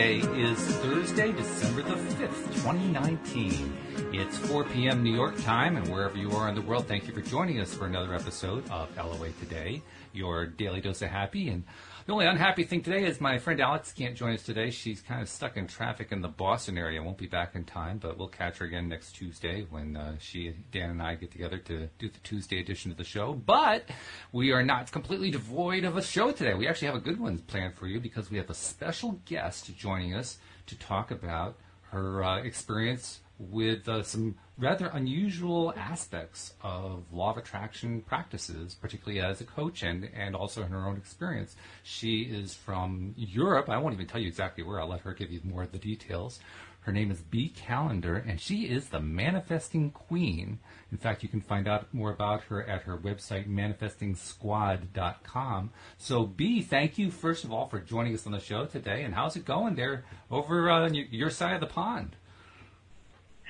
Today 0.00 0.20
is 0.40 0.58
Thursday, 0.78 1.30
December 1.30 1.82
the 1.82 1.94
5th, 1.94 2.54
2019. 2.62 3.76
It's 4.14 4.38
4 4.38 4.64
p.m. 4.64 5.02
New 5.02 5.14
York 5.14 5.38
time, 5.42 5.76
and 5.76 5.86
wherever 5.88 6.16
you 6.16 6.30
are 6.30 6.48
in 6.48 6.54
the 6.54 6.62
world, 6.62 6.88
thank 6.88 7.06
you 7.06 7.12
for 7.12 7.20
joining 7.20 7.60
us 7.60 7.74
for 7.74 7.84
another 7.84 8.14
episode 8.14 8.66
of 8.70 8.88
LOA 8.96 9.28
Today, 9.40 9.82
your 10.14 10.46
daily 10.46 10.80
dose 10.80 11.02
of 11.02 11.10
happy. 11.10 11.50
And 11.50 11.64
the 12.10 12.14
only 12.14 12.26
unhappy 12.26 12.64
thing 12.64 12.82
today 12.82 13.04
is 13.04 13.20
my 13.20 13.38
friend 13.38 13.60
Alex 13.60 13.92
can't 13.92 14.16
join 14.16 14.34
us 14.34 14.42
today. 14.42 14.70
She's 14.70 15.00
kind 15.00 15.22
of 15.22 15.28
stuck 15.28 15.56
in 15.56 15.68
traffic 15.68 16.10
in 16.10 16.22
the 16.22 16.28
Boston 16.28 16.76
area. 16.76 17.00
Won't 17.00 17.18
be 17.18 17.28
back 17.28 17.54
in 17.54 17.62
time, 17.62 17.98
but 17.98 18.18
we'll 18.18 18.26
catch 18.26 18.58
her 18.58 18.66
again 18.66 18.88
next 18.88 19.12
Tuesday 19.12 19.64
when 19.70 19.96
uh, 19.96 20.16
she, 20.18 20.52
Dan, 20.72 20.90
and 20.90 21.00
I 21.00 21.14
get 21.14 21.30
together 21.30 21.58
to 21.58 21.86
do 22.00 22.08
the 22.08 22.18
Tuesday 22.24 22.58
edition 22.58 22.90
of 22.90 22.96
the 22.96 23.04
show. 23.04 23.34
But 23.34 23.84
we 24.32 24.50
are 24.50 24.64
not 24.64 24.90
completely 24.90 25.30
devoid 25.30 25.84
of 25.84 25.96
a 25.96 26.02
show 26.02 26.32
today. 26.32 26.54
We 26.54 26.66
actually 26.66 26.86
have 26.86 26.96
a 26.96 27.00
good 27.00 27.20
one 27.20 27.38
planned 27.38 27.76
for 27.76 27.86
you 27.86 28.00
because 28.00 28.28
we 28.28 28.38
have 28.38 28.50
a 28.50 28.54
special 28.54 29.20
guest 29.24 29.72
joining 29.76 30.12
us 30.12 30.38
to 30.66 30.76
talk 30.76 31.12
about 31.12 31.58
her 31.92 32.24
uh, 32.24 32.42
experience 32.42 33.20
with 33.40 33.88
uh, 33.88 34.02
some 34.02 34.36
rather 34.58 34.88
unusual 34.88 35.72
aspects 35.74 36.52
of 36.62 37.04
law 37.10 37.30
of 37.30 37.38
attraction 37.38 38.02
practices, 38.02 38.74
particularly 38.74 39.20
as 39.20 39.40
a 39.40 39.44
coach 39.44 39.82
and, 39.82 40.10
and 40.14 40.36
also 40.36 40.62
in 40.62 40.68
her 40.68 40.86
own 40.86 40.98
experience. 40.98 41.56
She 41.82 42.20
is 42.20 42.54
from 42.54 43.14
Europe. 43.16 43.70
I 43.70 43.78
won't 43.78 43.94
even 43.94 44.06
tell 44.06 44.20
you 44.20 44.28
exactly 44.28 44.62
where. 44.62 44.78
I'll 44.78 44.88
let 44.88 45.00
her 45.00 45.14
give 45.14 45.32
you 45.32 45.40
more 45.42 45.62
of 45.62 45.72
the 45.72 45.78
details. 45.78 46.38
Her 46.82 46.92
name 46.92 47.10
is 47.10 47.20
Bee 47.20 47.52
Kalender, 47.54 48.26
and 48.26 48.40
she 48.40 48.62
is 48.62 48.88
the 48.88 49.00
Manifesting 49.00 49.90
Queen. 49.90 50.60
In 50.90 50.96
fact, 50.96 51.22
you 51.22 51.28
can 51.28 51.42
find 51.42 51.68
out 51.68 51.92
more 51.92 52.10
about 52.10 52.44
her 52.44 52.62
at 52.62 52.84
her 52.84 52.96
website, 52.96 53.46
manifestingsquad.com. 53.46 55.70
So, 55.98 56.24
Bee, 56.24 56.62
thank 56.62 56.96
you, 56.96 57.10
first 57.10 57.44
of 57.44 57.52
all, 57.52 57.68
for 57.68 57.80
joining 57.80 58.14
us 58.14 58.24
on 58.24 58.32
the 58.32 58.40
show 58.40 58.64
today. 58.64 59.02
And 59.02 59.14
how's 59.14 59.36
it 59.36 59.44
going 59.44 59.74
there 59.74 60.06
over 60.30 60.70
uh, 60.70 60.86
on 60.86 60.94
your 60.94 61.28
side 61.28 61.52
of 61.54 61.60
the 61.60 61.66
pond? 61.66 62.16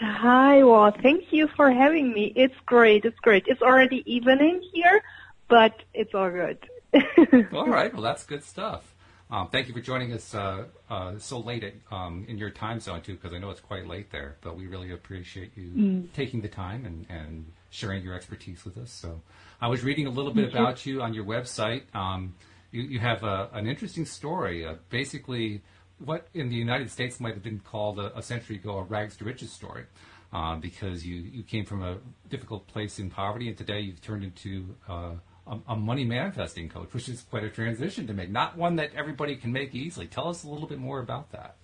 Hi, 0.01 0.65
well, 0.65 0.91
thank 1.03 1.31
you 1.31 1.47
for 1.49 1.71
having 1.71 2.13
me. 2.15 2.33
It's 2.35 2.55
great. 2.65 3.05
It's 3.05 3.19
great. 3.19 3.45
It's 3.47 3.61
already 3.61 4.03
evening 4.11 4.63
here, 4.73 5.03
but 5.47 5.75
it's 5.93 6.15
all 6.15 6.31
good. 6.31 6.59
all 7.53 7.69
right. 7.69 7.93
Well, 7.93 8.03
that's 8.03 8.25
good 8.25 8.43
stuff. 8.43 8.95
Um, 9.31 9.49
thank 9.49 9.69
you 9.69 9.75
for 9.75 9.81
joining 9.81 10.13
us 10.15 10.35
uh, 10.35 10.65
uh, 10.89 11.19
so 11.19 11.39
late 11.39 11.65
at, 11.65 11.75
um, 11.93 12.25
in 12.29 12.39
your 12.39 12.49
time 12.49 12.81
zone 12.81 13.03
too, 13.03 13.13
because 13.13 13.35
I 13.35 13.39
know 13.39 13.51
it's 13.51 13.61
quite 13.61 13.87
late 13.87 14.11
there. 14.11 14.37
But 14.41 14.57
we 14.57 14.67
really 14.67 14.91
appreciate 14.91 15.53
you 15.55 15.69
mm. 15.69 16.13
taking 16.15 16.41
the 16.41 16.49
time 16.49 16.87
and, 16.87 17.07
and 17.11 17.53
sharing 17.69 18.03
your 18.03 18.15
expertise 18.15 18.65
with 18.65 18.79
us. 18.79 18.91
So, 18.91 19.21
I 19.61 19.69
was 19.69 19.85
reading 19.85 20.07
a 20.07 20.11
little 20.11 20.33
bit 20.33 20.47
thank 20.47 20.55
about 20.55 20.87
you. 20.87 20.95
you 20.95 21.03
on 21.03 21.13
your 21.13 21.25
website. 21.25 21.83
Um, 21.95 22.35
you, 22.73 22.83
you, 22.83 22.99
have 23.01 23.23
a, 23.23 23.51
an 23.53 23.67
interesting 23.67 24.07
story. 24.07 24.65
Uh, 24.65 24.77
basically, 24.89 25.61
what 26.05 26.27
in 26.35 26.49
the 26.49 26.57
United 26.57 26.91
States 26.91 27.21
might 27.21 27.35
have 27.35 27.43
been 27.43 27.61
called 27.61 27.99
a, 27.99 28.17
a 28.17 28.23
century 28.23 28.57
ago 28.57 28.79
a 28.79 28.83
rags 28.83 29.17
to 29.19 29.25
riches 29.25 29.53
story. 29.53 29.85
Um, 30.33 30.61
because 30.61 31.05
you, 31.05 31.17
you 31.17 31.43
came 31.43 31.65
from 31.65 31.83
a 31.83 31.99
difficult 32.29 32.69
place 32.69 33.01
in 33.01 33.11
poverty, 33.11 33.49
and 33.49 33.59
today 33.59 33.81
you've 33.81 34.01
turned 34.01 34.23
into 34.23 34.77
uh, 34.89 35.15
a, 35.45 35.59
a, 35.71 35.75
money 35.75 36.05
manifesting 36.05 36.69
coach, 36.69 36.95
which 36.95 37.09
is 37.09 37.23
quite 37.23 37.43
a 37.43 37.51
transition 37.51 38.07
to 38.07 38.13
make. 38.13 38.31
Not 38.31 38.57
one 38.57 38.77
that 38.77 38.95
everybody 38.95 39.35
can 39.35 39.53
make 39.53 39.75
easily. 39.75 40.07
Tell 40.07 40.29
us 40.29 40.45
a 40.45 40.49
little 40.49 40.69
bit 40.69 40.79
more 40.79 41.01
about 41.01 41.33
that. 41.33 41.57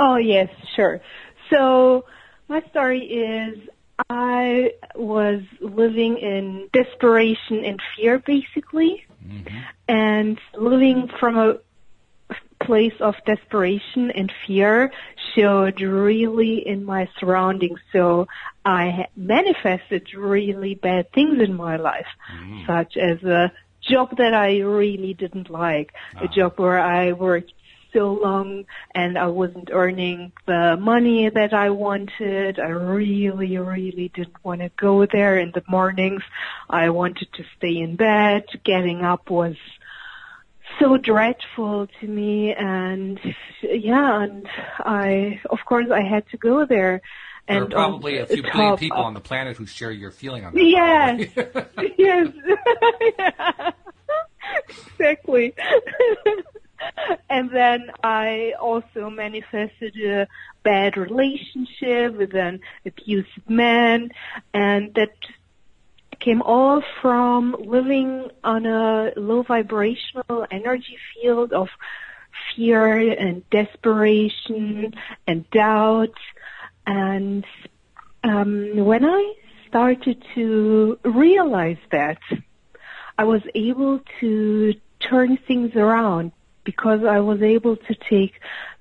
Oh 0.00 0.16
yes, 0.16 0.48
sure. 0.74 1.00
So 1.50 2.04
my 2.48 2.62
story 2.70 3.04
is 3.04 3.68
I 4.08 4.72
was 4.96 5.42
living 5.60 6.18
in 6.18 6.68
desperation 6.72 7.64
and 7.64 7.78
fear, 7.96 8.18
basically, 8.18 9.04
mm-hmm. 9.24 9.58
and 9.88 10.38
living 10.56 11.08
from 11.20 11.38
a 11.38 11.58
place 12.70 12.98
of 13.00 13.16
desperation 13.26 14.12
and 14.12 14.32
fear 14.46 14.92
showed 15.34 15.80
really 15.80 16.54
in 16.72 16.84
my 16.84 17.08
surroundings. 17.18 17.80
So 17.92 18.28
I 18.64 19.06
manifested 19.16 20.04
really 20.14 20.74
bad 20.76 21.10
things 21.12 21.42
in 21.42 21.54
my 21.66 21.76
life, 21.76 22.12
mm. 22.32 22.66
such 22.66 22.96
as 22.96 23.18
a 23.24 23.52
job 23.90 24.16
that 24.18 24.34
I 24.34 24.60
really 24.60 25.14
didn't 25.14 25.50
like, 25.50 25.88
a 26.14 26.26
ah. 26.26 26.34
job 26.36 26.52
where 26.58 26.80
I 26.80 27.10
worked 27.10 27.52
so 27.92 28.12
long 28.12 28.66
and 28.94 29.18
I 29.18 29.26
wasn't 29.26 29.70
earning 29.72 30.30
the 30.46 30.76
money 30.80 31.28
that 31.28 31.52
I 31.52 31.70
wanted. 31.70 32.60
I 32.60 32.68
really, 32.68 33.58
really 33.58 34.12
didn't 34.14 34.44
want 34.44 34.60
to 34.60 34.70
go 34.76 35.06
there 35.06 35.38
in 35.38 35.50
the 35.52 35.64
mornings. 35.68 36.22
I 36.68 36.90
wanted 36.90 37.28
to 37.34 37.42
stay 37.56 37.78
in 37.78 37.96
bed. 37.96 38.44
Getting 38.64 39.00
up 39.02 39.28
was 39.28 39.56
so 40.80 40.96
dreadful 40.96 41.86
to 42.00 42.06
me 42.08 42.54
and 42.54 43.20
yeah 43.62 44.22
and 44.22 44.48
i 44.80 45.38
of 45.50 45.58
course 45.66 45.86
i 45.92 46.00
had 46.00 46.26
to 46.30 46.38
go 46.38 46.64
there 46.64 47.02
and 47.50 47.56
there 47.56 47.78
are 47.78 47.84
um, 47.84 47.90
probably 47.90 48.18
a 48.18 48.26
few 48.26 48.42
billion 48.42 48.76
people 48.76 48.98
uh, 48.98 49.02
on 49.02 49.14
the 49.14 49.20
planet 49.20 49.56
who 49.56 49.66
share 49.66 49.90
your 49.90 50.12
feeling 50.12 50.44
on 50.44 50.54
that. 50.54 50.62
Yes, 50.62 51.28
yes, 51.98 52.28
yeah. 53.18 53.70
exactly. 54.98 55.54
and 57.28 57.50
then 57.50 57.90
I 58.04 58.54
also 58.60 59.10
manifested 59.10 59.96
a 59.96 60.28
bad 60.62 60.96
relationship 60.96 62.14
with 62.16 62.34
an 62.34 62.60
abusive 62.86 63.48
man, 63.48 64.10
and 64.54 64.94
that 64.94 65.10
came 66.20 66.42
all 66.42 66.82
from 67.00 67.56
living 67.58 68.28
on 68.44 68.66
a 68.66 69.12
low 69.16 69.42
vibrational 69.42 70.46
energy 70.50 70.96
field 71.14 71.52
of 71.52 71.68
fear 72.54 73.12
and 73.12 73.48
desperation 73.50 74.94
and 75.26 75.50
doubt. 75.50 76.14
And 76.86 77.44
um, 78.22 78.84
when 78.84 79.04
I 79.04 79.34
started 79.68 80.22
to 80.34 80.98
realize 81.04 81.78
that, 81.90 82.18
I 83.18 83.24
was 83.24 83.42
able 83.54 84.00
to 84.20 84.74
turn 85.00 85.38
things 85.46 85.74
around 85.74 86.32
because 86.64 87.00
I 87.04 87.20
was 87.20 87.42
able 87.42 87.76
to 87.76 87.94
take 88.08 88.32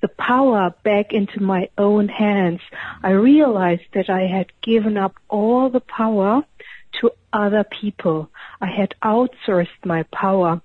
the 0.01 0.07
power 0.09 0.73
back 0.83 1.13
into 1.13 1.41
my 1.41 1.69
own 1.77 2.07
hands. 2.07 2.59
I 3.03 3.11
realized 3.11 3.83
that 3.93 4.09
I 4.09 4.27
had 4.27 4.51
given 4.61 4.97
up 4.97 5.15
all 5.29 5.69
the 5.69 5.79
power 5.79 6.43
to 7.01 7.11
other 7.31 7.63
people. 7.63 8.29
I 8.61 8.67
had 8.67 8.93
outsourced 9.03 9.67
my 9.85 10.03
power 10.03 10.61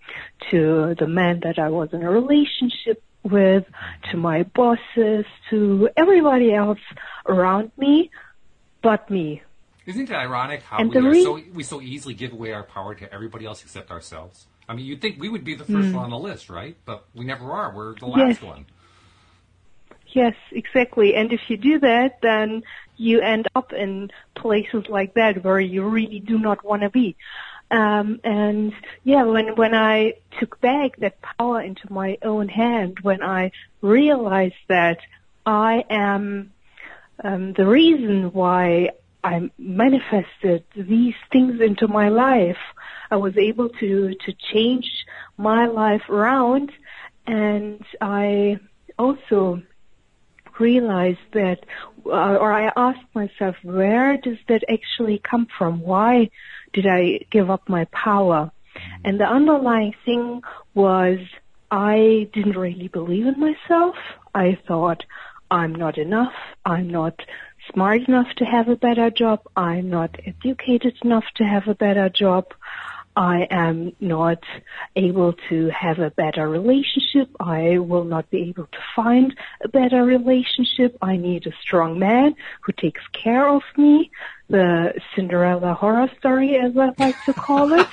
to 0.51 0.95
the 0.99 1.07
man 1.07 1.41
that 1.45 1.59
I 1.59 1.69
was 1.69 1.91
in 1.93 2.03
a 2.03 2.11
relationship 2.11 3.03
with, 3.23 3.65
to 4.11 4.17
my 4.17 4.43
bosses, 4.43 5.25
to 5.51 5.89
everybody 5.97 6.53
else 6.53 6.79
around 7.27 7.73
me, 7.79 8.11
but 8.83 9.11
me. 9.11 9.43
Isn't 9.87 10.11
it 10.11 10.15
ironic 10.15 10.63
how 10.63 10.83
we, 10.83 10.99
re- 10.99 11.23
so, 11.23 11.41
we 11.53 11.63
so 11.63 11.81
easily 11.81 12.15
give 12.15 12.33
away 12.33 12.53
our 12.53 12.63
power 12.63 12.95
to 12.95 13.13
everybody 13.13 13.45
else 13.45 13.63
except 13.63 13.91
ourselves? 13.91 14.47
I 14.69 14.75
mean, 14.75 14.87
you'd 14.87 15.03
think 15.03 15.21
we 15.21 15.29
would 15.29 15.45
be 15.45 15.55
the 15.55 15.65
first 15.65 15.89
mm. 15.89 15.95
one 15.95 16.05
on 16.05 16.11
the 16.11 16.19
list, 16.19 16.49
right? 16.49 16.77
But 16.87 17.05
we 17.15 17.25
never 17.25 17.53
are. 17.53 17.75
We're 17.75 17.95
the 17.95 18.07
last 18.07 18.41
yes. 18.41 18.43
one. 18.43 18.67
Yes, 20.15 20.35
exactly. 20.53 21.15
And 21.15 21.33
if 21.33 21.41
you 21.49 21.57
do 21.57 21.81
that, 21.81 22.19
then 22.23 22.63
you 22.97 23.21
end 23.21 23.49
up 23.55 23.73
in 23.73 24.11
places 24.35 24.85
like 24.89 25.15
that 25.15 25.45
where 25.45 25.61
you 25.61 25.85
really 25.89 26.21
do 26.21 26.39
not 26.39 26.65
want 26.65 26.83
to 26.83 26.91
be. 26.91 27.17
Um, 27.71 28.21
and 28.25 28.73
yeah, 29.03 29.25
when 29.25 29.57
when 29.57 29.75
I 29.75 30.15
took 30.39 30.61
back 30.61 30.97
that 30.99 31.17
power 31.21 31.61
into 31.61 31.93
my 31.93 32.19
own 32.23 32.49
hand, 32.49 32.99
when 33.03 33.23
I 33.23 33.53
realized 33.81 34.55
that 34.69 34.99
I 35.47 35.85
am 35.91 36.53
um, 37.23 37.53
the 37.55 37.67
reason 37.67 38.33
why 38.33 38.91
I 39.23 39.51
manifested 39.59 40.65
these 40.77 41.15
things 41.33 41.61
into 41.61 41.89
my 41.89 42.11
life, 42.11 42.59
I 43.11 43.17
was 43.17 43.37
able 43.37 43.71
to 43.81 44.15
to 44.15 44.33
change 44.53 44.89
my 45.37 45.67
life 45.67 46.09
around, 46.11 46.71
and 47.27 47.85
I 48.01 48.59
also 48.99 49.63
realized 50.59 51.19
that, 51.33 51.61
uh, 52.07 52.37
or 52.37 52.53
I 52.53 52.71
asked 52.77 53.07
myself, 53.15 53.57
where 53.63 54.17
does 54.17 54.39
that 54.49 54.63
actually 54.71 55.19
come 55.19 55.47
from? 55.59 55.81
Why 55.81 56.31
did 56.73 56.87
I 56.87 57.21
give 57.31 57.51
up 57.51 57.69
my 57.69 57.87
power? 57.87 58.51
And 59.05 59.21
the 59.21 59.25
underlying 59.25 59.95
thing 60.05 60.43
was 60.75 61.19
I 61.71 62.29
didn't 62.33 62.57
really 62.57 62.89
believe 62.89 63.27
in 63.27 63.39
myself. 63.39 63.97
I 64.35 64.59
thought 64.67 65.05
I'm 65.51 65.75
not 65.75 65.99
enough. 65.99 66.33
I'm 66.65 66.89
not 66.89 67.21
smart 67.73 68.03
enough 68.09 68.29
to 68.37 68.45
have 68.45 68.69
a 68.69 68.77
better 68.77 69.11
job. 69.11 69.41
I'm 69.57 69.91
not 69.91 70.17
educated 70.27 70.97
enough 71.05 71.25
to 71.37 71.45
have 71.45 71.69
a 71.69 71.75
better 71.75 72.09
job. 72.09 72.53
I 73.17 73.47
am 73.51 73.93
not 74.01 74.43
able 74.97 75.35
to 75.49 75.71
have 75.71 75.99
a 76.01 76.11
better 76.11 76.49
relationship. 76.49 77.31
I 77.39 77.79
will 77.79 78.05
not 78.05 78.29
be 78.31 78.49
able 78.49 78.67
to 78.67 78.79
find 78.97 79.35
a 79.63 79.69
better 79.69 80.05
relationship. 80.05 80.97
I 81.01 81.17
need 81.17 81.47
a 81.47 81.53
strong 81.63 81.99
man 81.99 82.35
who 82.63 82.73
takes 82.73 83.03
care 83.13 83.49
of 83.49 83.63
me. 83.77 84.11
The 84.49 84.95
Cinderella 85.15 85.75
horror 85.75 86.11
story, 86.19 86.57
as 86.57 86.77
I 86.77 86.91
like 86.99 87.17
to 87.27 87.33
call 87.33 87.73
it. 87.73 87.87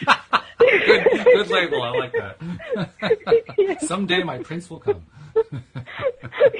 good, 0.58 1.06
good 1.24 1.50
label. 1.50 1.84
I 1.84 1.92
like 1.92 2.14
that. 2.14 3.78
Someday 3.82 4.24
my 4.24 4.40
prince 4.40 4.70
will 4.70 4.80
come. 4.80 5.06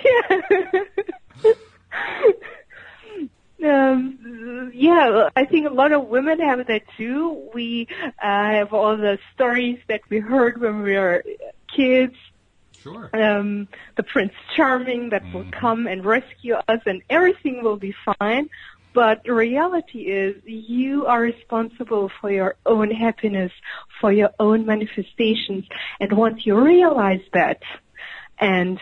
yeah. 0.04 0.42
um, 3.64 4.72
yeah, 4.74 5.30
I 5.36 5.46
think 5.46 5.68
a 5.68 5.74
lot 5.74 5.92
of 5.92 6.08
women 6.08 6.40
have 6.40 6.66
that 6.68 6.84
too. 6.98 7.50
We 7.54 7.88
uh, 8.02 8.12
have 8.22 8.74
all 8.74 8.98
the 8.98 9.20
stories 9.34 9.80
that 9.88 10.02
we 10.10 10.20
heard 10.20 10.60
when 10.60 10.82
we 10.82 10.98
were 10.98 11.24
kids. 11.76 12.16
Sure. 12.82 13.10
Um, 13.14 13.68
the 13.96 14.04
Prince 14.04 14.34
Charming 14.56 15.10
that 15.10 15.24
mm-hmm. 15.24 15.38
will 15.38 15.52
come 15.52 15.86
and 15.86 16.04
rescue 16.04 16.56
us, 16.56 16.80
and 16.86 17.04
everything 17.10 17.64
will 17.64 17.78
be 17.78 17.94
fine. 18.20 18.50
But 18.94 19.24
the 19.24 19.34
reality 19.34 20.00
is 20.00 20.36
you 20.46 21.06
are 21.06 21.22
responsible 21.22 22.12
for 22.20 22.30
your 22.30 22.56
own 22.66 22.92
happiness, 22.92 23.52
for 24.02 24.12
your 24.12 24.32
own 24.40 24.66
manifestations. 24.66 25.66
And 26.00 26.12
once 26.14 26.46
you 26.46 26.60
realize 26.60 27.22
that 27.34 27.62
and 28.38 28.80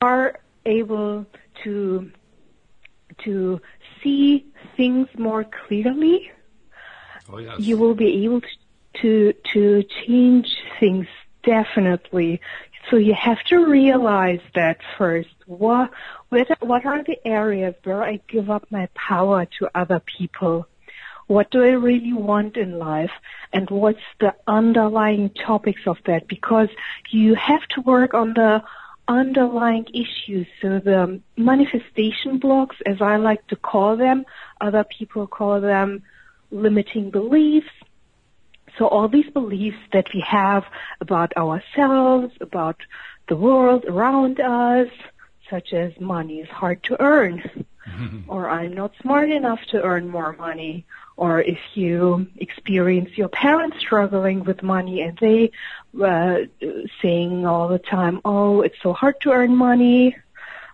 are 0.00 0.38
able 0.64 1.26
to, 1.64 2.12
to 3.24 3.60
see 4.02 4.46
things 4.76 5.08
more 5.16 5.44
clearly, 5.44 6.30
oh, 7.30 7.38
yes. 7.38 7.60
you 7.60 7.76
will 7.76 7.94
be 7.94 8.24
able 8.24 8.40
to, 8.40 8.48
to, 9.00 9.32
to 9.52 9.84
change 10.04 10.56
things 10.80 11.06
definitely. 11.42 12.40
So 12.90 12.96
you 12.96 13.14
have 13.14 13.42
to 13.44 13.64
realize 13.64 14.40
that 14.54 14.78
first. 14.98 15.30
What 15.46 15.90
What, 16.30 16.48
what 16.60 16.84
are 16.84 17.02
the 17.02 17.18
areas 17.24 17.74
where 17.84 18.02
I 18.02 18.20
give 18.26 18.50
up 18.50 18.64
my 18.70 18.88
power 18.94 19.46
to 19.58 19.70
other 19.74 20.00
people? 20.00 20.66
What 21.26 21.50
do 21.50 21.62
I 21.62 21.70
really 21.70 22.12
want 22.12 22.56
in 22.56 22.78
life? 22.78 23.12
And 23.52 23.70
what's 23.70 24.06
the 24.18 24.34
underlying 24.46 25.30
topics 25.30 25.82
of 25.86 25.98
that? 26.06 26.26
Because 26.26 26.68
you 27.10 27.34
have 27.34 27.62
to 27.74 27.80
work 27.82 28.14
on 28.14 28.34
the 28.34 28.62
underlying 29.08 29.86
issues. 29.92 30.46
So 30.60 30.78
the 30.78 31.20
manifestation 31.36 32.38
blocks, 32.38 32.76
as 32.86 33.00
I 33.00 33.16
like 33.16 33.46
to 33.48 33.56
call 33.56 33.96
them, 33.96 34.24
other 34.60 34.84
people 34.84 35.26
call 35.26 35.60
them 35.60 36.02
limiting 36.50 37.10
beliefs, 37.10 37.66
so 38.78 38.86
all 38.86 39.08
these 39.08 39.28
beliefs 39.30 39.76
that 39.92 40.06
we 40.14 40.24
have 40.26 40.64
about 41.00 41.36
ourselves, 41.36 42.32
about 42.40 42.76
the 43.28 43.36
world 43.36 43.84
around 43.86 44.40
us, 44.40 44.88
such 45.50 45.72
as 45.72 45.92
money 46.00 46.40
is 46.40 46.48
hard 46.48 46.82
to 46.84 47.00
earn, 47.00 47.66
or 48.28 48.48
I'm 48.48 48.74
not 48.74 48.92
smart 49.00 49.30
enough 49.30 49.60
to 49.70 49.82
earn 49.82 50.08
more 50.08 50.34
money, 50.34 50.86
or 51.16 51.40
if 51.40 51.58
you 51.74 52.26
experience 52.36 53.10
your 53.16 53.28
parents 53.28 53.78
struggling 53.80 54.44
with 54.44 54.62
money 54.62 55.02
and 55.02 55.18
they 55.18 55.50
uh, 56.02 56.38
saying 57.00 57.46
all 57.46 57.68
the 57.68 57.78
time, 57.78 58.20
"Oh, 58.24 58.62
it's 58.62 58.80
so 58.82 58.92
hard 58.92 59.20
to 59.22 59.30
earn 59.30 59.54
money. 59.56 60.16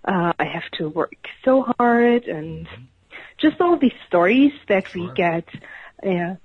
Uh, 0.05 0.33
I 0.39 0.45
have 0.45 0.71
to 0.79 0.89
work 0.89 1.27
so 1.45 1.73
hard," 1.79 2.25
and 2.25 2.67
mm-hmm. 2.67 2.83
just 3.39 3.61
all 3.61 3.77
these 3.77 3.99
stories 4.07 4.53
that 4.69 4.89
sure. 4.89 5.09
we 5.09 5.15
get. 5.15 5.49
Uh, 6.03 6.37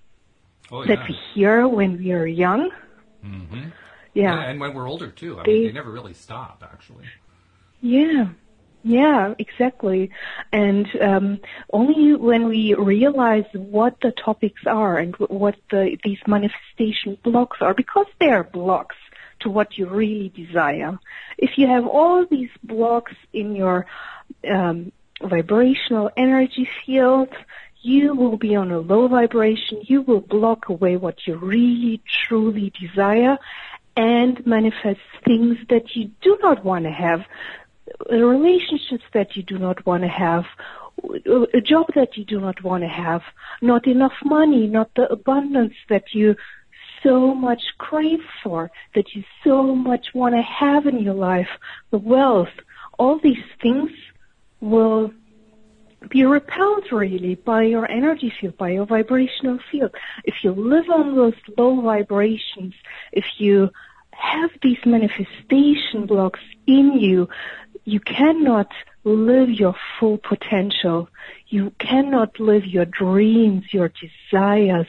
oh, 0.72 0.86
that 0.86 1.08
we 1.08 1.16
hear 1.34 1.68
when 1.68 1.98
we 1.98 2.12
are 2.12 2.26
young. 2.26 2.72
Mm-hmm. 3.24 3.70
Yeah. 4.14 4.36
yeah. 4.36 4.50
and 4.50 4.60
when 4.60 4.74
we're 4.74 4.88
older 4.88 5.10
too. 5.10 5.40
I 5.40 5.44
they, 5.44 5.54
mean, 5.54 5.68
they 5.68 5.72
never 5.72 5.92
really 5.92 6.14
stop, 6.14 6.64
actually. 6.72 7.06
Yeah. 7.82 8.28
Yeah, 8.84 9.34
exactly. 9.40 10.12
And 10.52 10.88
um, 11.02 11.40
only 11.72 12.16
when 12.16 12.48
we 12.48 12.74
realize 12.74 13.46
what 13.54 13.96
the 14.02 14.12
topics 14.12 14.62
are 14.68 14.98
and 14.98 15.16
what 15.16 15.56
the, 15.72 15.98
these 16.04 16.20
manifestation 16.28 17.18
blocks 17.24 17.58
are, 17.62 17.74
because 17.74 18.08
they 18.20 18.28
are 18.28 18.44
blocks 18.44 18.98
to 19.40 19.50
what 19.50 19.78
you 19.78 19.88
really 19.88 20.30
desire. 20.30 21.00
If 21.38 21.52
you 21.58 21.68
have 21.68 21.88
all 21.88 22.26
these 22.26 22.50
blocks 22.62 23.14
in 23.32 23.56
your 23.56 23.86
um, 24.50 24.92
vibrational 25.22 26.12
energy 26.18 26.70
field, 26.86 27.30
you 27.82 28.16
will 28.16 28.38
be 28.38 28.56
on 28.56 28.72
a 28.72 28.80
low 28.80 29.08
vibration. 29.08 29.82
You 29.84 30.02
will 30.02 30.22
block 30.22 30.68
away 30.70 30.98
what 30.98 31.26
you 31.26 31.36
really, 31.36 32.02
truly 32.28 32.72
desire 32.80 33.38
and 33.96 34.46
manifest 34.46 35.02
things 35.24 35.58
that 35.70 35.96
you 35.96 36.12
do 36.22 36.38
not 36.42 36.66
want 36.66 36.86
to 36.86 36.92
have, 36.92 37.22
relationships 38.10 39.04
that 39.14 39.36
you 39.36 39.44
do 39.44 39.58
not 39.58 39.86
want 39.86 40.04
to 40.04 40.10
have, 40.10 40.46
a 41.54 41.62
job 41.62 41.88
that 41.96 42.16
you 42.18 42.26
do 42.26 42.40
not 42.40 42.64
want 42.64 42.84
to 42.84 42.90
have, 42.90 43.22
not 43.62 43.88
enough 43.88 44.14
money, 44.24 44.68
not 44.68 44.90
the 44.96 45.12
abundance 45.12 45.74
that 45.90 46.14
you 46.14 46.36
so 47.02 47.34
much 47.34 47.62
crave 47.78 48.22
for, 48.44 48.72
that 48.96 49.14
you 49.14 49.24
so 49.44 49.76
much 49.76 50.08
want 50.14 50.36
to 50.36 50.42
have 50.42 50.86
in 50.86 51.00
your 51.00 51.14
life, 51.14 51.50
the 51.92 51.98
wealth, 51.98 52.54
all 52.98 53.20
these 53.20 53.44
things 53.62 53.92
will 54.62 55.12
be 56.10 56.26
repelled 56.26 56.92
really 56.92 57.36
by 57.36 57.64
your 57.64 57.90
energy 57.90 58.32
field, 58.40 58.58
by 58.58 58.70
your 58.70 58.86
vibrational 58.86 59.60
field. 59.72 59.92
If 60.24 60.36
you 60.44 60.52
live 60.52 60.90
on 60.90 61.16
those 61.16 61.34
low 61.58 61.82
vibrations, 61.82 62.74
if 63.12 63.26
you 63.38 63.70
have 64.12 64.52
these 64.62 64.78
manifestation 64.86 66.06
blocks 66.06 66.40
in 66.68 66.94
you, 66.94 67.28
you 67.86 68.00
cannot 68.00 68.72
live 69.04 69.50
your 69.50 69.76
full 70.00 70.18
potential. 70.18 71.10
You 71.48 71.72
cannot 71.80 72.40
live 72.40 72.66
your 72.66 72.86
dreams, 72.86 73.66
your 73.72 73.90
desires, 73.90 74.88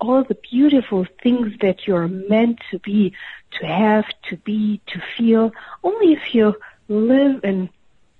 all 0.00 0.24
the 0.24 0.36
beautiful 0.50 1.06
things 1.22 1.52
that 1.60 1.86
you're 1.86 2.08
meant 2.08 2.60
to 2.70 2.78
be, 2.78 3.12
to 3.58 3.66
have, 3.66 4.06
to 4.28 4.36
be, 4.38 4.80
to 4.86 5.02
feel, 5.16 5.52
only 5.84 6.12
if 6.12 6.34
you 6.34 6.54
live 6.88 7.44
in 7.44 7.68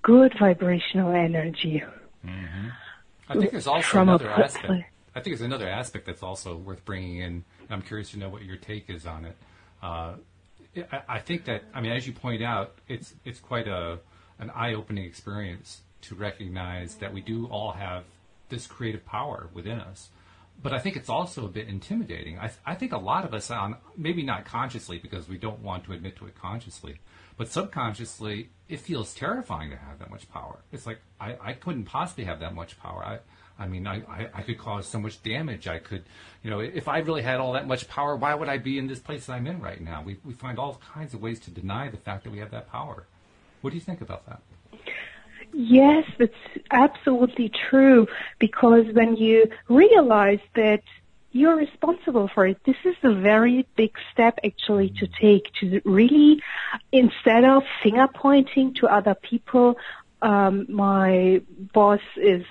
good 0.03 0.35
vibrational 0.39 1.13
energy. 1.13 1.83
Mm-hmm. 2.25 2.69
I 3.29 3.35
think 3.35 3.53
there's 3.53 3.67
also 3.67 4.03
another 4.03 4.31
aspect. 4.31 4.85
I 5.15 5.21
think 5.21 5.37
there's 5.37 5.47
another 5.47 5.69
aspect 5.69 6.07
that's 6.07 6.23
also 6.23 6.57
worth 6.57 6.85
bringing 6.85 7.19
in. 7.19 7.45
I'm 7.69 7.83
curious 7.83 8.11
to 8.11 8.19
know 8.19 8.29
what 8.29 8.43
your 8.43 8.57
take 8.57 8.91
is 8.91 9.07
on 9.07 9.25
it. 9.25 9.37
Uh, 9.83 10.15
I, 10.93 11.03
I 11.09 11.19
think 11.21 11.45
that 11.47 11.65
I 11.75 11.81
mean, 11.81 11.93
as 11.93 12.07
you 12.07 12.13
point 12.13 12.43
out, 12.43 12.79
it's 12.89 13.15
it's 13.25 13.41
quite 13.41 13.69
a 13.69 13.99
an 14.40 14.50
eye-opening 14.50 15.04
experience 15.04 15.82
to 16.02 16.14
recognize 16.14 16.97
that 16.97 17.12
we 17.12 17.20
do 17.20 17.47
all 17.47 17.73
have 17.73 18.04
this 18.49 18.66
creative 18.66 19.06
power 19.06 19.49
within 19.54 19.78
us. 19.78 20.09
But 20.62 20.73
I 20.73 20.78
think 20.78 20.97
it's 20.97 21.09
also 21.09 21.47
a 21.47 21.49
bit 21.49 21.68
intimidating. 21.68 22.38
I, 22.38 22.50
I 22.66 22.75
think 22.75 22.92
a 22.92 22.99
lot 22.99 23.25
of 23.25 23.32
us, 23.32 23.50
on 23.50 23.76
maybe 23.97 24.23
not 24.23 24.44
consciously 24.44 24.99
because 24.99 25.28
we 25.28 25.38
don't 25.38 25.61
want 25.61 25.85
to 25.85 25.92
admit 25.92 26.16
to 26.16 26.26
it 26.26 26.35
consciously, 26.38 27.00
but 27.38 27.49
subconsciously, 27.49 28.50
it 28.68 28.80
feels 28.80 29.14
terrifying 29.14 29.70
to 29.70 29.76
have 29.76 29.99
that 30.00 30.11
much 30.11 30.30
power. 30.30 30.59
It's 30.73 30.87
like 30.87 31.00
I, 31.18 31.37
I 31.40 31.52
couldn't 31.54 31.85
possibly 31.85 32.25
have 32.25 32.40
that 32.40 32.54
much 32.54 32.78
power. 32.78 33.02
I, 33.02 33.18
I 33.59 33.66
mean, 33.68 33.87
I, 33.87 34.02
I, 34.09 34.28
I 34.35 34.42
could 34.42 34.59
cause 34.59 34.87
so 34.87 35.00
much 35.00 35.23
damage. 35.23 35.66
I 35.66 35.78
could, 35.78 36.04
you 36.42 36.50
know, 36.50 36.61
if 36.61 36.88
I 36.88 36.99
really 36.99 37.23
had 37.23 37.40
all 37.40 37.52
that 37.54 37.66
much 37.66 37.88
power, 37.88 38.16
why 38.16 38.35
would 38.35 38.49
I 38.49 38.59
be 38.59 38.78
in 38.78 38.87
this 38.87 38.99
place 38.99 39.26
that 39.26 39.35
I'm 39.35 39.47
in 39.47 39.61
right 39.61 39.80
now? 39.80 40.02
We, 40.02 40.18
we 40.25 40.35
find 40.35 40.59
all 40.59 40.80
kinds 40.94 41.14
of 41.14 41.23
ways 41.23 41.40
to 41.40 41.50
deny 41.50 41.88
the 41.88 41.97
fact 41.97 42.25
that 42.25 42.30
we 42.30 42.38
have 42.38 42.50
that 42.50 42.70
power. 42.70 43.06
What 43.61 43.71
do 43.71 43.76
you 43.76 43.83
think 43.83 44.00
about 44.00 44.26
that? 44.26 44.40
Yes, 45.52 46.05
it's 46.19 46.35
absolutely 46.71 47.50
true 47.71 48.07
because 48.38 48.87
when 48.93 49.17
you 49.17 49.50
realize 49.69 50.38
that 50.55 50.83
you're 51.33 51.57
responsible 51.57 52.29
for 52.29 52.47
it. 52.47 52.59
This 52.64 52.76
is 52.85 52.97
a 53.02 53.12
very 53.12 53.67
big 53.76 53.97
step 54.12 54.38
actually 54.45 54.90
to 54.99 55.07
take 55.07 55.52
to 55.61 55.81
really, 55.85 56.43
instead 56.93 57.45
of 57.45 57.62
finger 57.83 58.09
pointing 58.12 58.75
to 58.75 58.88
other 58.88 59.14
people, 59.14 59.76
um, 60.23 60.67
my 60.69 61.40
boss 61.73 62.00
is 62.17 62.45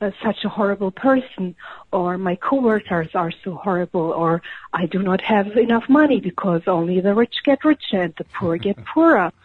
uh, 0.00 0.10
such 0.22 0.44
a 0.44 0.48
horrible 0.48 0.90
person 0.90 1.54
or 1.92 2.18
my 2.18 2.34
coworkers 2.34 3.08
are 3.14 3.30
so 3.44 3.54
horrible 3.54 4.10
or 4.10 4.42
I 4.72 4.86
do 4.86 5.00
not 5.00 5.20
have 5.20 5.56
enough 5.56 5.88
money 5.88 6.20
because 6.20 6.62
only 6.66 7.00
the 7.00 7.14
rich 7.14 7.36
get 7.44 7.64
richer 7.64 8.02
and 8.02 8.14
the 8.18 8.24
poor 8.24 8.56
get 8.56 8.84
poorer 8.84 9.32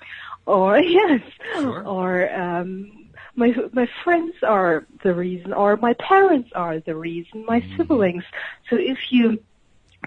or 0.47 0.79
yes 0.99 1.21
sure. 1.53 1.85
or 1.85 2.33
um 2.33 3.09
my 3.35 3.53
my 3.73 3.87
friends 4.03 4.33
are 4.41 4.87
the 5.03 5.13
reason 5.13 5.53
or 5.53 5.77
my 5.77 5.93
parents 5.93 6.49
are 6.55 6.79
the 6.79 6.95
reason 6.95 7.45
my 7.45 7.61
mm. 7.61 7.77
siblings 7.77 8.23
so 8.69 8.75
if 8.75 9.11
you 9.11 9.39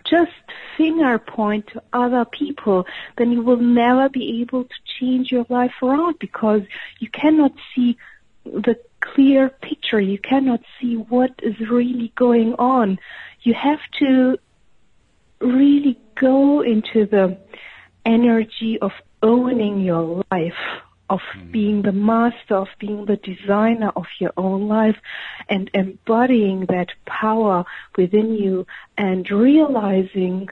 just 0.05 0.33
finger 0.77 1.19
point 1.19 1.67
to 1.69 1.83
other 1.93 2.25
people 2.25 2.87
then 3.19 3.31
you 3.31 3.43
will 3.43 3.57
never 3.59 4.09
be 4.09 4.41
able 4.41 4.65
to 4.65 4.75
change 4.99 5.31
your 5.31 5.47
life 5.49 5.75
around 5.83 6.19
because 6.19 6.63
you 6.99 7.09
cannot 7.11 7.53
see 7.75 7.97
the 8.45 8.77
clear 9.01 9.49
picture 9.49 10.01
you 10.01 10.19
cannot 10.19 10.61
see 10.81 10.97
what 10.97 11.33
is 11.43 11.59
really 11.61 12.13
going 12.17 12.55
on 12.55 12.99
you 13.43 13.53
have 13.55 13.81
to 13.99 14.39
really 15.41 15.99
go 16.15 16.61
into 16.61 17.07
the 17.07 17.37
energy 18.05 18.79
of 18.81 18.93
owning 19.23 19.81
your 19.81 20.25
life 20.31 20.53
of 21.09 21.21
mm. 21.37 21.53
being 21.53 21.83
the 21.83 21.93
master, 21.93 22.57
of 22.57 22.69
being 22.79 23.05
the 23.05 23.17
designer 23.17 23.91
of 23.97 24.07
your 24.19 24.33
own 24.37 24.69
life 24.69 24.97
and 25.49 25.71
embodying 25.75 26.67
that 26.67 26.89
power 27.05 27.65
within 27.97 28.35
you 28.35 28.67
and 28.97 29.31
realizing 29.31 30.49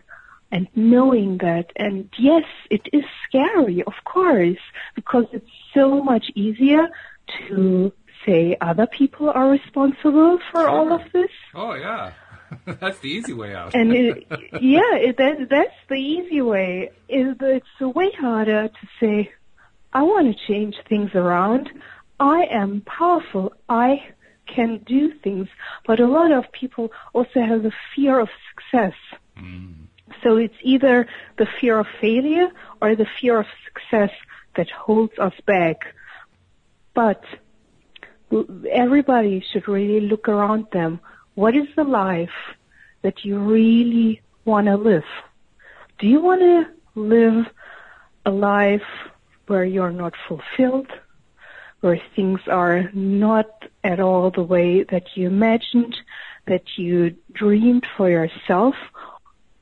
and 0.50 0.66
knowing 0.74 1.38
that. 1.38 1.72
And 1.76 2.08
yes, 2.18 2.44
it 2.70 2.88
is 2.92 3.04
scary, 3.28 3.82
of 3.84 3.94
course, 4.04 4.58
because 4.94 5.26
it's 5.32 5.50
so 5.74 6.02
much 6.02 6.30
easier 6.34 6.88
to 7.48 7.92
say 8.26 8.56
other 8.60 8.86
people 8.86 9.30
are 9.30 9.50
responsible 9.50 10.38
for 10.50 10.62
Sure. 10.62 10.68
all 10.68 10.92
of 10.92 11.02
this. 11.12 11.30
Oh 11.54 11.74
yeah, 11.74 12.12
that's 12.66 12.98
the 13.00 13.08
easy 13.08 13.32
way 13.32 13.54
out. 13.54 13.74
And 13.74 13.92
it, 13.92 14.26
yeah, 14.60 14.94
it, 14.94 15.16
that, 15.18 15.48
that's 15.50 15.74
the 15.88 15.96
easy 15.96 16.40
way. 16.40 16.90
It, 17.08 17.36
it's 17.40 17.80
way 17.80 18.10
harder 18.18 18.68
to 18.68 18.88
say, 19.00 19.32
I 19.92 20.02
want 20.02 20.36
to 20.36 20.46
change 20.46 20.76
things 20.88 21.10
around. 21.14 21.70
I 22.20 22.44
am 22.50 22.82
powerful. 22.82 23.52
I 23.68 24.04
can 24.46 24.82
do 24.86 25.12
things. 25.22 25.48
But 25.86 26.00
a 26.00 26.06
lot 26.06 26.32
of 26.32 26.50
people 26.52 26.90
also 27.12 27.40
have 27.40 27.62
the 27.62 27.72
fear 27.94 28.18
of 28.18 28.28
success. 28.50 28.94
Mm. 29.38 29.74
So 30.22 30.36
it's 30.36 30.54
either 30.62 31.06
the 31.36 31.46
fear 31.60 31.78
of 31.78 31.86
failure 32.00 32.48
or 32.80 32.96
the 32.96 33.06
fear 33.20 33.40
of 33.40 33.46
success 33.66 34.10
that 34.56 34.68
holds 34.70 35.18
us 35.18 35.34
back. 35.46 35.94
But 36.94 37.22
everybody 38.70 39.44
should 39.52 39.68
really 39.68 40.00
look 40.00 40.28
around 40.28 40.66
them. 40.72 41.00
What 41.38 41.54
is 41.54 41.68
the 41.76 41.84
life 41.84 42.56
that 43.02 43.24
you 43.24 43.38
really 43.38 44.22
want 44.44 44.66
to 44.66 44.74
live? 44.74 45.04
Do 46.00 46.08
you 46.08 46.20
want 46.20 46.40
to 46.40 46.66
live 47.00 47.46
a 48.26 48.30
life 48.32 48.90
where 49.46 49.64
you're 49.64 49.92
not 49.92 50.14
fulfilled, 50.26 50.88
where 51.80 52.02
things 52.16 52.40
are 52.48 52.90
not 52.92 53.46
at 53.84 54.00
all 54.00 54.32
the 54.32 54.42
way 54.42 54.82
that 54.82 55.04
you 55.14 55.28
imagined, 55.28 55.96
that 56.48 56.76
you 56.76 57.14
dreamed 57.34 57.86
for 57.96 58.10
yourself? 58.10 58.74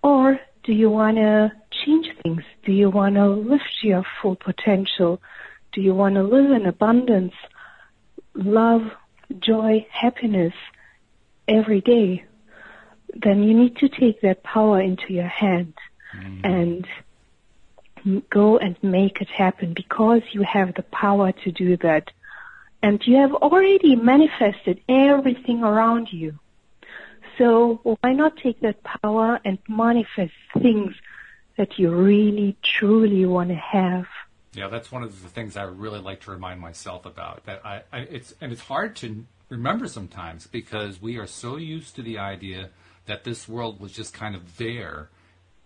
Or 0.03 0.41
do 0.65 0.73
you 0.73 0.89
want 0.89 1.19
to 1.19 1.53
change 1.85 2.07
things? 2.23 2.43
Do 2.65 2.73
you 2.73 2.89
want 2.89 3.17
to 3.17 3.27
lift 3.29 3.83
your 3.83 4.03
full 4.23 4.37
potential? 4.37 5.21
Do 5.73 5.83
you 5.83 5.95
want 5.95 6.15
to 6.15 6.23
live 6.23 6.53
in 6.53 6.65
abundance, 6.65 7.35
love, 8.35 8.93
joy, 9.41 9.87
happiness 9.91 10.55
every 11.49 11.81
day? 11.81 12.25
Then 13.15 13.43
you 13.43 13.55
need 13.55 13.77
to 13.77 13.89
take 13.89 14.21
that 14.23 14.43
power 14.43 14.81
into 14.81 15.13
your 15.13 15.29
hand 15.29 15.75
mm. 16.15 16.45
and 16.45 16.87
go 18.31 18.59
and 18.59 18.77
make 18.83 19.21
it 19.21 19.29
happen 19.29 19.75
because 19.75 20.23
you 20.33 20.43
have 20.43 20.75
the 20.75 20.83
power 20.83 21.33
to 21.33 21.53
do 21.53 21.77
that. 21.79 22.11
And 22.83 23.05
you 23.07 23.17
have 23.17 23.33
already 23.33 23.97
manifested 23.97 24.81
everything 24.89 25.63
around 25.65 26.13
you. 26.13 26.39
So 27.39 27.81
why 28.01 28.13
not 28.13 28.37
take 28.37 28.61
that 28.61 28.83
power 28.83 29.41
and 29.45 29.59
manifest 29.69 30.33
things 30.61 30.95
that 31.57 31.79
you 31.79 31.95
really 31.95 32.57
truly 32.63 33.27
want 33.27 33.49
to 33.51 33.57
have? 33.57 34.07
Yeah, 34.55 34.69
that's 34.69 34.91
one 34.91 35.03
of 35.03 35.23
the 35.23 35.29
things 35.29 35.57
I 35.57 35.65
really 35.65 36.01
like 36.01 36.23
to 36.23 36.31
remind 36.31 36.61
myself 36.61 37.05
about. 37.05 37.45
That 37.45 37.65
I, 37.65 37.83
I 37.93 37.99
it's 38.01 38.35
and 38.41 38.53
it's 38.53 38.63
hard 38.63 38.97
to 38.97 39.27
remember 39.49 39.87
sometimes 39.89 40.47
because 40.47 41.01
we 41.01 41.17
are 41.17 41.27
so 41.27 41.57
used 41.57 41.97
to 41.97 42.03
the 42.03 42.19
idea 42.19 42.71
that 43.07 43.25
this 43.25 43.49
world 43.49 43.81
was 43.81 43.93
just 43.93 44.13
kind 44.13 44.35
of 44.35 44.57
there, 44.57 45.11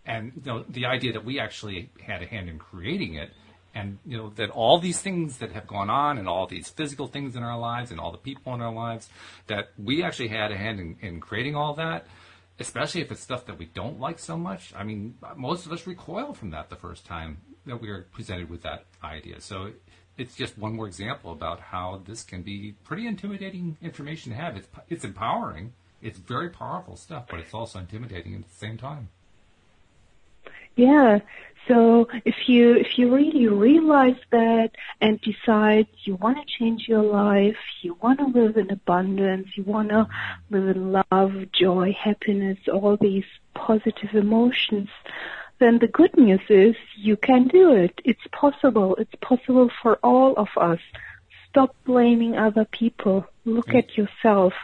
and 0.04 0.32
you 0.36 0.52
know 0.52 0.64
the 0.68 0.86
idea 0.86 1.12
that 1.12 1.24
we 1.24 1.40
actually 1.40 1.90
had 2.02 2.22
a 2.22 2.26
hand 2.26 2.48
in 2.48 2.58
creating 2.58 3.14
it, 3.14 3.30
and 3.74 3.98
you 4.04 4.16
know 4.16 4.30
that 4.30 4.50
all 4.50 4.78
these 4.78 5.00
things 5.00 5.38
that 5.38 5.52
have 5.52 5.66
gone 5.66 5.90
on 5.90 6.18
and 6.18 6.28
all 6.28 6.46
these 6.46 6.68
physical 6.68 7.06
things 7.06 7.36
in 7.36 7.42
our 7.42 7.58
lives 7.58 7.90
and 7.90 8.00
all 8.00 8.12
the 8.12 8.18
people 8.18 8.54
in 8.54 8.60
our 8.60 8.72
lives 8.72 9.08
that 9.46 9.70
we 9.78 10.02
actually 10.02 10.28
had 10.28 10.52
a 10.52 10.56
hand 10.56 10.80
in, 10.80 10.96
in 11.00 11.20
creating 11.20 11.54
all 11.54 11.74
that 11.74 12.06
especially 12.60 13.00
if 13.00 13.10
it's 13.10 13.22
stuff 13.22 13.46
that 13.46 13.58
we 13.58 13.64
don't 13.64 13.98
like 13.98 14.18
so 14.18 14.36
much. 14.36 14.72
I 14.76 14.84
mean, 14.84 15.16
most 15.34 15.64
of 15.64 15.72
us 15.72 15.86
recoil 15.86 16.34
from 16.34 16.50
that 16.50 16.68
the 16.68 16.76
first 16.76 17.06
time 17.06 17.38
that 17.66 17.80
we 17.80 17.88
are 17.88 18.06
presented 18.12 18.50
with 18.50 18.62
that 18.62 18.84
idea. 19.02 19.40
So 19.40 19.72
it's 20.16 20.34
just 20.36 20.58
one 20.58 20.74
more 20.74 20.86
example 20.86 21.32
about 21.32 21.60
how 21.60 22.02
this 22.04 22.22
can 22.22 22.42
be 22.42 22.74
pretty 22.84 23.06
intimidating 23.06 23.76
information 23.82 24.32
to 24.32 24.38
have. 24.38 24.56
It's 24.56 24.68
it's 24.88 25.04
empowering. 25.04 25.72
It's 26.02 26.18
very 26.18 26.50
powerful 26.50 26.96
stuff, 26.96 27.26
but 27.28 27.40
it's 27.40 27.54
also 27.54 27.78
intimidating 27.78 28.34
at 28.34 28.42
the 28.42 28.54
same 28.54 28.76
time. 28.78 29.08
Yeah. 30.76 31.20
So 31.68 32.08
if 32.24 32.48
you 32.48 32.74
if 32.74 32.98
you 32.98 33.14
really 33.14 33.46
realize 33.46 34.16
that 34.30 34.70
and 35.00 35.20
decide 35.20 35.86
you 36.04 36.16
want 36.16 36.38
to 36.38 36.58
change 36.58 36.88
your 36.88 37.02
life, 37.02 37.56
you 37.82 37.96
want 38.00 38.18
to 38.20 38.26
live 38.26 38.56
in 38.56 38.70
abundance, 38.70 39.48
you 39.56 39.64
want 39.64 39.90
to 39.90 40.08
live 40.50 40.74
in 40.76 40.92
love, 40.92 41.32
joy, 41.52 41.92
happiness, 41.92 42.58
all 42.72 42.96
these 42.96 43.26
positive 43.54 44.14
emotions, 44.14 44.88
then 45.60 45.78
the 45.78 45.86
good 45.86 46.16
news 46.16 46.40
is 46.48 46.74
you 46.96 47.16
can 47.16 47.46
do 47.48 47.72
it. 47.72 48.00
It's 48.04 48.26
possible. 48.32 48.96
It's 48.96 49.14
possible 49.20 49.70
for 49.82 49.98
all 50.02 50.34
of 50.36 50.48
us. 50.56 50.80
Stop 51.50 51.74
blaming 51.84 52.36
other 52.36 52.64
people. 52.64 53.26
Look 53.44 53.68
Mm. 53.68 53.78
at 53.78 53.96
yourself. 53.98 54.54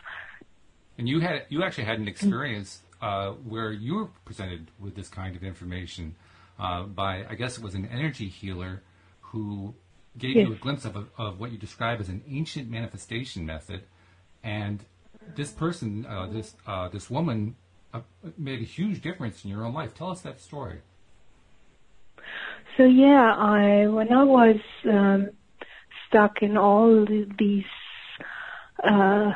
And 0.99 1.09
you 1.09 1.21
had 1.21 1.45
you 1.49 1.63
actually 1.63 1.85
had 1.85 1.99
an 1.99 2.09
experience 2.09 2.71
uh, 3.03 3.33
where 3.53 3.71
you 3.73 3.95
were 3.97 4.09
presented 4.25 4.71
with 4.81 4.95
this 4.95 5.09
kind 5.09 5.37
of 5.37 5.43
information 5.45 6.15
uh, 6.59 6.85
by 6.85 7.25
I 7.29 7.35
guess 7.35 7.59
it 7.59 7.63
was 7.63 7.75
an 7.75 7.87
energy 7.99 8.29
healer 8.29 8.83
who 9.21 9.75
gave 10.17 10.37
you 10.37 10.53
a 10.53 10.57
glimpse 10.57 10.85
of, 10.87 10.97
a, 10.97 11.05
of 11.19 11.39
what 11.41 11.53
you 11.53 11.59
describe 11.59 12.01
as 12.01 12.09
an 12.09 12.23
ancient 12.27 12.71
manifestation 12.71 13.45
method, 13.45 13.83
and 14.43 14.83
this 15.35 15.51
person, 15.51 16.07
uh, 16.07 16.27
this 16.27 16.55
uh, 16.67 16.89
this 16.89 17.11
woman, 17.11 17.57
uh, 17.97 18.31
made 18.39 18.61
a 18.61 18.65
huge 18.65 19.01
difference 19.01 19.45
in 19.45 19.51
your 19.51 19.65
own 19.65 19.75
life. 19.75 19.95
Tell 19.95 20.11
us 20.11 20.21
that 20.23 20.41
story. 20.41 20.81
So 22.77 22.85
yeah, 22.85 23.35
I 23.35 23.87
when 23.87 24.13
I 24.13 24.25
was 24.25 24.57
um, 24.85 25.31
stuck 26.09 26.43
in 26.43 26.57
all 26.57 27.07
these 27.07 27.65
uh, 28.85 29.33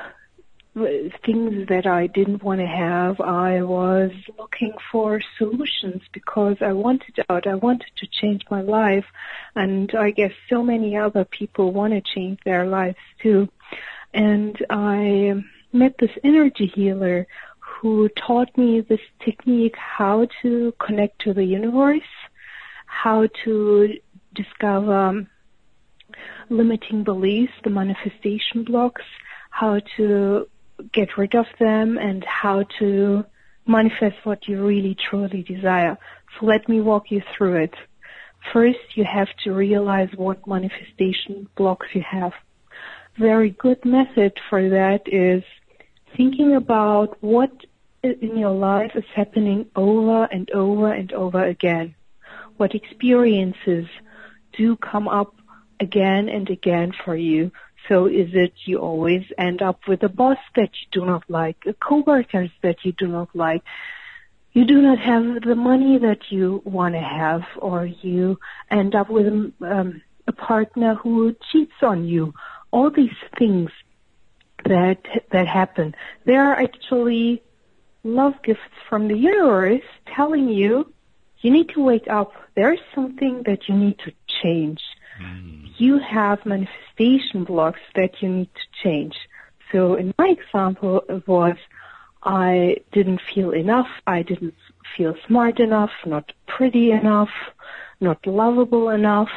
things 0.74 1.68
that 1.68 1.86
I 1.86 2.06
didn't 2.06 2.42
want 2.42 2.60
to 2.60 2.66
have, 2.66 3.20
I 3.20 3.62
was 3.62 4.10
looking 4.38 4.72
for 4.92 5.20
solutions 5.38 6.02
because 6.12 6.56
I 6.60 6.72
wanted 6.72 7.18
out. 7.28 7.46
I 7.46 7.54
wanted 7.54 7.90
to 7.96 8.06
change 8.06 8.42
my 8.50 8.60
life, 8.60 9.06
and 9.54 9.90
I 9.98 10.10
guess 10.10 10.32
so 10.48 10.62
many 10.62 10.96
other 10.96 11.24
people 11.24 11.72
want 11.72 11.92
to 11.94 12.02
change 12.14 12.38
their 12.44 12.66
lives 12.66 12.98
too. 13.22 13.48
And 14.12 14.56
I 14.68 15.42
met 15.72 15.94
this 15.98 16.10
energy 16.24 16.70
healer 16.74 17.26
who 17.80 18.08
taught 18.10 18.56
me 18.58 18.80
this 18.80 19.00
technique 19.24 19.76
how 19.76 20.26
to 20.42 20.74
connect 20.78 21.20
to 21.22 21.32
the 21.32 21.44
universe 21.44 22.02
how 22.90 23.28
to 23.44 23.94
discover 24.34 24.94
um, 24.94 25.26
limiting 26.50 27.04
beliefs, 27.04 27.52
the 27.64 27.70
manifestation 27.70 28.64
blocks, 28.64 29.02
how 29.50 29.80
to 29.96 30.46
get 30.92 31.16
rid 31.16 31.34
of 31.34 31.46
them, 31.58 31.96
and 31.98 32.24
how 32.24 32.64
to 32.78 33.24
manifest 33.66 34.16
what 34.24 34.48
you 34.48 34.64
really 34.64 34.96
truly 35.08 35.42
desire. 35.42 35.96
So 36.38 36.46
let 36.46 36.68
me 36.68 36.80
walk 36.80 37.10
you 37.10 37.22
through 37.36 37.64
it. 37.64 37.74
First, 38.52 38.78
you 38.94 39.04
have 39.04 39.28
to 39.44 39.52
realize 39.52 40.08
what 40.16 40.46
manifestation 40.46 41.48
blocks 41.56 41.86
you 41.94 42.02
have. 42.10 42.32
Very 43.18 43.50
good 43.50 43.84
method 43.84 44.32
for 44.48 44.68
that 44.68 45.02
is 45.06 45.44
thinking 46.16 46.56
about 46.56 47.22
what 47.22 47.52
in 48.02 48.36
your 48.36 48.54
life 48.54 48.92
is 48.94 49.04
happening 49.14 49.66
over 49.76 50.24
and 50.24 50.50
over 50.50 50.92
and 50.92 51.12
over 51.12 51.44
again 51.44 51.94
what 52.56 52.74
experiences 52.74 53.86
do 54.56 54.76
come 54.76 55.08
up 55.08 55.34
again 55.80 56.28
and 56.28 56.50
again 56.50 56.92
for 57.04 57.16
you. 57.16 57.50
So 57.88 58.04
is 58.06 58.28
it 58.34 58.52
you 58.66 58.78
always 58.78 59.24
end 59.38 59.62
up 59.62 59.80
with 59.88 60.02
a 60.02 60.10
boss 60.10 60.36
that 60.56 60.68
you 60.78 61.00
do 61.00 61.06
not 61.06 61.24
like, 61.28 61.56
a 61.66 61.72
coworkers 61.72 62.50
that 62.62 62.84
you 62.84 62.92
do 62.92 63.06
not 63.06 63.30
like, 63.34 63.62
you 64.52 64.66
do 64.66 64.82
not 64.82 64.98
have 64.98 65.42
the 65.42 65.54
money 65.54 65.96
that 65.98 66.30
you 66.30 66.60
want 66.64 66.94
to 66.94 67.00
have, 67.00 67.42
or 67.56 67.86
you 67.86 68.38
end 68.70 68.94
up 68.94 69.08
with 69.08 69.26
um, 69.62 70.02
a 70.26 70.32
partner 70.32 70.96
who 70.96 71.34
cheats 71.50 71.80
on 71.82 72.04
you. 72.04 72.34
All 72.70 72.90
these 72.90 73.18
things 73.38 73.70
that 74.66 74.98
that 75.32 75.46
happen, 75.46 75.94
they 76.26 76.34
are 76.34 76.52
actually 76.52 77.42
love 78.02 78.34
gifts 78.42 78.60
from 78.88 79.08
the 79.08 79.16
universe 79.16 79.82
telling 80.14 80.48
you 80.48 80.92
you 81.40 81.50
need 81.50 81.70
to 81.70 81.82
wake 81.82 82.08
up. 82.08 82.32
There 82.54 82.72
is 82.72 82.80
something 82.94 83.42
that 83.46 83.68
you 83.68 83.74
need 83.74 83.98
to 84.00 84.12
change. 84.42 84.80
Hmm. 85.18 85.66
You 85.78 85.98
have 85.98 86.44
manifestation 86.44 87.44
blocks 87.44 87.80
that 87.94 88.20
you 88.20 88.28
need 88.28 88.50
to 88.54 88.82
change. 88.82 89.14
So 89.72 89.94
in 89.94 90.12
my 90.18 90.34
example, 90.38 91.02
it 91.08 91.26
was 91.26 91.56
I 92.22 92.76
didn't 92.92 93.22
feel 93.34 93.52
enough. 93.52 93.88
I 94.06 94.22
didn't 94.22 94.54
feel 94.96 95.14
smart 95.26 95.58
enough, 95.58 95.90
not 96.04 96.32
pretty 96.46 96.90
enough, 96.90 97.30
not 98.00 98.26
lovable 98.26 98.90
enough. 98.90 99.30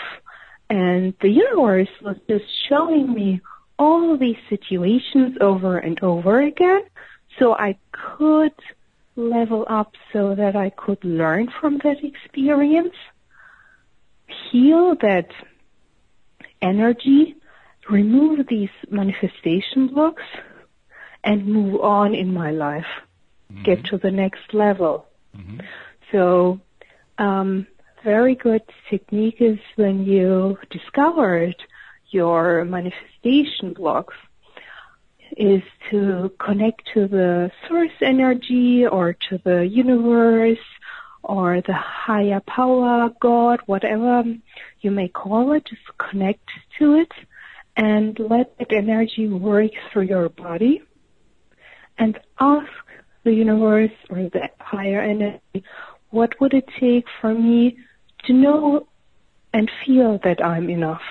And 0.70 1.14
the 1.22 1.30
universe 1.30 1.90
was 2.02 2.18
just 2.28 2.46
showing 2.68 3.14
me 3.14 3.42
all 3.80 4.18
these 4.18 4.38
situations 4.50 5.38
over 5.40 5.78
and 5.78 6.02
over 6.04 6.42
again 6.42 6.82
so 7.40 7.54
I 7.54 7.78
could 7.92 8.54
level 9.16 9.66
up 9.70 9.94
so 10.12 10.36
that 10.36 10.56
I 10.56 10.70
could 10.70 11.04
learn 11.04 11.50
from 11.60 11.80
that 11.84 12.04
experience, 12.04 12.96
heal 14.52 14.96
that 15.02 15.30
energy, 16.62 17.36
remove 17.90 18.48
these 18.48 18.70
manifestation 18.90 19.88
blocks, 19.88 20.24
and 21.24 21.46
move 21.46 21.82
on 21.82 22.16
in 22.16 22.34
my 22.34 22.52
life, 22.52 22.86
mm-hmm. 23.52 23.64
get 23.64 23.86
to 23.86 23.98
the 23.98 24.12
next 24.12 24.54
level. 24.54 25.06
Mm-hmm. 25.38 25.60
So, 26.12 26.60
um, 27.18 27.68
very 28.04 28.36
good 28.36 28.64
technique 28.90 29.38
is 29.40 29.60
when 29.76 30.04
you 30.04 30.58
discovered 30.70 31.56
your 32.10 32.66
manifestation 32.66 33.74
blocks 33.74 34.16
is 35.38 35.64
to 35.92 36.32
connect 36.40 36.82
to 36.94 37.08
the 37.08 37.52
source 37.68 37.92
energy 38.02 38.86
or 38.86 39.14
to 39.30 39.40
the 39.44 39.66
universe 39.66 40.58
or 41.24 41.62
the 41.62 41.74
higher 41.74 42.42
power, 42.42 43.10
God, 43.20 43.62
whatever 43.66 44.24
you 44.82 44.92
may 44.92 45.08
call 45.08 45.54
it, 45.54 45.66
just 45.66 45.82
connect 45.98 46.50
to 46.80 46.96
it 46.96 47.12
and 47.76 48.18
let 48.20 48.58
that 48.60 48.72
energy 48.72 49.28
work 49.28 49.72
through 49.92 50.04
your 50.04 50.30
body 50.30 50.82
and 51.98 52.20
ask 52.40 52.72
the 53.24 53.34
universe 53.34 53.92
or 54.10 54.18
the 54.18 54.50
higher 54.60 55.02
energy, 55.02 55.64
what 56.10 56.40
would 56.40 56.54
it 56.54 56.68
take 56.80 57.06
for 57.22 57.34
me 57.34 57.78
to 58.26 58.34
know 58.34 58.88
and 59.54 59.72
feel 59.86 60.20
that 60.24 60.44
I'm 60.44 60.70
enough? 60.70 61.02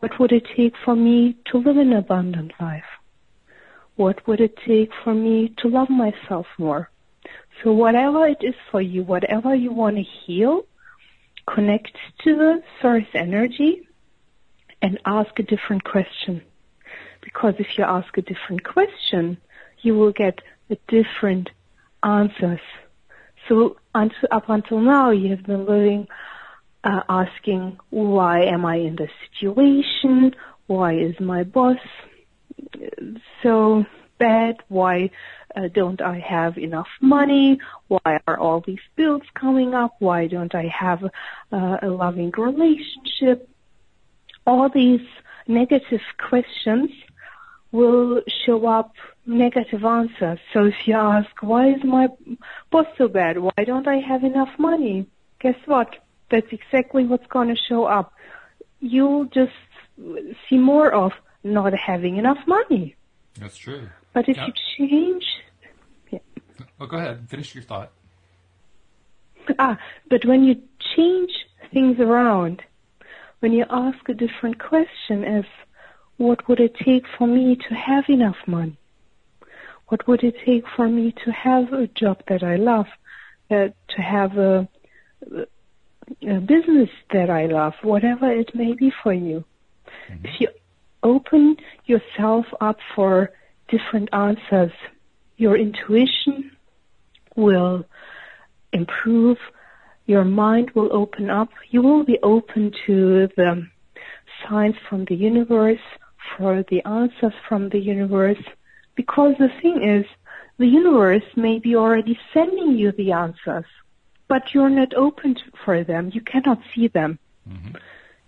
What 0.00 0.18
would 0.18 0.32
it 0.32 0.46
take 0.56 0.74
for 0.84 0.96
me 0.96 1.36
to 1.46 1.58
live 1.58 1.76
an 1.76 1.92
abundant 1.92 2.52
life? 2.58 2.84
What 3.96 4.26
would 4.26 4.40
it 4.40 4.56
take 4.66 4.90
for 5.04 5.14
me 5.14 5.54
to 5.58 5.68
love 5.68 5.90
myself 5.90 6.46
more? 6.58 6.90
So 7.62 7.72
whatever 7.72 8.26
it 8.26 8.38
is 8.40 8.54
for 8.70 8.80
you, 8.80 9.02
whatever 9.02 9.54
you 9.54 9.72
want 9.72 9.96
to 9.96 10.02
heal, 10.02 10.62
connect 11.46 11.96
to 12.24 12.34
the 12.34 12.62
source 12.80 13.04
energy 13.14 13.82
and 14.80 14.98
ask 15.04 15.38
a 15.38 15.42
different 15.42 15.84
question. 15.84 16.42
Because 17.20 17.54
if 17.58 17.66
you 17.76 17.84
ask 17.84 18.16
a 18.16 18.22
different 18.22 18.64
question, 18.64 19.36
you 19.82 19.94
will 19.94 20.12
get 20.12 20.38
a 20.70 20.76
different 20.88 21.50
answers. 22.02 22.60
So 23.48 23.76
until, 23.94 24.28
up 24.30 24.48
until 24.48 24.80
now, 24.80 25.10
you 25.10 25.30
have 25.30 25.44
been 25.44 25.66
living 25.66 26.08
uh, 26.84 27.02
asking, 27.08 27.78
why 27.90 28.44
am 28.44 28.64
I 28.64 28.76
in 28.76 28.96
this 28.96 29.10
situation? 29.30 30.34
Why 30.66 30.94
is 30.94 31.18
my 31.20 31.44
boss 31.44 31.78
so 33.42 33.84
bad? 34.18 34.56
Why 34.68 35.10
uh, 35.56 35.68
don't 35.74 36.00
I 36.00 36.20
have 36.20 36.56
enough 36.58 36.88
money? 37.00 37.58
Why 37.88 38.20
are 38.26 38.38
all 38.38 38.62
these 38.64 38.78
bills 38.96 39.22
coming 39.34 39.74
up? 39.74 39.96
Why 39.98 40.26
don't 40.26 40.54
I 40.54 40.68
have 40.68 41.02
uh, 41.04 41.76
a 41.82 41.88
loving 41.88 42.32
relationship? 42.36 43.48
All 44.46 44.68
these 44.68 45.06
negative 45.46 46.00
questions 46.28 46.90
will 47.72 48.22
show 48.46 48.66
up 48.66 48.92
negative 49.26 49.84
answers. 49.84 50.38
So 50.52 50.64
if 50.64 50.74
you 50.86 50.94
ask, 50.94 51.30
why 51.40 51.70
is 51.70 51.84
my 51.84 52.08
boss 52.70 52.86
so 52.98 53.08
bad? 53.08 53.38
Why 53.38 53.64
don't 53.64 53.86
I 53.86 53.98
have 54.00 54.24
enough 54.24 54.58
money? 54.58 55.06
Guess 55.40 55.56
what? 55.66 55.96
That's 56.30 56.46
exactly 56.52 57.04
what's 57.04 57.26
going 57.26 57.48
to 57.48 57.56
show 57.68 57.84
up. 57.84 58.12
You'll 58.80 59.26
just 59.26 59.52
see 60.48 60.58
more 60.58 60.92
of 60.92 61.12
not 61.44 61.72
having 61.74 62.16
enough 62.16 62.38
money. 62.46 62.96
That's 63.38 63.56
true. 63.56 63.88
But 64.12 64.28
if 64.28 64.36
you 64.36 64.52
change. 64.78 65.24
Yeah. 66.10 66.18
Well, 66.78 66.88
go 66.88 66.96
ahead. 66.96 67.26
Finish 67.28 67.54
your 67.54 67.64
thought. 67.64 67.92
Ah, 69.58 69.78
but 70.08 70.24
when 70.24 70.44
you 70.44 70.56
change 70.96 71.30
things 71.72 71.98
around, 71.98 72.62
when 73.40 73.52
you 73.52 73.64
ask 73.70 74.08
a 74.08 74.14
different 74.14 74.58
question 74.58 75.24
as, 75.24 75.44
what 76.16 76.46
would 76.48 76.60
it 76.60 76.74
take 76.84 77.04
for 77.16 77.26
me 77.26 77.56
to 77.56 77.74
have 77.74 78.04
enough 78.08 78.36
money? 78.46 78.78
What 79.88 80.06
would 80.06 80.22
it 80.22 80.36
take 80.44 80.64
for 80.76 80.88
me 80.88 81.14
to 81.24 81.32
have 81.32 81.72
a 81.72 81.86
job 81.86 82.22
that 82.28 82.42
I 82.42 82.56
love? 82.56 82.86
Uh, 83.50 83.68
to 83.96 84.02
have 84.02 84.38
a, 84.38 84.68
a 85.34 85.46
business 86.20 86.90
that 87.12 87.30
I 87.30 87.46
love, 87.46 87.74
whatever 87.82 88.30
it 88.30 88.54
may 88.54 88.74
be 88.74 88.92
for 89.02 89.12
you. 89.12 89.44
Mm-hmm. 90.10 90.26
If 90.26 90.40
you 90.40 90.48
open 91.02 91.56
yourself 91.86 92.46
up 92.60 92.78
for 92.94 93.30
different 93.68 94.08
answers, 94.12 94.72
your 95.36 95.56
intuition 95.56 96.56
will 97.36 97.84
improve, 98.72 99.38
your 100.06 100.24
mind 100.24 100.70
will 100.74 100.92
open 100.92 101.30
up, 101.30 101.48
you 101.70 101.82
will 101.82 102.04
be 102.04 102.18
open 102.22 102.72
to 102.86 103.28
the 103.36 103.66
signs 104.48 104.74
from 104.88 105.04
the 105.06 105.14
universe, 105.14 105.80
for 106.36 106.64
the 106.70 106.82
answers 106.84 107.32
from 107.48 107.68
the 107.70 107.78
universe, 107.78 108.42
because 108.94 109.34
the 109.38 109.48
thing 109.60 109.82
is, 109.82 110.04
the 110.58 110.66
universe 110.66 111.22
may 111.36 111.58
be 111.58 111.74
already 111.74 112.18
sending 112.34 112.76
you 112.76 112.92
the 112.92 113.12
answers 113.12 113.64
but 114.30 114.54
you're 114.54 114.70
not 114.70 114.94
open 114.94 115.34
for 115.64 115.82
them. 115.82 116.12
You 116.14 116.20
cannot 116.20 116.60
see 116.72 116.86
them. 116.86 117.18
Mm-hmm. 117.46 117.76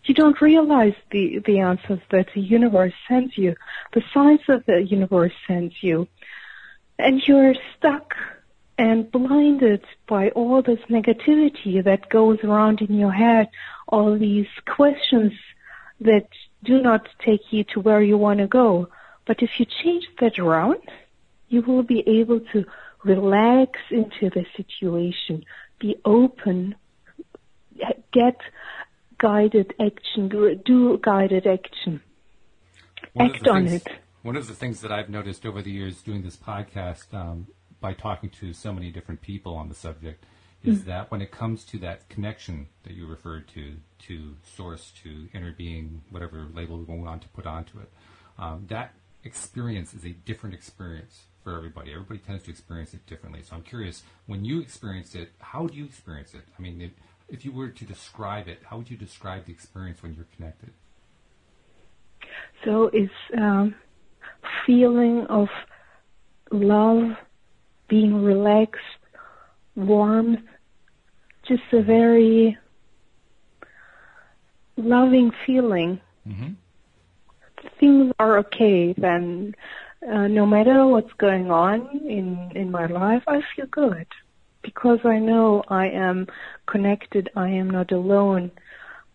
You 0.04 0.14
don't 0.14 0.40
realize 0.40 0.94
the, 1.12 1.38
the 1.46 1.60
answers 1.60 2.00
that 2.10 2.26
the 2.34 2.40
universe 2.40 2.92
sends 3.08 3.38
you, 3.38 3.54
the 3.94 4.02
signs 4.12 4.40
that 4.48 4.66
the 4.66 4.82
universe 4.82 5.32
sends 5.46 5.74
you. 5.80 6.08
And 6.98 7.22
you're 7.24 7.54
stuck 7.78 8.14
and 8.76 9.12
blinded 9.12 9.84
by 10.08 10.30
all 10.30 10.60
this 10.60 10.80
negativity 10.90 11.84
that 11.84 12.08
goes 12.08 12.40
around 12.42 12.80
in 12.80 12.98
your 12.98 13.12
head, 13.12 13.48
all 13.86 14.18
these 14.18 14.48
questions 14.66 15.32
that 16.00 16.26
do 16.64 16.82
not 16.82 17.06
take 17.24 17.52
you 17.52 17.62
to 17.74 17.80
where 17.80 18.02
you 18.02 18.18
want 18.18 18.40
to 18.40 18.48
go. 18.48 18.88
But 19.24 19.40
if 19.40 19.50
you 19.58 19.66
change 19.84 20.04
that 20.20 20.40
around, 20.40 20.82
you 21.48 21.62
will 21.62 21.84
be 21.84 22.02
able 22.08 22.40
to 22.52 22.64
relax 23.04 23.78
into 23.90 24.30
the 24.30 24.44
situation, 24.56 25.44
be 25.82 25.96
open, 26.04 26.76
get 28.12 28.40
guided 29.18 29.74
action, 29.80 30.28
do 30.64 30.98
guided 31.02 31.46
action, 31.46 32.00
one 33.12 33.30
act 33.30 33.48
on 33.48 33.66
things, 33.66 33.82
it. 33.84 33.92
One 34.22 34.36
of 34.36 34.46
the 34.46 34.54
things 34.54 34.80
that 34.82 34.92
I've 34.92 35.10
noticed 35.10 35.44
over 35.44 35.60
the 35.60 35.72
years 35.72 36.00
doing 36.00 36.22
this 36.22 36.36
podcast, 36.36 37.12
um, 37.12 37.48
by 37.80 37.94
talking 37.94 38.30
to 38.40 38.52
so 38.52 38.72
many 38.72 38.92
different 38.92 39.20
people 39.20 39.56
on 39.56 39.68
the 39.68 39.74
subject, 39.74 40.24
is 40.62 40.78
mm 40.78 40.84
that 40.84 41.10
when 41.10 41.20
it 41.20 41.32
comes 41.32 41.64
to 41.64 41.76
that 41.76 42.08
connection 42.08 42.68
that 42.84 42.92
you 42.92 43.04
referred 43.04 43.48
to, 43.48 43.74
to 43.98 44.36
source, 44.56 44.92
to 45.02 45.28
inner 45.34 45.50
being, 45.50 46.02
whatever 46.08 46.46
label 46.54 46.78
we 46.78 46.84
want 46.84 47.20
to 47.20 47.28
put 47.30 47.46
onto 47.46 47.80
it, 47.80 47.90
um, 48.38 48.64
that 48.68 48.94
experience 49.24 49.92
is 49.92 50.04
a 50.04 50.10
different 50.10 50.54
experience 50.54 51.24
for 51.42 51.56
everybody. 51.56 51.92
Everybody 51.92 52.20
tends 52.20 52.44
to 52.44 52.50
experience 52.50 52.94
it 52.94 53.06
differently. 53.06 53.42
So 53.42 53.56
I'm 53.56 53.62
curious, 53.62 54.02
when 54.26 54.44
you 54.44 54.60
experience 54.60 55.14
it, 55.14 55.30
how 55.38 55.66
do 55.66 55.74
you 55.74 55.84
experience 55.84 56.34
it? 56.34 56.42
I 56.58 56.62
mean, 56.62 56.80
if, 56.80 56.92
if 57.28 57.44
you 57.44 57.52
were 57.52 57.68
to 57.68 57.84
describe 57.84 58.48
it, 58.48 58.60
how 58.64 58.78
would 58.78 58.90
you 58.90 58.96
describe 58.96 59.46
the 59.46 59.52
experience 59.52 60.02
when 60.02 60.14
you're 60.14 60.26
connected? 60.36 60.70
So 62.64 62.90
it's 62.92 63.12
um, 63.36 63.74
feeling 64.66 65.26
of 65.26 65.48
love, 66.50 67.16
being 67.88 68.22
relaxed, 68.22 68.80
warm, 69.74 70.38
just 71.46 71.62
a 71.72 71.82
very 71.82 72.56
loving 74.76 75.32
feeling. 75.44 76.00
Mm-hmm. 76.26 76.52
Things 77.80 78.12
are 78.18 78.38
okay, 78.38 78.92
then 78.92 79.54
uh, 80.08 80.26
no 80.26 80.44
matter 80.46 80.86
what's 80.86 81.12
going 81.18 81.50
on 81.50 81.88
in 82.08 82.50
in 82.54 82.70
my 82.70 82.86
life, 82.86 83.22
I 83.26 83.40
feel 83.54 83.66
good 83.66 84.06
because 84.62 84.98
I 85.04 85.18
know 85.18 85.62
I 85.68 85.88
am 85.88 86.26
connected. 86.66 87.30
I 87.36 87.48
am 87.48 87.70
not 87.70 87.92
alone. 87.92 88.50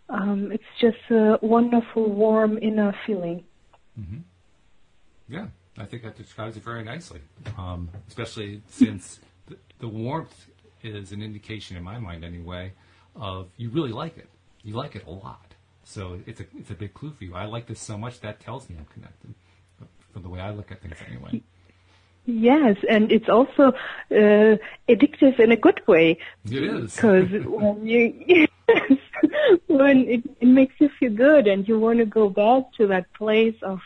Um, 0.09 0.51
it's 0.51 0.71
just 0.79 0.97
a 1.09 1.37
wonderful, 1.41 2.09
warm 2.09 2.57
inner 2.61 2.95
feeling. 3.05 3.43
Mm-hmm. 3.99 4.19
Yeah, 5.27 5.47
I 5.77 5.85
think 5.85 6.03
that 6.03 6.15
describes 6.15 6.55
it 6.55 6.63
very 6.63 6.83
nicely. 6.83 7.19
Um, 7.57 7.89
especially 8.07 8.61
since 8.69 9.19
the, 9.47 9.57
the 9.79 9.87
warmth 9.87 10.47
is 10.83 11.11
an 11.11 11.21
indication, 11.21 11.75
in 11.75 11.83
my 11.83 11.99
mind 11.99 12.23
anyway, 12.23 12.71
of 13.15 13.49
you 13.57 13.69
really 13.69 13.91
like 13.91 14.17
it. 14.17 14.29
You 14.63 14.75
like 14.75 14.95
it 14.95 15.05
a 15.05 15.11
lot. 15.11 15.53
So 15.83 16.19
it's 16.25 16.39
a 16.39 16.45
it's 16.57 16.71
a 16.71 16.75
big 16.75 16.93
clue 16.93 17.11
for 17.11 17.25
you. 17.25 17.35
I 17.35 17.45
like 17.45 17.67
this 17.67 17.81
so 17.81 17.97
much 17.97 18.21
that 18.21 18.39
tells 18.39 18.69
me 18.69 18.77
I'm 18.77 18.85
connected 18.85 19.33
from 20.17 20.23
the 20.23 20.29
way 20.29 20.41
I 20.41 20.49
look 20.51 20.71
at 20.71 20.81
things 20.81 20.95
anyway. 21.07 21.43
Yes, 22.25 22.77
and 22.89 23.11
it's 23.11 23.29
also 23.29 23.71
uh, 24.11 24.57
addictive 24.89 25.39
in 25.39 25.51
a 25.51 25.55
good 25.55 25.79
way. 25.87 26.17
It 26.45 26.63
is 26.63 26.95
because 26.95 27.29
when 27.45 27.85
you 27.85 28.13
yes, 28.25 28.99
when 29.67 30.07
it, 30.07 30.23
it 30.41 30.47
makes 30.47 30.73
you 30.79 30.89
feel 30.99 31.13
good 31.13 31.45
and 31.47 31.67
you 31.67 31.79
want 31.79 31.99
to 31.99 32.05
go 32.05 32.29
back 32.29 32.63
to 32.77 32.87
that 32.87 33.13
place 33.13 33.55
of 33.61 33.79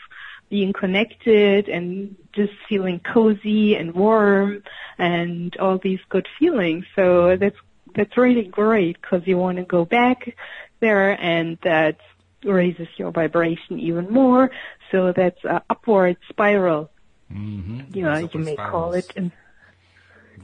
being 0.48 0.72
connected 0.72 1.68
and 1.68 2.16
just 2.32 2.52
feeling 2.66 2.98
cozy 3.00 3.74
and 3.74 3.94
warm 3.94 4.62
and 4.98 5.54
all 5.58 5.78
these 5.78 6.00
good 6.08 6.26
feelings. 6.38 6.86
So 6.96 7.36
that's 7.36 7.56
that's 7.94 8.16
really 8.16 8.44
great 8.44 9.00
because 9.00 9.22
you 9.26 9.36
want 9.36 9.58
to 9.58 9.64
go 9.64 9.84
back 9.84 10.34
there 10.80 11.12
and 11.12 11.58
that 11.62 11.98
raises 12.44 12.88
your 12.96 13.10
vibration 13.10 13.78
even 13.78 14.10
more. 14.10 14.50
So 14.90 15.12
that's 15.14 15.38
an 15.44 15.60
upward 15.70 16.16
spiral. 16.28 16.90
Mm-hmm. 17.32 17.96
You 17.96 18.02
know, 18.02 18.28
you 18.32 18.40
may 18.40 18.54
spirals. 18.54 18.70
call 18.70 18.92
it. 18.92 19.12
And, 19.16 19.32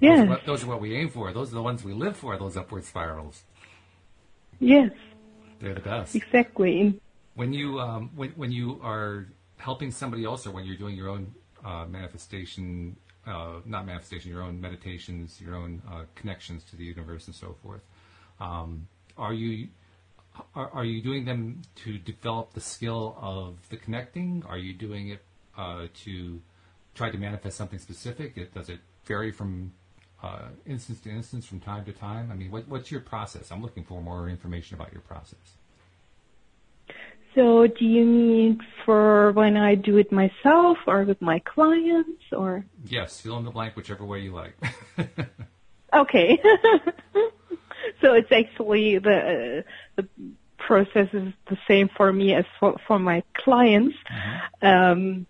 Those, 0.01 0.21
are 0.21 0.27
what, 0.27 0.47
those 0.47 0.65
are 0.65 0.67
what 0.69 0.81
we 0.81 0.95
aim 0.97 1.09
for. 1.11 1.33
Those 1.33 1.51
are 1.51 1.57
the 1.57 1.63
ones 1.63 1.85
we 1.85 1.93
live 1.93 2.17
for. 2.17 2.37
Those 2.39 2.57
upward 2.57 2.85
spirals. 2.85 3.43
yes, 4.61 4.91
They're 5.61 5.75
the 5.75 5.81
best. 5.81 6.15
exactly. 6.15 7.01
When 7.35 7.53
you 7.53 7.79
um, 7.79 8.11
when 8.17 8.31
when 8.31 8.51
you 8.53 8.81
are 8.83 9.27
helping 9.59 9.91
somebody 9.91 10.25
else, 10.25 10.47
or 10.47 10.51
when 10.51 10.65
you're 10.65 10.77
doing 10.77 10.97
your 10.97 11.09
own 11.09 11.35
uh, 11.65 11.85
manifestation, 11.87 12.97
uh, 13.27 13.61
not 13.65 13.87
manifestation, 13.87 14.31
your 14.31 14.43
own 14.43 14.61
meditations, 14.61 15.41
your 15.41 15.55
own 15.55 15.83
uh, 15.89 16.03
connections 16.15 16.65
to 16.71 16.77
the 16.77 16.85
universe, 16.85 17.27
and 17.27 17.35
so 17.35 17.55
forth, 17.63 17.83
um, 18.41 18.89
are 19.17 19.33
you 19.33 19.69
are, 20.55 20.71
are 20.71 20.85
you 20.85 21.03
doing 21.03 21.25
them 21.25 21.63
to 21.85 21.99
develop 21.99 22.53
the 22.55 22.61
skill 22.61 23.17
of 23.21 23.57
the 23.71 23.77
connecting? 23.77 24.45
Are 24.49 24.59
you 24.59 24.73
doing 24.75 25.09
it 25.09 25.23
uh, 25.57 25.87
to 26.05 26.41
try 26.95 27.11
to 27.11 27.19
manifest 27.19 27.57
something 27.57 27.79
specific? 27.79 28.37
It, 28.37 28.55
does 28.55 28.69
it 28.69 28.81
vary 29.05 29.31
from 29.31 29.73
uh, 30.23 30.49
instance 30.67 31.01
to 31.01 31.11
instance, 31.11 31.47
from 31.47 31.61
time 31.61 31.85
to 31.85 31.93
time? 31.93 32.31
I 32.31 32.35
mean, 32.35 32.51
what, 32.51 32.69
what's 32.69 32.91
your 32.91 33.01
process? 33.01 33.51
I'm 33.51 33.63
looking 33.63 33.85
for 33.85 34.03
more 34.03 34.29
information 34.29 34.75
about 34.75 34.93
your 34.93 35.03
process. 35.03 35.39
so, 37.35 37.67
do 37.67 37.85
you 37.85 38.05
mean 38.05 38.61
for 38.85 39.33
when 39.33 39.57
I 39.57 39.75
do 39.75 39.97
it 39.99 40.11
myself 40.11 40.79
or 40.87 41.05
with 41.05 41.21
my 41.21 41.39
clients 41.41 42.23
or? 42.33 42.65
Yes, 42.85 43.21
fill 43.21 43.39
in 43.39 43.45
the 43.45 43.51
blank 43.51 43.77
whichever 43.77 44.05
way 44.05 44.21
you 44.21 44.33
like. 44.33 44.55
Okay. 45.93 46.39
so 48.01 48.15
it's 48.15 48.33
actually 48.33 48.99
the 48.99 49.65
the 49.97 50.09
process 50.59 51.09
is 51.13 51.33
the 51.49 51.59
same 51.67 51.89
for 51.97 52.13
me 52.13 52.35
as 52.35 52.45
for, 52.59 52.77
for 52.87 52.99
my 52.99 53.23
clients. 53.35 53.97
Um, 54.61 55.27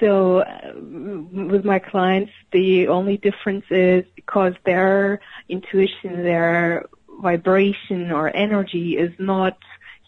so 0.00 0.38
uh, 0.38 0.72
with 0.74 1.64
my 1.64 1.78
clients, 1.78 2.32
the 2.52 2.88
only 2.88 3.16
difference 3.16 3.64
is 3.70 4.04
because 4.14 4.54
their 4.64 5.20
intuition, 5.48 6.22
their 6.22 6.86
vibration 7.20 8.12
or 8.12 8.34
energy 8.34 8.96
is 8.96 9.12
not 9.18 9.58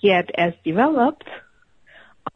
yet 0.00 0.30
as 0.34 0.52
developed. 0.64 1.28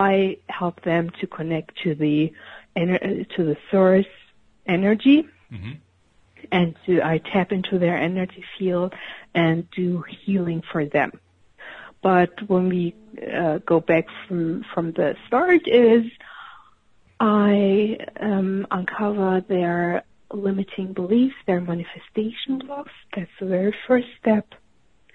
I 0.01 0.39
help 0.49 0.83
them 0.83 1.11
to 1.21 1.27
connect 1.27 1.79
to 1.85 1.95
the 1.95 2.33
ener- 2.77 3.29
to 3.37 3.45
the 3.45 3.57
source 3.71 4.07
energy 4.67 5.29
Mhm. 5.53 5.77
And 6.53 6.75
to, 6.87 7.03
I 7.03 7.19
tap 7.19 7.53
into 7.53 7.79
their 7.79 7.97
energy 7.97 8.45
field 8.59 8.95
and 9.35 9.69
do 9.71 10.05
healing 10.25 10.63
for 10.73 10.85
them. 10.87 11.13
But 12.03 12.31
when 12.49 12.69
we 12.69 12.95
uh, 13.35 13.59
go 13.59 13.81
back 13.81 14.07
from 14.27 14.65
from 14.75 14.93
the 14.93 15.17
start, 15.27 15.63
is 15.67 16.05
I 17.19 17.97
um, 18.21 18.67
uncover 18.71 19.43
their 19.49 20.05
limiting 20.31 20.93
beliefs, 20.93 21.35
their 21.47 21.61
manifestation 21.61 22.59
blocks. 22.59 22.93
That's 23.15 23.31
the 23.41 23.47
very 23.47 23.75
first 23.87 24.09
step. 24.21 24.47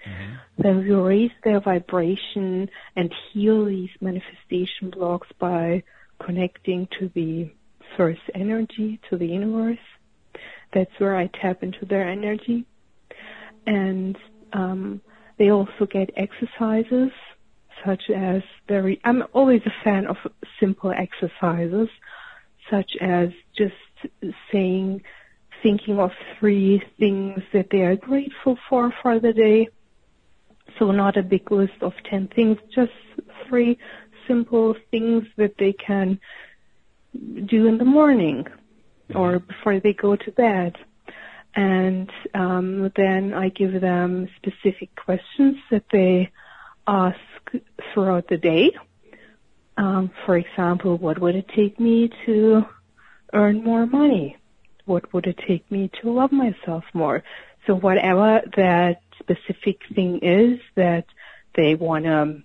Mhm. 0.04 0.38
Then 0.58 0.78
we 0.78 0.90
raise 0.92 1.30
their 1.44 1.60
vibration 1.60 2.70
and 2.96 3.14
heal 3.32 3.66
these 3.66 3.90
manifestation 4.00 4.90
blocks 4.90 5.28
by 5.38 5.82
connecting 6.18 6.88
to 6.98 7.08
the 7.14 7.50
source 7.96 8.20
energy, 8.34 8.98
to 9.10 9.16
the 9.16 9.26
universe. 9.26 9.78
That's 10.72 10.90
where 10.98 11.16
I 11.16 11.28
tap 11.28 11.62
into 11.62 11.84
their 11.84 12.08
energy. 12.08 12.64
And 13.66 14.16
um, 14.52 15.00
they 15.38 15.50
also 15.50 15.86
get 15.90 16.10
exercises 16.16 17.10
such 17.84 18.10
as 18.10 18.42
very, 18.68 19.00
I'm 19.04 19.24
always 19.32 19.62
a 19.64 19.84
fan 19.84 20.06
of 20.06 20.16
simple 20.58 20.92
exercises 20.92 21.88
such 22.70 22.96
as 23.00 23.30
just 23.56 23.74
saying, 24.52 25.02
thinking 25.62 25.98
of 25.98 26.10
three 26.38 26.82
things 26.98 27.40
that 27.52 27.68
they 27.70 27.82
are 27.82 27.96
grateful 27.96 28.56
for 28.68 28.92
for 29.02 29.18
the 29.18 29.32
day. 29.32 29.68
So 30.78 30.90
not 30.90 31.16
a 31.16 31.22
big 31.22 31.50
list 31.50 31.82
of 31.82 31.92
10 32.08 32.28
things, 32.28 32.58
just 32.74 32.92
three 33.48 33.78
simple 34.28 34.76
things 34.90 35.24
that 35.36 35.54
they 35.58 35.72
can 35.72 36.20
do 37.46 37.66
in 37.66 37.78
the 37.78 37.84
morning 37.84 38.46
or 39.14 39.38
before 39.38 39.80
they 39.80 39.92
go 39.92 40.16
to 40.16 40.32
bed. 40.32 40.76
And 41.54 42.10
um, 42.34 42.92
then 42.96 43.34
I 43.34 43.48
give 43.48 43.80
them 43.80 44.28
specific 44.36 44.94
questions 44.94 45.56
that 45.70 45.84
they 45.90 46.30
ask 46.86 47.18
throughout 47.92 48.28
the 48.28 48.36
day. 48.36 48.70
Um, 49.76 50.10
for 50.26 50.36
example, 50.36 50.96
what 50.98 51.18
would 51.18 51.34
it 51.34 51.48
take 51.48 51.80
me 51.80 52.10
to 52.26 52.64
earn 53.32 53.64
more 53.64 53.86
money? 53.86 54.36
What 54.84 55.12
would 55.12 55.26
it 55.26 55.38
take 55.46 55.68
me 55.70 55.90
to 56.00 56.12
love 56.12 56.32
myself 56.32 56.84
more? 56.92 57.22
So 57.66 57.74
whatever 57.74 58.42
that 58.56 59.02
specific 59.18 59.80
thing 59.94 60.20
is 60.22 60.60
that 60.76 61.06
they 61.54 61.74
want 61.74 62.04
to 62.04 62.42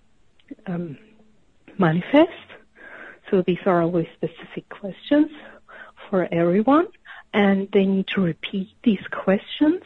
um, 0.67 0.97
manifest. 1.78 2.30
So 3.30 3.43
these 3.45 3.60
are 3.65 3.82
always 3.82 4.08
specific 4.15 4.69
questions 4.69 5.32
for 6.09 6.27
everyone, 6.31 6.87
and 7.33 7.67
they 7.73 7.85
need 7.85 8.07
to 8.15 8.21
repeat 8.21 8.69
these 8.83 9.05
questions. 9.11 9.81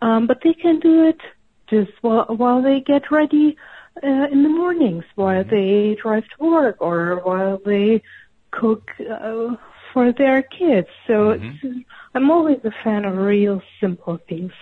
Um, 0.00 0.26
but 0.26 0.38
they 0.44 0.54
can 0.54 0.78
do 0.80 1.04
it 1.08 1.20
just 1.68 1.92
while, 2.02 2.26
while 2.26 2.62
they 2.62 2.80
get 2.80 3.10
ready 3.10 3.56
uh, 4.02 4.26
in 4.30 4.42
the 4.42 4.48
mornings, 4.48 5.04
while 5.16 5.44
they 5.44 5.96
drive 6.00 6.24
to 6.38 6.44
work, 6.44 6.76
or 6.80 7.20
while 7.24 7.60
they 7.64 8.02
cook 8.50 8.90
uh, 9.00 9.56
for 9.92 10.12
their 10.12 10.42
kids. 10.42 10.88
So 11.06 11.30
it's, 11.30 11.66
I'm 12.14 12.30
always 12.30 12.58
a 12.64 12.70
fan 12.84 13.04
of 13.04 13.16
real 13.16 13.60
simple 13.80 14.18
things. 14.28 14.52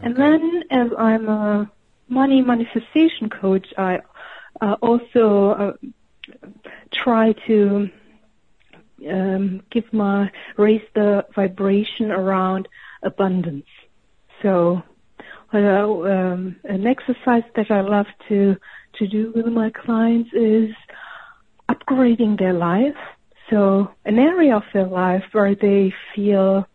And 0.00 0.14
then, 0.16 0.62
as 0.70 0.90
I'm 0.98 1.28
a 1.28 1.70
money 2.08 2.42
manifestation 2.42 3.30
coach, 3.30 3.66
I 3.76 4.00
uh, 4.60 4.76
also 4.82 5.50
uh, 5.50 5.72
try 6.92 7.32
to 7.46 7.90
um, 9.10 9.62
give 9.70 9.84
my 9.92 10.30
raise 10.56 10.82
the 10.94 11.24
vibration 11.34 12.10
around 12.10 12.68
abundance. 13.02 13.66
So, 14.42 14.82
uh, 15.52 15.58
um, 15.58 16.56
an 16.64 16.86
exercise 16.86 17.44
that 17.54 17.70
I 17.70 17.80
love 17.80 18.06
to 18.28 18.56
to 18.98 19.06
do 19.06 19.32
with 19.34 19.46
my 19.46 19.70
clients 19.70 20.30
is 20.32 20.70
upgrading 21.68 22.38
their 22.38 22.54
life. 22.54 22.96
So, 23.50 23.90
an 24.04 24.18
area 24.18 24.56
of 24.56 24.64
their 24.72 24.86
life 24.86 25.24
where 25.32 25.54
they 25.54 25.92
feel 26.14 26.66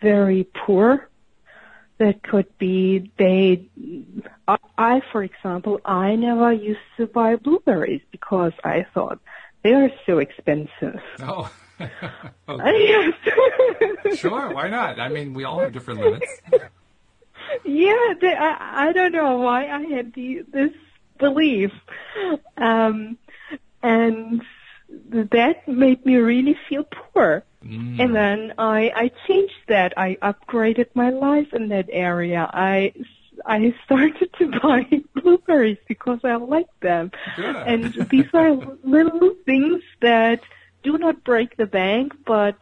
very 0.00 0.46
poor. 0.66 1.08
That 1.98 2.24
could 2.24 2.58
be 2.58 3.12
they. 3.18 3.68
I, 4.48 5.00
for 5.12 5.22
example, 5.22 5.80
I 5.84 6.16
never 6.16 6.52
used 6.52 6.80
to 6.96 7.06
buy 7.06 7.36
blueberries 7.36 8.02
because 8.10 8.52
I 8.64 8.84
thought 8.92 9.20
they 9.62 9.70
are 9.70 9.90
so 10.04 10.18
expensive. 10.18 11.00
Oh. 11.20 11.52
sure. 14.16 14.52
Why 14.52 14.68
not? 14.68 15.00
I 15.00 15.08
mean, 15.08 15.34
we 15.34 15.44
all 15.44 15.60
have 15.60 15.72
different 15.72 16.00
limits. 16.00 16.40
yeah, 17.64 18.14
they, 18.20 18.34
I, 18.34 18.88
I 18.88 18.92
don't 18.92 19.12
know 19.12 19.38
why 19.38 19.68
I 19.68 19.82
had 19.82 20.12
the, 20.14 20.44
this 20.52 20.72
belief, 21.18 21.72
um, 22.56 23.18
and 23.82 24.42
that 25.08 25.66
made 25.66 26.04
me 26.04 26.16
really 26.16 26.56
feel 26.68 26.84
poor. 26.84 27.44
Mm. 27.64 28.00
And 28.00 28.14
then 28.14 28.52
I, 28.58 28.92
I 28.94 29.10
changed 29.26 29.54
that. 29.68 29.94
I 29.96 30.16
upgraded 30.22 30.88
my 30.94 31.10
life 31.10 31.52
in 31.52 31.68
that 31.68 31.88
area. 31.90 32.48
I, 32.52 32.92
I 33.46 33.74
started 33.84 34.30
to 34.38 34.50
buy 34.62 34.86
blueberries 35.14 35.78
because 35.88 36.20
I 36.24 36.36
like 36.36 36.68
them. 36.80 37.10
Good. 37.36 37.56
And 37.56 37.94
these 38.10 38.28
are 38.34 38.52
little 38.82 39.34
things 39.46 39.82
that 40.00 40.40
do 40.84 40.92
not 40.98 41.24
break 41.24 41.56
the 41.56 41.66
bank, 41.66 42.12
but 42.26 42.56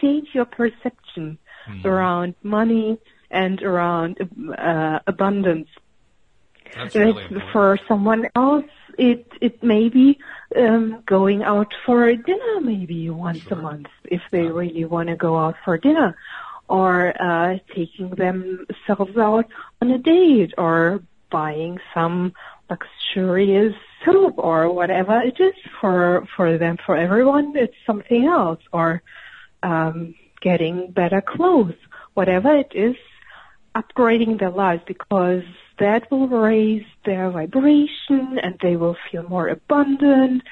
change 0.00 0.28
your 0.34 0.46
perception 0.46 1.38
Hmm. 1.66 1.86
around 1.86 2.34
money 2.42 2.98
and 3.30 3.62
around 3.62 4.12
uh, 4.68 4.98
abundance. 5.06 5.68
That's 6.74 6.94
really 6.94 7.26
for 7.52 7.78
someone 7.88 8.22
else, 8.34 8.70
it 8.98 9.26
it 9.40 9.62
may 9.62 9.88
be 9.88 10.18
um, 10.56 11.02
going 11.06 11.42
out 11.42 11.72
for 11.84 11.98
dinner 12.30 12.54
maybe 12.62 13.10
once 13.10 13.42
Sure. 13.48 13.58
a 13.58 13.62
month 13.68 13.88
if 14.04 14.22
they 14.32 14.44
Yeah. 14.44 14.58
really 14.60 14.84
want 14.94 15.08
to 15.12 15.16
go 15.16 15.32
out 15.44 15.56
for 15.64 15.74
dinner, 15.78 16.10
or 16.68 16.92
uh, 17.28 17.58
taking 17.76 18.10
themselves 18.24 19.16
out 19.16 19.46
on 19.82 19.90
a 19.90 19.98
date, 19.98 20.52
or 20.56 21.02
buying 21.30 21.78
some 21.94 22.32
luxurious 22.70 23.76
soap 24.04 24.34
or 24.38 24.72
whatever 24.72 25.20
it 25.20 25.38
is 25.40 25.54
for 25.80 26.26
for 26.36 26.58
them. 26.58 26.76
For 26.84 26.96
everyone, 26.96 27.52
it's 27.56 27.74
something 27.86 28.24
else 28.24 28.60
or 28.72 29.02
um, 29.62 30.14
getting 30.40 30.90
better 30.90 31.20
clothes, 31.20 31.74
whatever 32.14 32.56
it 32.56 32.72
is, 32.74 32.96
upgrading 33.74 34.40
their 34.40 34.50
lives 34.50 34.82
because 34.86 35.42
that 35.78 36.10
will 36.10 36.28
raise 36.28 36.84
their 37.04 37.30
vibration 37.30 38.38
and 38.42 38.58
they 38.60 38.76
will 38.76 38.96
feel 39.10 39.22
more 39.22 39.48
abundant 39.48 40.42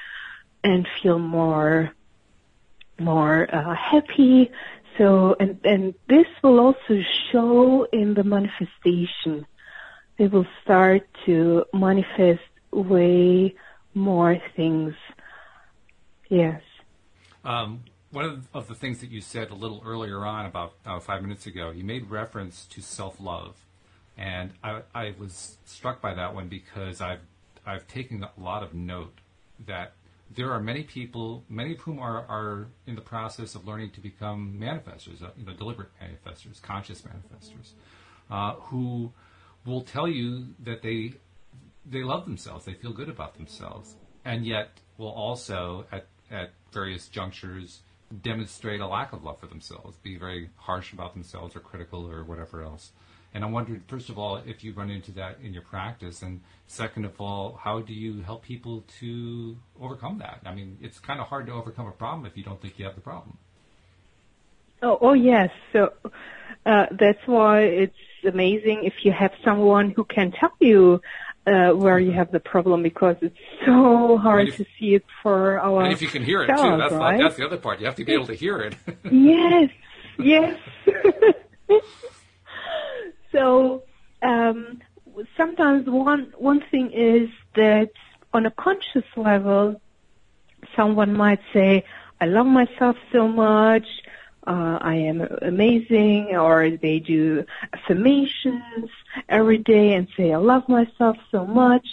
and 0.63 0.87
feel 1.01 1.19
more 1.19 1.91
more 2.99 3.47
uh, 3.53 3.75
happy. 3.75 4.51
So 4.97 5.35
and 5.39 5.59
and 5.63 5.93
this 6.07 6.27
will 6.43 6.59
also 6.59 7.01
show 7.31 7.87
in 7.91 8.13
the 8.13 8.23
manifestation. 8.23 9.45
They 10.17 10.27
will 10.27 10.47
start 10.63 11.07
to 11.25 11.63
manifest 11.73 12.48
way 12.71 13.55
more 13.93 14.37
things. 14.55 14.93
Yes. 16.29 16.61
Um, 17.43 17.83
one 18.11 18.47
of, 18.53 18.67
the 18.67 18.75
things 18.75 18.99
that 18.99 19.11
you 19.11 19.21
said 19.21 19.51
a 19.51 19.55
little 19.55 19.81
earlier 19.85 20.25
on, 20.25 20.45
about 20.45 20.73
uh, 20.85 20.99
five 20.99 21.21
minutes 21.21 21.45
ago, 21.45 21.71
you 21.71 21.83
made 21.83 22.09
reference 22.09 22.65
to 22.71 22.81
self-love, 22.81 23.55
and 24.17 24.51
I, 24.63 24.81
I 24.93 25.13
was 25.17 25.57
struck 25.65 26.01
by 26.01 26.13
that 26.15 26.33
one 26.33 26.47
because 26.47 27.01
I've 27.01 27.21
I've 27.65 27.87
taken 27.87 28.23
a 28.23 28.41
lot 28.41 28.63
of 28.63 28.73
note 28.73 29.13
that 29.67 29.93
there 30.35 30.51
are 30.51 30.59
many 30.59 30.83
people, 30.83 31.43
many 31.49 31.73
of 31.73 31.81
whom 31.81 31.99
are, 31.99 32.25
are 32.27 32.67
in 32.87 32.95
the 32.95 33.01
process 33.01 33.55
of 33.55 33.67
learning 33.67 33.91
to 33.91 34.01
become 34.01 34.57
manifestors, 34.59 35.23
uh, 35.23 35.29
you 35.37 35.45
know, 35.45 35.53
deliberate 35.53 35.89
manifestors, 36.01 36.61
conscious 36.61 37.01
manifestors, 37.01 37.71
uh, 38.29 38.53
who 38.53 39.11
will 39.65 39.81
tell 39.81 40.07
you 40.07 40.47
that 40.63 40.81
they 40.81 41.13
they 41.85 42.03
love 42.03 42.25
themselves, 42.25 42.65
they 42.65 42.73
feel 42.73 42.93
good 42.93 43.09
about 43.09 43.35
themselves, 43.35 43.95
and 44.25 44.45
yet 44.45 44.69
will 44.97 45.11
also 45.11 45.85
at 45.91 46.07
at 46.31 46.51
various 46.71 47.07
junctures 47.07 47.81
demonstrate 48.21 48.79
a 48.79 48.87
lack 48.87 49.13
of 49.13 49.23
love 49.23 49.39
for 49.39 49.47
themselves, 49.47 49.97
be 49.97 50.17
very 50.17 50.49
harsh 50.55 50.93
about 50.93 51.13
themselves 51.13 51.55
or 51.55 51.59
critical 51.59 52.09
or 52.09 52.23
whatever 52.23 52.63
else. 52.63 52.91
And 53.33 53.43
I 53.43 53.47
wondered, 53.47 53.83
first 53.87 54.09
of 54.09 54.17
all, 54.17 54.37
if 54.37 54.63
you 54.63 54.73
run 54.73 54.89
into 54.89 55.11
that 55.11 55.37
in 55.43 55.53
your 55.53 55.61
practice, 55.61 56.23
and 56.23 56.41
second 56.65 57.05
of 57.05 57.21
all, 57.21 57.59
how 57.63 57.79
do 57.81 57.93
you 57.93 58.21
help 58.23 58.41
people 58.43 58.83
to 58.99 59.55
overcome 59.79 60.17
that? 60.19 60.39
I 60.45 60.55
mean, 60.55 60.77
it's 60.81 60.97
kind 60.97 61.19
of 61.19 61.27
hard 61.27 61.45
to 61.45 61.53
overcome 61.53 61.85
a 61.85 61.91
problem 61.91 62.25
if 62.25 62.35
you 62.35 62.43
don't 62.43 62.59
think 62.59 62.79
you 62.79 62.85
have 62.85 62.95
the 62.95 63.01
problem. 63.01 63.37
Oh, 64.81 64.97
oh 64.99 65.13
yes. 65.13 65.49
So 65.73 65.93
uh, 66.65 66.87
that's 66.91 67.19
why 67.27 67.61
it's 67.61 67.93
amazing 68.27 68.85
if 68.85 68.93
you 69.03 69.11
have 69.11 69.31
someone 69.45 69.91
who 69.91 70.05
can 70.05 70.31
tell 70.31 70.53
you 70.59 70.99
uh, 71.47 71.71
where 71.71 71.99
you 71.99 72.11
have 72.11 72.31
the 72.31 72.39
problem 72.39 72.83
because 72.83 73.15
it's 73.21 73.35
so 73.65 74.17
hard 74.17 74.49
if, 74.49 74.57
to 74.57 74.65
see 74.79 74.95
it 74.95 75.03
for 75.23 75.59
our. 75.59 75.83
And 75.83 75.93
if 75.93 76.01
you 76.01 76.07
can 76.07 76.23
hear 76.23 76.43
it 76.43 76.47
too, 76.47 76.77
that's, 76.77 76.93
right? 76.93 77.19
that's 77.19 77.37
the 77.37 77.45
other 77.45 77.57
part. 77.57 77.79
You 77.79 77.85
have 77.85 77.95
to 77.95 78.05
be 78.05 78.13
able 78.13 78.27
to 78.27 78.35
hear 78.35 78.59
it. 78.59 78.75
yes, 79.11 79.69
yes. 80.19 80.57
so 83.31 83.83
um, 84.21 84.79
sometimes 85.37 85.87
one 85.87 86.33
one 86.37 86.61
thing 86.71 86.91
is 86.93 87.29
that 87.55 87.89
on 88.33 88.45
a 88.45 88.51
conscious 88.51 89.09
level, 89.15 89.81
someone 90.75 91.15
might 91.15 91.39
say, 91.53 91.83
"I 92.21 92.25
love 92.25 92.45
myself 92.45 92.95
so 93.11 93.27
much." 93.27 93.85
Uh, 94.49 94.79
I 94.81 94.95
am 94.95 95.21
amazing, 95.43 96.35
or 96.35 96.71
they 96.71 96.97
do 96.97 97.45
affirmations 97.71 98.89
every 99.37 99.59
day 99.59 99.93
and 99.93 100.07
say, 100.17 100.33
I 100.33 100.37
love 100.37 100.67
myself 100.67 101.17
so 101.29 101.45
much. 101.45 101.87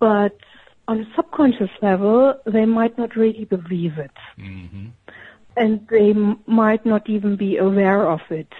But 0.00 0.36
on 0.88 1.02
a 1.02 1.06
subconscious 1.14 1.70
level, 1.80 2.34
they 2.44 2.64
might 2.64 2.98
not 2.98 3.14
really 3.14 3.44
believe 3.44 3.98
it. 3.98 4.10
Mm-hmm. 4.36 4.86
And 5.56 5.86
they 5.88 6.10
m- 6.10 6.40
might 6.46 6.84
not 6.84 7.08
even 7.08 7.36
be 7.36 7.56
aware 7.58 8.10
of 8.10 8.20
it. 8.30 8.52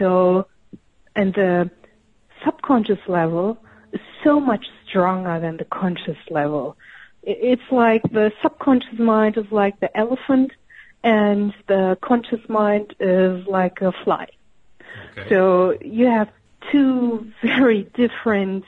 So, 0.00 0.48
and 1.14 1.32
the 1.32 1.70
subconscious 2.44 2.98
level 3.06 3.56
is 3.92 4.00
so 4.24 4.40
much 4.40 4.66
stronger 4.88 5.38
than 5.38 5.58
the 5.58 5.64
conscious 5.66 6.18
level. 6.28 6.76
It's 7.22 7.70
like 7.70 8.02
the 8.10 8.32
subconscious 8.42 8.98
mind 8.98 9.38
is 9.38 9.46
like 9.52 9.78
the 9.78 9.96
elephant 9.96 10.50
and 11.04 11.54
the 11.68 11.96
conscious 12.02 12.40
mind 12.48 12.96
is 12.98 13.46
like 13.46 13.82
a 13.82 13.92
fly. 14.02 14.26
Okay. 15.12 15.28
So 15.28 15.78
you 15.82 16.06
have 16.06 16.30
two 16.72 17.30
very 17.42 17.82
different 17.94 18.64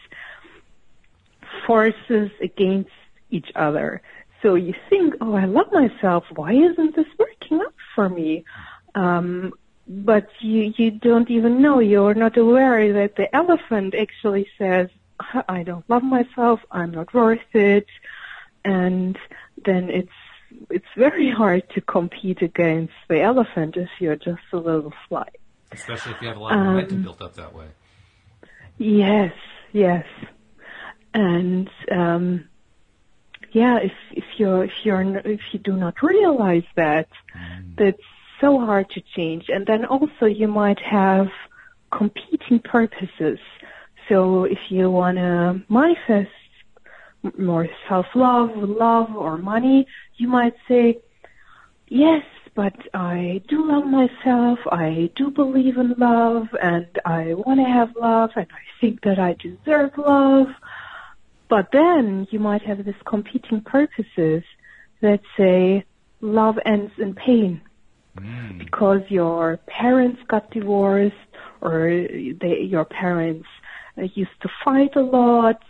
forces 1.67 2.31
against 2.41 2.91
each 3.31 3.51
other. 3.57 4.03
So 4.43 4.55
you 4.55 4.75
think, 4.91 5.15
oh, 5.23 5.35
I 5.35 5.47
love 5.47 5.73
myself. 5.73 6.25
Why 6.35 6.53
isn't 6.53 6.95
this 6.95 7.07
working 7.19 7.59
out 7.59 7.75
for 7.95 8.09
me? 8.09 8.45
Um, 8.95 9.55
but 9.89 10.29
you, 10.41 10.75
you 10.77 10.91
don't 10.91 11.31
even 11.31 11.63
know. 11.63 11.81
You're 11.81 12.15
not 12.15 12.37
aware 12.37 12.93
that 12.93 13.17
the 13.17 13.35
elephant 13.35 13.95
actually 13.95 14.47
says, 14.59 14.89
I 15.49 15.63
don't 15.63 15.89
love 15.89 16.03
myself. 16.03 16.61
I'm 16.71 16.91
not 16.91 17.15
worth 17.15 17.41
it. 17.55 17.87
And 18.65 19.19
then 19.65 19.89
it's 19.89 20.11
it's 20.71 20.87
very 20.97 21.31
hard 21.31 21.69
to 21.71 21.81
compete 21.81 22.43
against 22.43 22.95
the 23.09 23.21
elephant 23.21 23.77
if 23.77 23.89
you're 23.99 24.17
just 24.17 24.43
a 24.53 24.57
little 24.57 24.93
fly. 25.09 25.29
Especially 25.73 26.13
if 26.13 26.23
you 26.23 26.29
have 26.29 26.37
a 26.37 26.41
lot 26.41 26.53
of 26.53 26.59
momentum 26.59 26.99
um, 26.99 27.03
built 27.03 27.23
up 27.23 27.35
that 27.35 27.55
way. 27.55 27.67
Yes, 28.79 29.33
yes, 29.73 30.07
and 31.15 31.71
um, 31.91 32.49
yeah, 33.53 33.79
if 33.79 33.93
if 34.13 34.25
you're 34.37 34.65
if 34.65 34.73
you're 34.85 35.19
if 35.19 35.41
you 35.53 35.59
do 35.59 35.77
not 35.77 36.03
realize 36.03 36.65
that, 36.77 37.09
mm. 37.35 37.77
that's 37.77 38.03
so 38.41 38.59
hard 38.61 38.91
to 38.91 39.01
change. 39.15 39.47
And 39.49 39.67
then 39.67 39.85
also 39.85 40.27
you 40.27 40.49
might 40.49 40.81
have 40.81 41.29
competing 41.91 42.59
purposes. 42.61 43.39
So 44.09 44.45
if 44.45 44.59
you 44.69 44.91
want 44.91 45.17
to 45.17 45.63
manifest 45.69 46.31
more 47.39 47.69
self-love, 47.89 48.51
love, 48.57 49.17
or 49.17 49.37
money, 49.37 49.87
you 50.17 50.29
might 50.29 50.55
say, 50.69 50.99
yes, 51.89 52.25
but 52.55 52.75
I 52.95 53.43
do 53.49 53.69
love 53.69 53.87
myself, 53.87 54.59
I 54.71 55.11
do 55.15 55.31
believe 55.31 55.77
in 55.77 55.95
love, 55.99 56.49
and 56.61 56.87
I 57.05 57.35
want 57.35 57.61
to 57.61 57.67
have 57.67 57.95
love, 57.97 58.31
and 58.35 58.47
I 58.51 58.81
think 58.81 59.03
that 59.03 59.19
I 59.19 59.35
deserve 59.35 59.91
love. 59.99 60.49
But 61.49 61.69
then 61.73 62.27
you 62.31 62.39
might 62.39 62.63
have 62.63 62.85
this 62.85 62.97
competing 63.05 63.61
purposes 63.61 64.43
that 65.01 65.21
say 65.37 65.85
love 66.21 66.59
ends 66.65 66.93
in 66.99 67.15
pain. 67.15 67.61
Mm. 68.17 68.59
Because 68.59 69.03
your 69.09 69.59
parents 69.67 70.21
got 70.29 70.51
divorced 70.51 71.15
or 71.61 71.89
they, 72.41 72.61
your 72.63 72.85
parents 72.85 73.47
used 73.97 74.41
to 74.41 74.49
fight 74.65 74.97
a 74.97 75.01
lot 75.01 75.63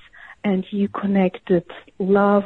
and 0.44 0.64
you 0.70 0.88
connected 0.88 1.64
love 1.98 2.44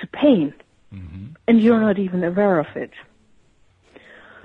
to 0.00 0.06
pain. 0.06 0.54
Mm-hmm. 0.94 1.24
And 1.48 1.60
you're 1.60 1.80
not 1.80 1.98
even 1.98 2.22
aware 2.24 2.60
of 2.60 2.66
it. 2.76 2.90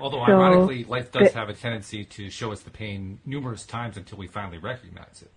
Although, 0.00 0.24
so 0.26 0.32
ironically, 0.32 0.84
life 0.84 1.12
does 1.12 1.32
the, 1.32 1.38
have 1.38 1.48
a 1.48 1.54
tendency 1.54 2.04
to 2.04 2.30
show 2.30 2.52
us 2.52 2.60
the 2.60 2.70
pain 2.70 3.20
numerous 3.26 3.66
times 3.66 3.96
until 3.96 4.18
we 4.18 4.26
finally 4.26 4.58
recognize 4.58 5.22
it. 5.22 5.30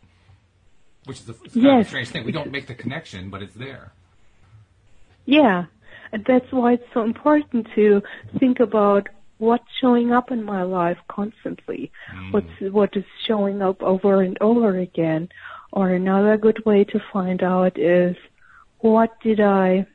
Which 1.05 1.19
is 1.19 1.29
a, 1.29 1.33
kind 1.33 1.51
yes. 1.53 1.81
of 1.81 1.85
a 1.85 1.89
strange 1.89 2.09
thing. 2.09 2.25
We 2.25 2.31
don't 2.31 2.51
make 2.51 2.67
the 2.67 2.75
connection, 2.75 3.29
but 3.29 3.43
it's 3.43 3.55
there. 3.55 3.91
Yeah. 5.25 5.65
And 6.13 6.23
that's 6.25 6.49
why 6.51 6.73
it's 6.73 6.93
so 6.93 7.03
important 7.03 7.67
to 7.75 8.01
think 8.39 8.59
about 8.61 9.09
what's 9.37 9.67
showing 9.81 10.13
up 10.13 10.31
in 10.31 10.43
my 10.43 10.63
life 10.63 10.97
constantly. 11.09 11.91
Mm. 12.15 12.33
What's, 12.33 12.73
what 12.73 12.95
is 12.95 13.03
showing 13.27 13.61
up 13.61 13.83
over 13.83 14.21
and 14.21 14.37
over 14.39 14.77
again. 14.77 15.27
Or 15.73 15.89
another 15.89 16.37
good 16.37 16.63
way 16.65 16.85
to 16.85 16.99
find 17.11 17.43
out 17.43 17.77
is 17.77 18.15
what 18.79 19.19
did 19.21 19.41
I 19.41 19.87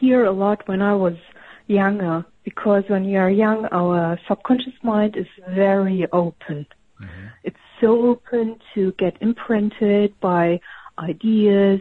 hear 0.00 0.24
a 0.24 0.32
lot 0.32 0.66
when 0.66 0.82
I 0.82 0.94
was 0.94 1.16
younger? 1.66 2.24
Because 2.44 2.84
when 2.88 3.04
you 3.04 3.18
are 3.18 3.30
young, 3.30 3.66
our 3.72 4.18
subconscious 4.26 4.74
mind 4.82 5.16
is 5.16 5.26
very 5.50 6.06
open. 6.12 6.66
Mm-hmm. 7.00 7.26
It's 7.44 7.56
so 7.80 8.06
open 8.06 8.58
to 8.74 8.92
get 8.92 9.16
imprinted 9.20 10.18
by 10.20 10.60
ideas, 10.98 11.80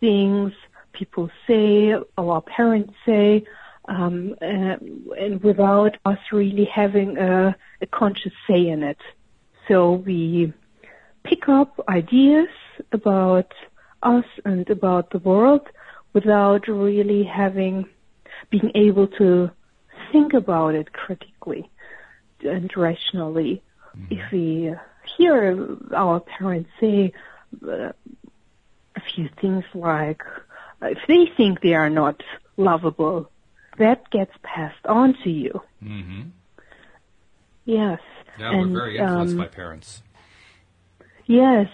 things 0.00 0.52
people 0.92 1.30
say, 1.46 1.94
our 2.18 2.40
parents 2.42 2.94
say, 3.04 3.44
um, 3.88 4.34
uh, 4.40 4.76
and 5.18 5.42
without 5.42 5.96
us 6.04 6.18
really 6.30 6.64
having 6.64 7.18
a, 7.18 7.56
a 7.80 7.86
conscious 7.86 8.32
say 8.46 8.68
in 8.68 8.82
it. 8.82 8.98
So 9.68 9.92
we 9.92 10.52
pick 11.24 11.48
up 11.48 11.80
ideas 11.88 12.48
about 12.92 13.52
us 14.02 14.24
and 14.44 14.68
about 14.70 15.10
the 15.10 15.18
world 15.18 15.66
without 16.12 16.68
really 16.68 17.24
having, 17.24 17.86
being 18.50 18.70
able 18.74 19.06
to 19.06 19.50
think 20.10 20.34
about 20.34 20.74
it 20.74 20.92
critically 20.92 21.70
and 22.42 22.70
rationally. 22.76 23.62
Mm-hmm. 23.96 24.14
If 24.14 24.32
we 24.32 24.74
hear 25.16 25.76
our 25.94 26.20
parents 26.20 26.70
say 26.80 27.12
uh, 27.66 27.92
a 28.96 29.00
few 29.14 29.28
things 29.40 29.64
like, 29.74 30.22
if 30.82 30.98
they 31.08 31.26
think 31.36 31.60
they 31.60 31.74
are 31.74 31.90
not 31.90 32.22
lovable, 32.56 33.30
that 33.78 34.10
gets 34.10 34.32
passed 34.42 34.84
on 34.86 35.16
to 35.24 35.30
you. 35.30 35.60
Mm-hmm. 35.82 36.22
Yes. 37.64 38.00
Yeah, 38.38 38.50
and, 38.52 38.72
we're 38.72 38.80
very 38.80 38.98
influenced 38.98 39.32
um, 39.32 39.38
by 39.38 39.46
parents. 39.46 40.02
Yes, 41.26 41.68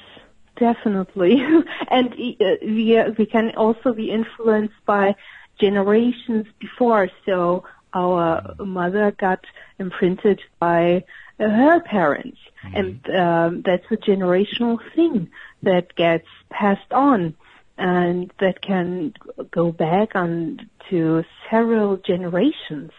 definitely. 0.59 1.37
and 1.91 2.13
uh, 2.13 2.45
we, 2.63 2.99
uh, 2.99 3.11
we 3.19 3.27
can 3.27 3.53
also 3.57 3.93
be 3.93 4.11
influenced 4.11 4.75
by 4.87 5.15
generations 5.61 6.47
before. 6.61 7.09
So 7.27 7.65
our 7.95 8.55
mother 8.59 9.15
got 9.19 9.41
imprinted 9.79 10.41
by 10.59 11.05
uh, 11.41 11.49
her 11.49 11.81
parents. 11.81 12.39
And 12.75 13.09
um, 13.11 13.63
that's 13.65 13.85
a 13.91 13.97
generational 13.97 14.79
thing 14.95 15.31
that 15.63 15.95
gets 15.95 16.27
passed 16.51 16.93
on 16.93 17.35
and 17.79 18.33
that 18.41 18.61
can 18.61 19.15
go 19.51 19.71
back 19.71 20.17
on 20.17 20.69
to 20.91 21.25
several 21.51 21.97
generations. 21.97 22.91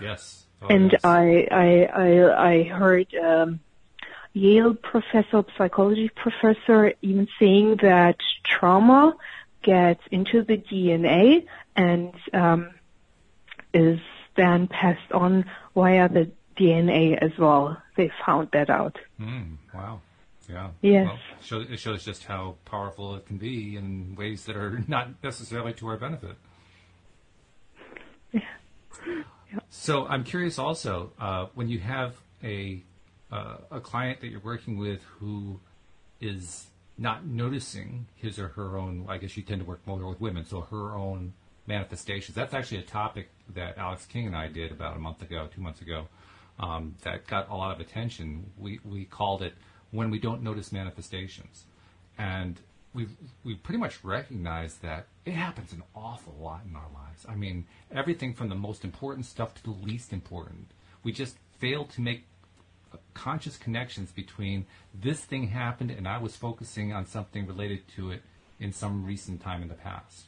Yes. 0.00 0.44
Oh, 0.62 0.68
And 0.68 0.92
yes. 0.92 1.00
I, 1.02 1.48
I, 1.50 1.84
I, 1.84 2.50
I 2.50 2.62
heard 2.64 3.08
um, 3.14 3.60
Yale 4.32 4.74
professor, 4.74 5.44
psychology 5.58 6.10
professor, 6.14 6.94
even 7.02 7.26
saying 7.38 7.78
that 7.82 8.16
trauma 8.44 9.16
gets 9.62 10.02
into 10.10 10.42
the 10.42 10.56
DNA 10.56 11.46
and 11.76 12.14
um, 12.32 12.70
is 13.74 13.98
then 14.36 14.68
passed 14.68 15.12
on 15.12 15.44
via 15.74 16.08
the 16.08 16.30
DNA 16.56 17.16
as 17.16 17.36
well. 17.38 17.80
They 17.96 18.10
found 18.24 18.48
that 18.52 18.70
out. 18.70 18.98
Mm, 19.20 19.56
wow. 19.74 20.00
Yeah. 20.48 20.70
Yes. 20.80 21.08
Well, 21.50 21.62
it 21.62 21.78
shows 21.78 22.04
just 22.04 22.24
how 22.24 22.56
powerful 22.64 23.14
it 23.16 23.26
can 23.26 23.38
be 23.38 23.76
in 23.76 24.16
ways 24.16 24.44
that 24.44 24.56
are 24.56 24.82
not 24.88 25.22
necessarily 25.22 25.72
to 25.74 25.88
our 25.88 25.96
benefit. 25.96 26.36
Yeah. 28.32 28.40
So 29.68 30.06
I'm 30.06 30.24
curious 30.24 30.58
also 30.58 31.12
uh, 31.18 31.46
when 31.54 31.68
you 31.68 31.78
have 31.80 32.14
a 32.42 32.82
uh, 33.32 33.56
a 33.70 33.80
client 33.80 34.20
that 34.20 34.28
you're 34.28 34.40
working 34.40 34.78
with 34.78 35.02
who 35.18 35.60
is 36.20 36.66
not 36.98 37.24
noticing 37.24 38.06
his 38.14 38.38
or 38.38 38.48
her 38.48 38.76
own. 38.76 39.06
I 39.08 39.18
guess 39.18 39.36
you 39.36 39.42
tend 39.42 39.60
to 39.60 39.66
work 39.66 39.80
more 39.86 39.98
with 40.06 40.20
women, 40.20 40.44
so 40.44 40.60
her 40.62 40.94
own 40.94 41.32
manifestations. 41.66 42.34
That's 42.34 42.52
actually 42.52 42.78
a 42.78 42.82
topic 42.82 43.30
that 43.54 43.78
Alex 43.78 44.06
King 44.06 44.26
and 44.26 44.36
I 44.36 44.48
did 44.48 44.70
about 44.70 44.96
a 44.96 45.00
month 45.00 45.22
ago, 45.22 45.48
two 45.54 45.62
months 45.62 45.80
ago, 45.80 46.08
um, 46.58 46.96
that 47.02 47.26
got 47.26 47.48
a 47.48 47.54
lot 47.54 47.74
of 47.74 47.80
attention. 47.80 48.50
We 48.58 48.80
we 48.84 49.04
called 49.04 49.42
it 49.42 49.54
when 49.90 50.10
we 50.10 50.18
don't 50.18 50.42
notice 50.42 50.72
manifestations, 50.72 51.64
and 52.18 52.60
we've 52.92 53.16
we 53.44 53.54
pretty 53.54 53.78
much 53.78 54.04
recognized 54.04 54.82
that 54.82 55.06
it 55.24 55.32
happens 55.32 55.72
an 55.72 55.82
awful 55.94 56.34
lot 56.38 56.62
in 56.68 56.76
our 56.76 56.90
lives. 56.92 57.24
I 57.28 57.34
mean, 57.34 57.66
everything 57.90 58.34
from 58.34 58.48
the 58.48 58.54
most 58.54 58.84
important 58.84 59.26
stuff 59.26 59.54
to 59.54 59.62
the 59.62 59.70
least 59.70 60.12
important. 60.12 60.72
We 61.02 61.12
just 61.12 61.36
fail 61.58 61.84
to 61.86 62.00
make 62.00 62.24
conscious 63.14 63.56
connections 63.56 64.10
between 64.12 64.66
this 64.94 65.20
thing 65.20 65.48
happened 65.48 65.90
and 65.90 66.06
I 66.06 66.18
was 66.18 66.36
focusing 66.36 66.92
on 66.92 67.06
something 67.06 67.46
related 67.46 67.88
to 67.96 68.10
it 68.10 68.22
in 68.58 68.72
some 68.72 69.04
recent 69.04 69.40
time 69.42 69.62
in 69.62 69.68
the 69.68 69.74
past. 69.74 70.24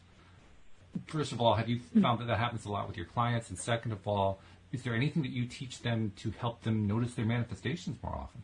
First 1.06 1.32
of 1.32 1.40
all, 1.40 1.54
have 1.54 1.68
you 1.68 1.80
found 2.00 2.20
that 2.20 2.26
that 2.26 2.38
happens 2.38 2.64
a 2.64 2.70
lot 2.70 2.86
with 2.86 2.96
your 2.96 3.06
clients? 3.06 3.48
And 3.48 3.58
second 3.58 3.92
of 3.92 4.06
all, 4.06 4.40
is 4.72 4.82
there 4.82 4.94
anything 4.94 5.22
that 5.22 5.30
you 5.30 5.46
teach 5.46 5.82
them 5.82 6.12
to 6.16 6.32
help 6.32 6.62
them 6.62 6.86
notice 6.86 7.14
their 7.14 7.26
manifestations 7.26 7.96
more 8.02 8.14
often? 8.14 8.42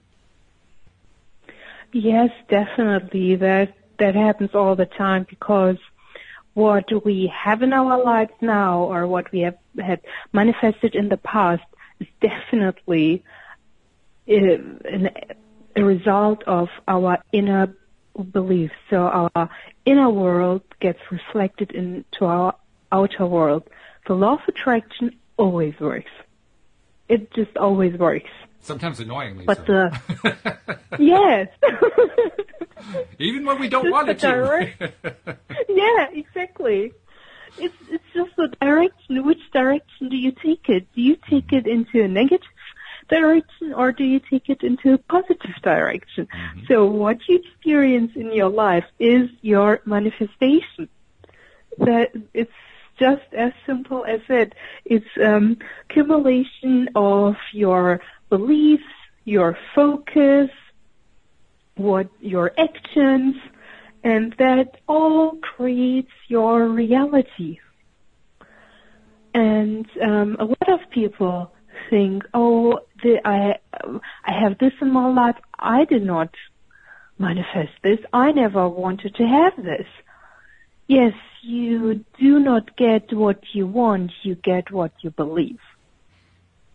Yes, 1.92 2.30
definitely. 2.48 3.36
That 3.36 3.74
that 3.98 4.14
happens 4.14 4.50
all 4.54 4.76
the 4.76 4.86
time 4.86 5.26
because 5.28 5.78
what 6.54 7.04
we 7.04 7.32
have 7.34 7.62
in 7.62 7.72
our 7.72 8.02
lives 8.02 8.32
now 8.40 8.82
or 8.84 9.06
what 9.06 9.30
we 9.32 9.40
have 9.40 9.56
had 9.78 10.00
manifested 10.32 10.94
in 10.94 11.08
the 11.08 11.16
past 11.16 11.62
is 12.00 12.06
definitely 12.20 13.24
Uh, 14.28 15.08
a 15.76 15.84
result 15.84 16.42
of 16.46 16.68
our 16.86 17.18
inner 17.32 17.74
beliefs. 18.32 18.74
So 18.90 18.96
our 18.98 19.48
inner 19.84 20.10
world 20.10 20.62
gets 20.80 20.98
reflected 21.10 21.70
into 21.70 22.24
our 22.24 22.54
outer 22.92 23.26
world. 23.26 23.62
The 24.06 24.14
law 24.14 24.34
of 24.34 24.40
attraction 24.48 25.16
always 25.36 25.74
works. 25.80 26.10
It 27.08 27.32
just 27.32 27.56
always 27.56 27.98
works. 27.98 28.30
Sometimes 28.60 28.98
annoyingly 29.00 29.44
But 29.46 29.58
so. 29.58 29.64
the 29.66 30.78
yes. 30.98 31.48
Even 33.18 33.44
when 33.46 33.58
we 33.60 33.68
don't 33.68 33.84
Just 33.84 33.92
want 33.92 34.08
it 34.08 34.18
direct- 34.18 34.78
to. 34.80 35.36
yeah, 35.68 36.08
exactly. 36.12 36.92
It's 37.58 37.74
it's 37.90 38.04
just 38.14 38.30
the 38.36 38.48
direction. 38.60 39.24
Which 39.24 39.40
direction 39.52 40.08
do 40.10 40.16
you 40.16 40.32
take 40.32 40.68
it? 40.68 40.86
Do 40.94 41.00
you 41.02 41.16
take 41.30 41.52
it 41.52 41.66
into 41.66 42.02
a 42.02 42.08
negative 42.08 42.46
direction 43.08 43.72
or 43.74 43.92
do 43.92 44.04
you 44.04 44.20
take 44.30 44.48
it 44.48 44.62
into 44.62 44.94
a 44.94 44.98
positive 44.98 45.54
direction? 45.62 46.28
So 46.68 46.86
what 46.86 47.18
you 47.28 47.38
experience 47.38 48.12
in 48.14 48.32
your 48.32 48.50
life 48.50 48.84
is 48.98 49.28
your 49.40 49.80
manifestation. 49.84 50.88
That 51.78 52.10
it's 52.34 52.52
just 52.98 53.32
as 53.32 53.52
simple 53.66 54.04
as 54.04 54.20
it. 54.28 54.54
It's 54.84 55.06
um, 55.22 55.58
accumulation 55.88 56.88
of 56.94 57.36
your 57.52 58.00
beliefs, 58.28 58.82
your 59.24 59.56
focus, 59.74 60.50
what 61.76 62.08
your 62.20 62.52
actions, 62.58 63.36
and 64.02 64.34
that 64.38 64.80
all 64.88 65.36
creates 65.36 66.12
your 66.28 66.66
reality. 66.68 67.60
And 69.34 69.86
um, 70.02 70.36
a 70.40 70.44
lot 70.44 70.68
of 70.68 70.90
people 70.90 71.52
think, 71.90 72.24
"Oh, 72.34 72.80
the, 73.02 73.20
I 73.24 73.58
I 74.24 74.32
have 74.42 74.58
this 74.58 74.72
in 74.80 74.92
my 74.92 75.08
life. 75.12 75.36
I 75.58 75.84
did 75.84 76.04
not 76.04 76.30
manifest 77.18 77.72
this. 77.82 77.98
I 78.12 78.32
never 78.32 78.68
wanted 78.68 79.14
to 79.16 79.24
have 79.24 79.56
this." 79.56 79.86
Yes, 80.86 81.12
you 81.42 82.04
do 82.18 82.38
not 82.40 82.76
get 82.76 83.12
what 83.12 83.40
you 83.52 83.66
want. 83.66 84.10
You 84.22 84.34
get 84.34 84.70
what 84.70 84.92
you 85.02 85.10
believe. 85.10 85.60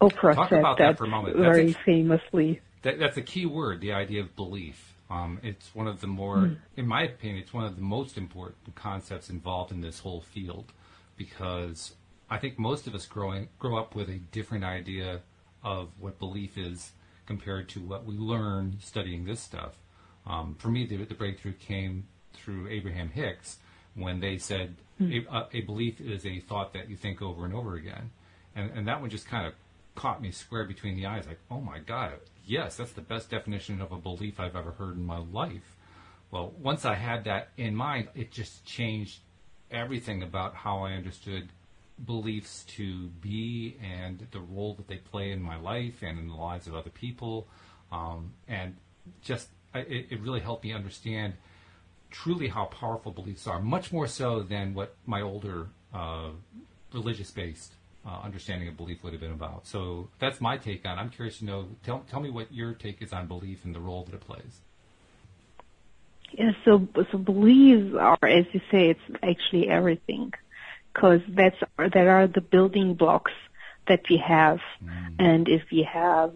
Oprah 0.02 0.36
Talk 0.36 0.50
said 0.50 0.60
about 0.60 0.78
that 0.78 0.88
that, 0.88 0.98
for 0.98 1.06
a 1.06 1.08
moment. 1.08 1.38
That's 1.38 1.56
very 1.56 1.72
a- 1.72 1.86
famously. 1.86 2.62
That, 2.84 3.00
that's 3.00 3.18
a 3.18 3.22
key 3.22 3.46
word, 3.46 3.82
the 3.82 3.94
idea 3.94 4.22
of 4.22 4.36
belief. 4.36 4.94
Um, 5.10 5.40
it's 5.44 5.74
one 5.74 5.88
of 5.88 6.02
the 6.02 6.08
more, 6.08 6.58
in 6.76 6.88
my 6.88 7.04
opinion, 7.04 7.42
it's 7.42 7.54
one 7.54 7.66
of 7.66 7.76
the 7.76 7.82
most 7.82 8.18
important 8.18 8.76
concepts 8.76 9.30
involved 9.30 9.72
in 9.72 9.82
this 9.82 10.00
whole 10.00 10.22
field 10.22 10.74
because 11.16 11.94
I 12.34 12.40
think 12.40 12.58
most 12.58 12.88
of 12.88 12.96
us 12.96 13.06
growing 13.06 13.50
grow 13.60 13.78
up 13.78 13.94
with 13.94 14.10
a 14.10 14.18
different 14.18 14.64
idea 14.64 15.22
of 15.64 15.90
what 16.00 16.18
belief 16.18 16.58
is 16.58 16.94
compared 17.28 17.70
to 17.70 17.80
what 17.80 18.06
we 18.06 18.16
learn 18.16 18.78
studying 18.82 19.24
this 19.24 19.40
stuff. 19.40 19.74
Um, 20.26 20.56
for 20.58 20.70
me, 20.70 20.88
the, 20.88 20.98
the 21.06 21.14
breakthrough 21.14 21.54
came 21.54 22.08
through 22.34 22.70
Abraham 22.70 23.10
Hicks 23.10 23.60
when 23.94 24.20
they 24.20 24.40
said 24.40 24.78
a, 25.00 25.24
a, 25.30 25.48
a 25.54 25.62
belief 25.62 26.02
is 26.02 26.26
a 26.26 26.40
thought 26.40 26.74
that 26.74 26.90
you 26.90 26.96
think 26.96 27.22
over 27.22 27.46
and 27.46 27.54
over 27.54 27.76
again, 27.76 28.10
and, 28.56 28.72
and 28.72 28.88
that 28.88 29.00
one 29.00 29.12
just 29.12 29.28
kind 29.28 29.46
of 29.46 29.54
caught 29.94 30.20
me 30.20 30.32
square 30.32 30.66
between 30.66 30.96
the 30.96 31.06
eyes. 31.06 31.28
Like, 31.28 31.40
oh 31.52 31.62
my 31.62 31.78
god, 31.78 32.14
yes, 32.48 32.78
that's 32.78 32.94
the 32.94 33.02
best 33.02 33.30
definition 33.30 33.80
of 33.80 33.92
a 33.92 33.98
belief 33.98 34.40
I've 34.40 34.56
ever 34.56 34.72
heard 34.72 34.98
in 34.98 35.06
my 35.06 35.20
life. 35.20 35.78
Well, 36.32 36.52
once 36.60 36.84
I 36.84 36.96
had 36.96 37.26
that 37.26 37.50
in 37.58 37.76
mind, 37.76 38.08
it 38.16 38.32
just 38.32 38.66
changed 38.66 39.20
everything 39.70 40.24
about 40.24 40.56
how 40.56 40.80
I 40.80 40.94
understood 40.94 41.50
beliefs 42.06 42.64
to 42.76 43.08
be 43.22 43.78
and 43.82 44.28
the 44.32 44.40
role 44.40 44.74
that 44.76 44.88
they 44.88 44.98
play 44.98 45.32
in 45.32 45.42
my 45.42 45.58
life 45.58 46.02
and 46.02 46.20
in 46.20 46.28
the 46.28 46.36
lives 46.36 46.68
of 46.68 46.76
other 46.76 46.90
people. 46.90 47.48
Um, 47.92 48.34
and 48.48 48.76
just, 49.22 49.48
it, 49.74 50.08
it 50.10 50.20
really 50.22 50.40
helped 50.40 50.64
me 50.64 50.74
understand 50.74 51.34
truly 52.10 52.48
how 52.48 52.66
powerful 52.66 53.12
beliefs 53.12 53.48
are, 53.48 53.60
much 53.60 53.92
more 53.92 54.08
so 54.08 54.42
than 54.42 54.74
what 54.74 54.96
my 55.06 55.22
older 55.22 55.68
uh, 55.94 56.30
religious 56.94 57.32
based 57.32 57.74
uh, 58.06 58.20
understanding 58.24 58.68
of 58.68 58.78
belief 58.78 59.04
would 59.04 59.14
have 59.14 59.22
been 59.22 59.32
about. 59.32 59.66
So 59.66 60.10
that's 60.20 60.42
my 60.42 60.58
take 60.58 60.86
on 60.86 60.98
it. 60.98 61.02
I'm 61.02 61.10
curious 61.10 61.40
to 61.40 61.46
know, 61.46 61.68
tell, 61.84 62.04
tell 62.10 62.20
me 62.20 62.30
what 62.30 62.54
your 62.54 62.74
take 62.74 63.02
is 63.02 63.14
on 63.14 63.28
belief 63.28 63.66
and 63.66 63.74
the 63.74 63.80
role 63.80 64.04
that 64.04 64.14
it 64.14 64.22
plays. 64.22 64.62
Yeah, 66.34 66.52
so 66.66 66.88
so 67.12 67.18
beliefs 67.20 67.96
are, 67.96 68.18
as 68.28 68.46
you 68.54 68.62
say, 68.72 68.90
it's 68.90 69.00
actually 69.22 69.70
everything, 69.70 70.34
because 70.94 71.22
that's 71.30 71.58
that 71.78 72.08
are 72.08 72.28
the 72.28 72.42
building 72.42 72.94
blocks 72.94 73.32
that 73.88 74.02
we 74.10 74.18
have, 74.18 74.60
and 75.20 75.48
if 75.48 75.64
we 75.72 75.84
have 75.92 76.34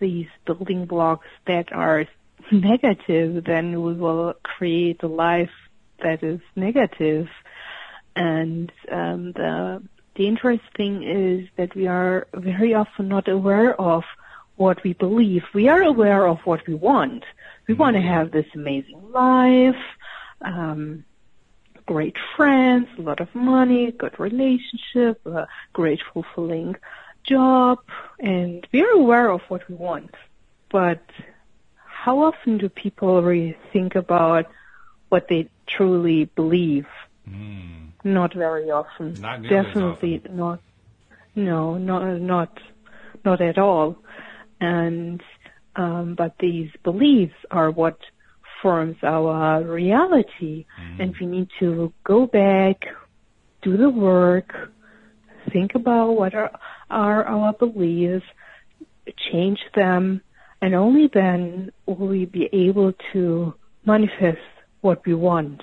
these 0.00 0.26
building 0.46 0.86
blocks 0.86 1.26
that 1.46 1.72
are 1.72 2.06
negative, 2.52 3.44
then 3.44 3.82
we 3.82 3.94
will 3.94 4.34
create 4.42 5.02
a 5.02 5.08
life 5.08 5.50
that 6.02 6.22
is 6.22 6.40
negative, 6.56 7.28
and 8.16 8.72
um, 8.90 9.32
the 9.32 9.82
dangerous 10.14 10.60
thing 10.76 11.02
is 11.02 11.48
that 11.56 11.74
we 11.74 11.86
are 11.86 12.26
very 12.34 12.74
often 12.74 13.08
not 13.08 13.28
aware 13.28 13.78
of 13.80 14.02
what 14.56 14.82
we 14.84 14.92
believe. 14.92 15.42
We 15.54 15.68
are 15.68 15.82
aware 15.82 16.26
of 16.26 16.38
what 16.44 16.60
we 16.66 16.74
want. 16.74 17.24
We 17.66 17.74
want 17.74 17.96
to 17.96 18.02
have 18.02 18.30
this 18.30 18.44
amazing 18.54 19.00
life, 19.10 19.82
um, 20.42 21.04
great 21.90 22.14
friends, 22.36 22.86
a 22.98 23.02
lot 23.02 23.18
of 23.18 23.34
money, 23.34 23.90
good 23.90 24.16
relationship, 24.20 25.20
a 25.26 25.48
great 25.72 26.00
fulfilling 26.12 26.76
job, 27.24 27.78
and 28.20 28.64
we're 28.72 28.92
aware 28.92 29.28
of 29.28 29.40
what 29.48 29.68
we 29.68 29.74
want. 29.74 30.14
But 30.70 31.02
how 32.04 32.22
often 32.22 32.58
do 32.58 32.68
people 32.68 33.20
really 33.20 33.56
think 33.72 33.96
about 33.96 34.46
what 35.08 35.26
they 35.28 35.48
truly 35.66 36.26
believe? 36.36 36.86
Mm. 37.28 37.88
Not 38.04 38.34
very 38.34 38.70
often. 38.70 39.14
Not 39.14 39.42
Definitely 39.42 40.20
often. 40.20 40.36
not. 40.36 40.60
No, 41.34 41.76
not 41.76 42.02
not 42.34 42.52
not 43.24 43.40
at 43.40 43.58
all. 43.58 43.96
And 44.60 45.20
um, 45.74 46.14
but 46.14 46.38
these 46.38 46.70
beliefs 46.84 47.40
are 47.50 47.72
what 47.72 47.98
forms 48.62 48.96
our 49.02 49.62
reality, 49.62 50.66
mm. 50.80 51.02
and 51.02 51.14
we 51.20 51.26
need 51.26 51.48
to 51.58 51.92
go 52.04 52.26
back, 52.26 52.84
do 53.62 53.76
the 53.76 53.90
work, 53.90 54.52
think 55.52 55.74
about 55.74 56.12
what 56.12 56.34
are, 56.34 56.50
are 56.90 57.24
our 57.24 57.52
beliefs, 57.52 58.24
change 59.32 59.58
them, 59.74 60.20
and 60.62 60.74
only 60.74 61.10
then 61.12 61.70
will 61.86 62.08
we 62.08 62.24
be 62.26 62.48
able 62.52 62.92
to 63.12 63.54
manifest 63.84 64.38
what 64.80 65.04
we 65.06 65.14
want. 65.14 65.62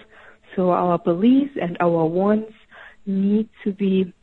So 0.56 0.72
our 0.72 0.98
beliefs 0.98 1.52
and 1.62 1.78
our 1.80 2.06
wants 2.06 2.54
need 3.06 3.50
to 3.64 3.72
be 3.72 4.14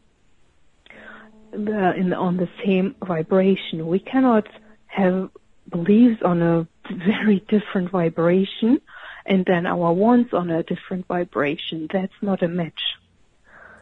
the, 1.52 1.92
in 1.96 2.10
the, 2.10 2.16
on 2.16 2.36
the 2.36 2.48
same 2.64 2.96
vibration. 3.06 3.86
We 3.86 4.00
cannot 4.00 4.46
have 4.86 5.30
beliefs 5.70 6.20
on 6.24 6.42
a 6.42 6.66
very 6.90 7.44
different 7.48 7.90
vibration 7.90 8.80
and 9.26 9.44
then 9.46 9.66
our 9.66 9.92
wants 9.92 10.32
on 10.32 10.50
a 10.50 10.62
different 10.62 11.06
vibration. 11.06 11.88
That's 11.92 12.12
not 12.20 12.42
a 12.42 12.48
match. 12.48 12.80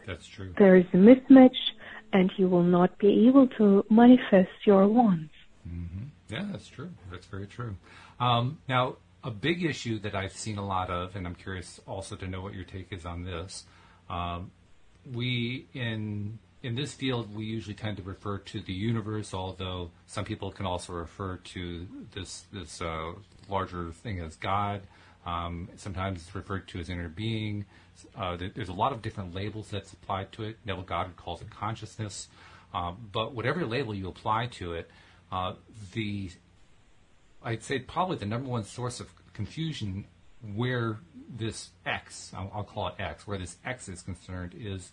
That's 0.07 0.27
true. 0.27 0.53
There 0.57 0.75
is 0.75 0.85
a 0.93 0.97
mismatch 0.97 1.55
and 2.11 2.31
you 2.37 2.47
will 2.47 2.63
not 2.63 2.97
be 2.99 3.27
able 3.27 3.47
to 3.57 3.85
manifest 3.89 4.51
your 4.65 4.87
wants. 4.87 5.33
Mm-hmm. 5.67 6.05
Yeah, 6.29 6.47
that's 6.51 6.67
true. 6.67 6.91
That's 7.11 7.25
very 7.25 7.47
true. 7.47 7.75
Um, 8.19 8.59
now, 8.67 8.97
a 9.23 9.31
big 9.31 9.63
issue 9.63 9.99
that 9.99 10.15
I've 10.15 10.33
seen 10.33 10.57
a 10.57 10.65
lot 10.65 10.89
of, 10.89 11.15
and 11.15 11.25
I'm 11.25 11.35
curious 11.35 11.79
also 11.87 12.15
to 12.17 12.27
know 12.27 12.41
what 12.41 12.53
your 12.53 12.65
take 12.65 12.91
is 12.91 13.05
on 13.05 13.23
this. 13.23 13.63
Um, 14.09 14.51
we 15.11 15.67
in 15.73 16.39
in 16.63 16.75
this 16.75 16.93
field 16.93 17.35
we 17.35 17.43
usually 17.43 17.75
tend 17.75 17.97
to 17.97 18.03
refer 18.03 18.37
to 18.39 18.61
the 18.61 18.73
universe, 18.73 19.33
although 19.33 19.91
some 20.07 20.23
people 20.23 20.49
can 20.49 20.65
also 20.65 20.93
refer 20.93 21.37
to 21.37 21.85
this 22.13 22.45
this 22.51 22.81
uh, 22.81 23.11
larger 23.49 23.91
thing 23.91 24.19
as 24.21 24.37
God. 24.37 24.81
Um, 25.25 25.69
sometimes 25.75 26.21
it's 26.21 26.33
referred 26.35 26.67
to 26.69 26.79
as 26.79 26.89
inner 26.89 27.09
being. 27.09 27.65
Uh, 28.17 28.37
there's 28.55 28.69
a 28.69 28.73
lot 28.73 28.91
of 28.91 29.01
different 29.01 29.35
labels 29.35 29.69
that's 29.69 29.93
applied 29.93 30.31
to 30.33 30.43
it. 30.43 30.57
Neville 30.65 30.83
Goddard 30.83 31.15
calls 31.15 31.41
it 31.41 31.49
consciousness. 31.49 32.27
Um, 32.73 33.09
but 33.11 33.33
whatever 33.35 33.65
label 33.65 33.93
you 33.93 34.07
apply 34.07 34.47
to 34.47 34.73
it, 34.73 34.89
uh, 35.31 35.53
the 35.93 36.31
I'd 37.43 37.63
say 37.63 37.79
probably 37.79 38.17
the 38.17 38.25
number 38.25 38.49
one 38.49 38.63
source 38.63 38.99
of 38.99 39.09
confusion 39.33 40.05
where 40.55 40.99
this 41.29 41.69
X, 41.85 42.31
I'll, 42.35 42.51
I'll 42.53 42.63
call 42.63 42.87
it 42.87 42.95
X, 42.99 43.27
where 43.27 43.37
this 43.37 43.57
X 43.65 43.89
is 43.89 44.01
concerned 44.01 44.55
is 44.57 44.91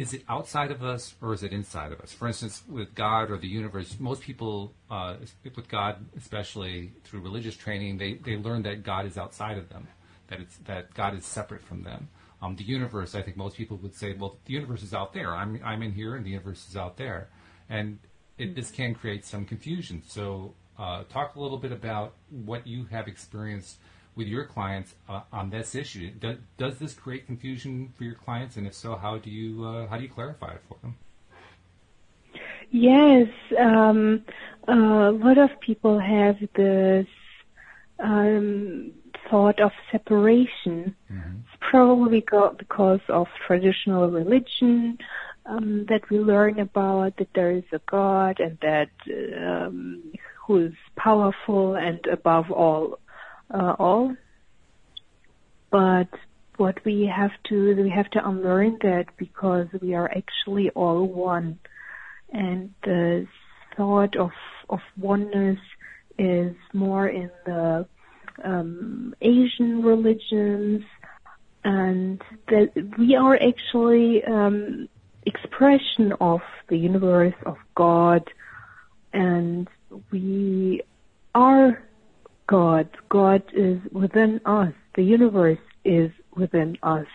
is 0.00 0.14
it 0.14 0.24
outside 0.30 0.70
of 0.70 0.82
us 0.82 1.14
or 1.20 1.34
is 1.34 1.42
it 1.42 1.52
inside 1.52 1.92
of 1.92 2.00
us? 2.00 2.10
For 2.10 2.26
instance, 2.26 2.62
with 2.66 2.94
God 2.94 3.30
or 3.30 3.36
the 3.36 3.46
universe, 3.46 3.96
most 4.00 4.22
people, 4.22 4.72
uh, 4.90 5.16
with 5.54 5.68
God, 5.68 5.96
especially 6.16 6.92
through 7.04 7.20
religious 7.20 7.54
training, 7.54 7.98
they, 7.98 8.14
they 8.14 8.36
learn 8.38 8.62
that 8.62 8.82
God 8.82 9.04
is 9.04 9.18
outside 9.18 9.58
of 9.58 9.68
them, 9.68 9.86
that 10.28 10.40
it's 10.40 10.56
that 10.64 10.94
God 10.94 11.14
is 11.14 11.26
separate 11.26 11.62
from 11.62 11.82
them. 11.82 12.08
Um, 12.40 12.56
the 12.56 12.64
universe, 12.64 13.14
I 13.14 13.20
think 13.20 13.36
most 13.36 13.56
people 13.56 13.76
would 13.78 13.94
say, 13.94 14.14
well, 14.14 14.38
the 14.46 14.54
universe 14.54 14.82
is 14.82 14.94
out 14.94 15.12
there. 15.12 15.36
I'm 15.36 15.60
I'm 15.62 15.82
in 15.82 15.92
here, 15.92 16.16
and 16.16 16.24
the 16.24 16.30
universe 16.30 16.66
is 16.66 16.76
out 16.78 16.96
there, 16.96 17.28
and 17.68 17.98
it, 18.38 18.54
this 18.54 18.70
can 18.70 18.94
create 18.94 19.26
some 19.26 19.44
confusion. 19.44 20.02
So, 20.08 20.54
uh, 20.78 21.04
talk 21.10 21.34
a 21.34 21.40
little 21.40 21.58
bit 21.58 21.72
about 21.72 22.14
what 22.30 22.66
you 22.66 22.86
have 22.86 23.06
experienced 23.06 23.76
with 24.20 24.28
your 24.28 24.44
clients 24.44 24.94
uh, 25.08 25.22
on 25.32 25.48
this 25.48 25.74
issue. 25.74 26.10
Does, 26.10 26.36
does 26.58 26.78
this 26.78 26.92
create 26.92 27.26
confusion 27.26 27.94
for 27.96 28.04
your 28.04 28.14
clients, 28.14 28.58
and 28.58 28.66
if 28.66 28.74
so, 28.74 28.94
how 28.94 29.16
do 29.16 29.30
you 29.30 29.64
uh, 29.64 29.86
how 29.88 29.96
do 29.96 30.02
you 30.02 30.10
clarify 30.10 30.52
it 30.52 30.62
for 30.68 30.76
them? 30.82 30.94
Yes, 32.70 33.28
um, 33.58 34.22
a 34.68 35.10
lot 35.26 35.38
of 35.38 35.58
people 35.60 35.98
have 35.98 36.36
this 36.54 37.06
um, 37.98 38.92
thought 39.30 39.58
of 39.58 39.72
separation. 39.90 40.94
Mm-hmm. 41.10 41.36
It's 41.38 41.56
probably 41.70 42.20
go- 42.20 42.54
because 42.58 43.00
of 43.08 43.26
traditional 43.46 44.10
religion 44.10 44.98
um, 45.46 45.86
that 45.88 46.10
we 46.10 46.18
learn 46.18 46.60
about 46.60 47.16
that 47.16 47.30
there 47.34 47.52
is 47.52 47.64
a 47.72 47.80
God 47.90 48.38
and 48.38 48.58
that 48.60 48.90
um, 49.46 50.12
who 50.50 50.66
is 50.66 50.74
powerful 50.96 51.74
and 51.74 52.04
above 52.06 52.50
all 52.50 52.99
uh, 53.52 53.74
all. 53.78 54.14
But 55.70 56.08
what 56.56 56.84
we 56.84 57.06
have 57.06 57.30
to 57.48 57.74
we 57.74 57.90
have 57.90 58.10
to 58.10 58.26
unlearn 58.26 58.78
that 58.82 59.06
because 59.16 59.66
we 59.80 59.94
are 59.94 60.10
actually 60.10 60.70
all 60.70 61.06
one, 61.06 61.58
and 62.32 62.74
the 62.84 63.26
thought 63.76 64.16
of 64.16 64.32
of 64.68 64.80
oneness 64.98 65.58
is 66.18 66.54
more 66.72 67.08
in 67.08 67.30
the 67.46 67.86
um, 68.44 69.14
Asian 69.20 69.82
religions, 69.82 70.82
and 71.64 72.20
that 72.48 72.72
we 72.98 73.14
are 73.16 73.36
actually 73.36 74.22
um, 74.24 74.88
expression 75.24 76.12
of 76.20 76.40
the 76.68 76.76
universe 76.76 77.34
of 77.46 77.56
God, 77.74 78.28
and 79.12 79.68
we 80.10 80.82
are 81.34 81.82
God. 82.50 82.88
God 83.08 83.44
is 83.54 83.78
within 83.92 84.40
us. 84.44 84.72
The 84.96 85.04
universe 85.04 85.64
is 85.84 86.10
within 86.36 86.76
us. 86.82 87.06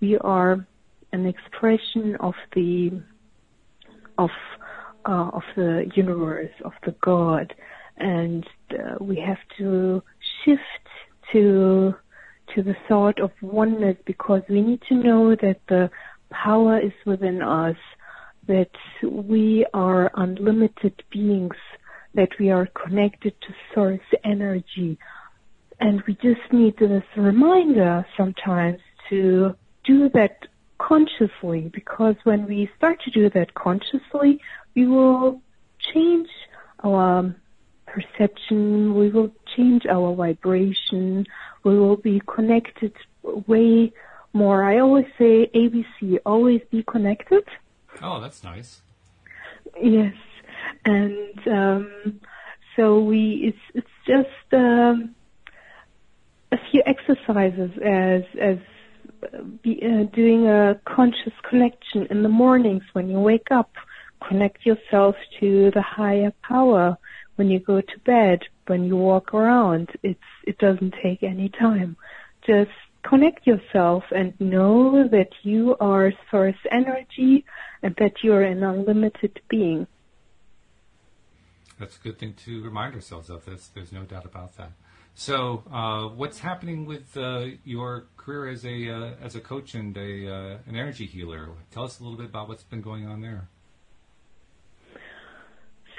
We 0.00 0.18
are 0.18 0.66
an 1.12 1.26
expression 1.26 2.16
of 2.16 2.34
the 2.56 3.00
of 4.18 4.30
uh, 5.06 5.30
of 5.32 5.42
the 5.54 5.90
universe, 5.94 6.50
of 6.64 6.72
the 6.84 6.94
God, 7.00 7.54
and 7.98 8.44
uh, 8.72 8.96
we 9.00 9.16
have 9.20 9.38
to 9.58 10.02
shift 10.44 10.86
to 11.32 11.94
to 12.54 12.62
the 12.62 12.76
thought 12.88 13.20
of 13.20 13.30
oneness 13.40 13.96
because 14.04 14.42
we 14.48 14.60
need 14.60 14.82
to 14.88 14.94
know 14.96 15.36
that 15.36 15.60
the 15.68 15.88
power 16.32 16.80
is 16.80 16.92
within 17.06 17.42
us, 17.42 17.76
that 18.48 18.74
we 19.04 19.64
are 19.72 20.10
unlimited 20.14 21.00
beings, 21.12 21.54
that 22.14 22.30
we 22.38 22.50
are 22.50 22.66
connected 22.66 23.34
to 23.42 23.54
source 23.74 24.00
energy. 24.24 24.98
And 25.78 26.02
we 26.06 26.14
just 26.14 26.52
need 26.52 26.76
this 26.78 27.04
reminder 27.16 28.06
sometimes 28.16 28.80
to 29.08 29.54
do 29.84 30.08
that 30.10 30.46
consciously 30.78 31.70
because 31.72 32.16
when 32.24 32.46
we 32.46 32.70
start 32.76 33.00
to 33.04 33.10
do 33.10 33.30
that 33.30 33.54
consciously, 33.54 34.40
we 34.74 34.86
will 34.86 35.40
change 35.94 36.28
our 36.84 37.34
perception, 37.86 38.94
we 38.94 39.10
will 39.10 39.30
change 39.56 39.86
our 39.86 40.14
vibration, 40.14 41.26
we 41.64 41.78
will 41.78 41.96
be 41.96 42.20
connected 42.26 42.92
way 43.22 43.92
more. 44.32 44.64
I 44.64 44.78
always 44.78 45.06
say 45.18 45.50
ABC, 45.54 46.18
always 46.24 46.60
be 46.70 46.82
connected. 46.84 47.44
Oh, 48.02 48.20
that's 48.20 48.42
nice. 48.44 48.82
Yes, 49.80 50.14
and 50.84 51.48
um, 51.48 52.20
so 52.76 53.00
we 53.00 53.52
it's 53.52 53.58
it's 53.74 54.06
just 54.06 54.54
um, 54.54 55.14
a 56.52 56.58
few 56.70 56.82
exercises 56.86 57.70
as 57.84 58.22
as 58.40 58.58
be, 59.62 59.82
uh, 59.82 60.04
doing 60.14 60.46
a 60.46 60.80
conscious 60.84 61.32
connection 61.48 62.06
in 62.10 62.22
the 62.22 62.28
mornings 62.28 62.82
when 62.92 63.08
you 63.08 63.18
wake 63.18 63.48
up. 63.50 63.70
Connect 64.26 64.64
yourself 64.66 65.16
to 65.40 65.70
the 65.74 65.82
higher 65.82 66.32
power 66.42 66.96
when 67.36 67.48
you 67.48 67.58
go 67.58 67.80
to 67.80 67.98
bed, 68.04 68.40
when 68.66 68.84
you 68.84 68.96
walk 68.96 69.32
around. 69.32 69.90
It's 70.02 70.20
it 70.44 70.58
doesn't 70.58 70.94
take 71.02 71.22
any 71.22 71.48
time. 71.48 71.96
Just 72.46 72.70
connect 73.02 73.46
yourself 73.46 74.04
and 74.14 74.38
know 74.40 75.08
that 75.08 75.30
you 75.42 75.76
are 75.80 76.12
source 76.30 76.62
energy 76.70 77.44
and 77.82 77.94
that 77.98 78.12
you're 78.22 78.42
an 78.42 78.62
unlimited 78.62 79.40
being. 79.48 79.86
That's 81.80 81.96
a 81.96 82.00
good 82.00 82.18
thing 82.18 82.34
to 82.44 82.62
remind 82.62 82.94
ourselves 82.94 83.30
of. 83.30 83.44
There's, 83.44 83.68
there's 83.74 83.90
no 83.90 84.02
doubt 84.02 84.24
about 84.26 84.56
that. 84.58 84.72
So, 85.14 85.64
uh, 85.72 86.14
what's 86.14 86.38
happening 86.38 86.86
with 86.86 87.16
uh, 87.16 87.46
your 87.64 88.04
career 88.16 88.48
as 88.48 88.64
a 88.64 88.88
uh, 88.88 89.10
as 89.20 89.34
a 89.34 89.40
coach 89.40 89.74
and 89.74 89.96
a 89.96 90.32
uh, 90.32 90.58
an 90.68 90.76
energy 90.76 91.06
healer? 91.06 91.48
Tell 91.72 91.82
us 91.82 91.98
a 91.98 92.04
little 92.04 92.16
bit 92.16 92.26
about 92.26 92.48
what's 92.48 92.62
been 92.62 92.80
going 92.80 93.08
on 93.08 93.20
there. 93.20 93.48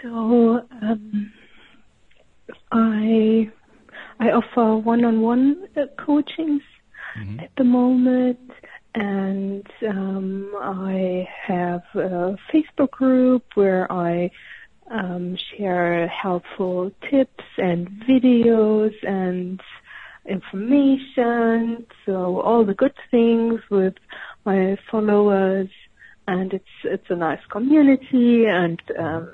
So, 0.01 0.65
um, 0.81 1.33
I 2.71 3.51
I 4.19 4.31
offer 4.31 4.77
one-on-one 4.77 5.67
coachings 5.97 6.61
Mm-hmm. 7.17 7.39
at 7.41 7.51
the 7.57 7.65
moment, 7.65 8.51
and 8.95 9.67
um, 9.85 10.49
I 10.61 11.27
have 11.45 11.83
a 11.93 12.37
Facebook 12.53 12.91
group 12.91 13.43
where 13.55 13.91
I 13.91 14.31
um, 14.91 15.37
share 15.37 16.07
helpful 16.07 16.91
tips 17.09 17.43
and 17.57 17.89
videos 18.07 18.93
and 19.07 19.61
information. 20.27 21.85
So 22.05 22.41
all 22.41 22.65
the 22.65 22.73
good 22.73 22.93
things 23.09 23.61
with 23.69 23.95
my 24.45 24.77
followers, 24.89 25.69
and 26.27 26.53
it's 26.53 26.65
it's 26.83 27.09
a 27.09 27.15
nice 27.15 27.43
community, 27.49 28.45
and 28.45 28.81
um, 28.99 29.29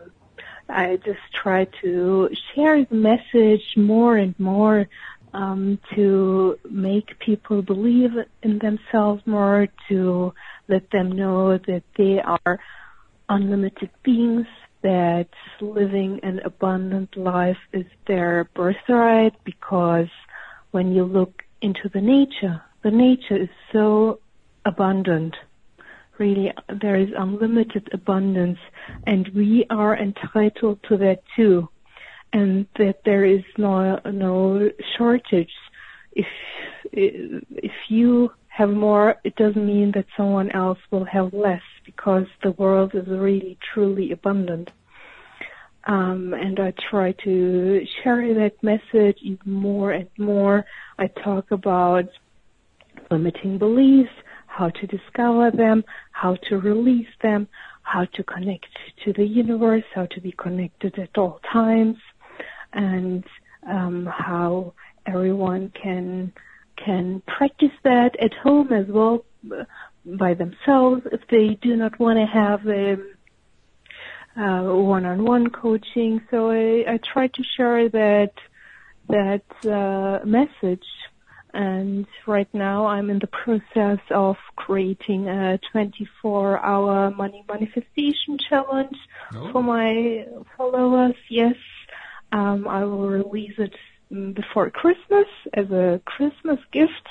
I 0.69 0.97
just 0.97 1.19
try 1.33 1.65
to 1.81 2.29
share 2.53 2.85
the 2.85 2.95
message 2.95 3.65
more 3.75 4.15
and 4.17 4.37
more 4.39 4.87
um, 5.33 5.79
to 5.95 6.57
make 6.69 7.19
people 7.19 7.61
believe 7.61 8.11
in 8.43 8.59
themselves 8.59 9.21
more, 9.25 9.67
to 9.89 10.33
let 10.67 10.89
them 10.91 11.11
know 11.11 11.57
that 11.57 11.83
they 11.97 12.19
are 12.21 12.59
unlimited 13.29 13.89
beings, 14.03 14.47
that 14.83 15.27
living 15.61 16.19
an 16.23 16.39
abundant 16.45 17.15
life 17.17 17.57
is 17.73 17.85
their 18.07 18.49
birthright 18.55 19.33
because 19.43 20.07
when 20.71 20.93
you 20.93 21.03
look 21.03 21.43
into 21.61 21.89
the 21.93 22.01
nature, 22.01 22.61
the 22.83 22.91
nature 22.91 23.35
is 23.35 23.49
so 23.71 24.19
abundant. 24.65 25.35
Really, 26.17 26.51
there 26.81 26.95
is 26.95 27.09
unlimited 27.17 27.89
abundance 27.93 28.59
and 29.05 29.27
we 29.35 29.65
are 29.69 29.97
entitled 29.97 30.79
to 30.89 30.97
that 30.97 31.23
too 31.35 31.69
and 32.33 32.67
that 32.77 32.99
there 33.05 33.25
is 33.25 33.43
no 33.57 33.99
no 34.05 34.69
shortage. 34.97 35.51
If 36.13 36.27
if 36.91 37.71
you 37.89 38.31
have 38.47 38.69
more, 38.69 39.15
it 39.23 39.35
doesn't 39.35 39.65
mean 39.65 39.91
that 39.93 40.05
someone 40.15 40.51
else 40.51 40.79
will 40.91 41.05
have 41.05 41.33
less 41.33 41.61
because 41.87 42.25
the 42.43 42.51
world 42.51 42.91
is 42.93 43.07
really 43.07 43.57
truly 43.73 44.11
abundant. 44.11 44.69
Um, 45.85 46.33
and 46.33 46.59
I 46.59 46.73
try 46.91 47.13
to 47.23 47.81
share 48.03 48.33
that 48.41 48.61
message 48.61 49.17
even 49.21 49.51
more 49.51 49.91
and 49.91 50.09
more. 50.17 50.65
I 50.99 51.07
talk 51.07 51.49
about 51.51 52.09
limiting 53.09 53.57
beliefs, 53.57 54.11
how 54.47 54.69
to 54.69 54.85
discover 54.85 55.49
them, 55.49 55.85
how 56.11 56.35
to 56.49 56.57
release 56.57 57.13
them, 57.21 57.47
how 57.83 58.03
to 58.15 58.23
connect 58.23 58.67
to 59.05 59.13
the 59.13 59.25
universe, 59.25 59.85
how 59.95 60.07
to 60.07 60.19
be 60.19 60.33
connected 60.33 60.99
at 60.99 61.17
all 61.17 61.39
times, 61.53 61.95
and 62.73 63.23
um, 63.65 64.09
how 64.11 64.73
everyone 65.05 65.71
can 65.81 66.33
can 66.75 67.23
practice 67.27 67.77
that 67.83 68.11
at 68.21 68.33
home 68.43 68.71
as 68.71 68.85
well 68.89 69.23
by 70.15 70.33
themselves 70.33 71.01
if 71.11 71.21
they 71.29 71.57
do 71.61 71.75
not 71.75 71.99
want 71.99 72.17
to 72.17 72.25
have 72.25 72.65
a 72.67 72.97
uh, 74.37 74.73
one-on-one 74.73 75.49
coaching. 75.49 76.21
So 76.29 76.51
I, 76.51 76.93
I 76.93 76.99
try 77.13 77.27
to 77.27 77.43
share 77.55 77.89
that 77.89 78.33
that 79.09 79.43
uh, 79.65 80.25
message. 80.25 80.85
And 81.53 82.05
right 82.27 82.47
now 82.53 82.85
I'm 82.85 83.09
in 83.09 83.19
the 83.19 83.27
process 83.27 83.99
of 84.11 84.35
creating 84.55 85.27
a 85.27 85.59
24-hour 85.73 87.11
money 87.11 87.43
manifestation 87.47 88.37
challenge 88.49 88.97
oh. 89.33 89.51
for 89.51 89.63
my 89.63 90.27
followers. 90.55 91.15
Yes, 91.29 91.55
um, 92.31 92.67
I 92.67 92.83
will 92.83 93.07
release 93.07 93.55
it 93.57 93.73
mm, 94.11 94.35
before 94.35 94.69
Christmas 94.69 95.25
as 95.53 95.71
a 95.71 95.99
Christmas 96.05 96.59
gift. 96.71 97.07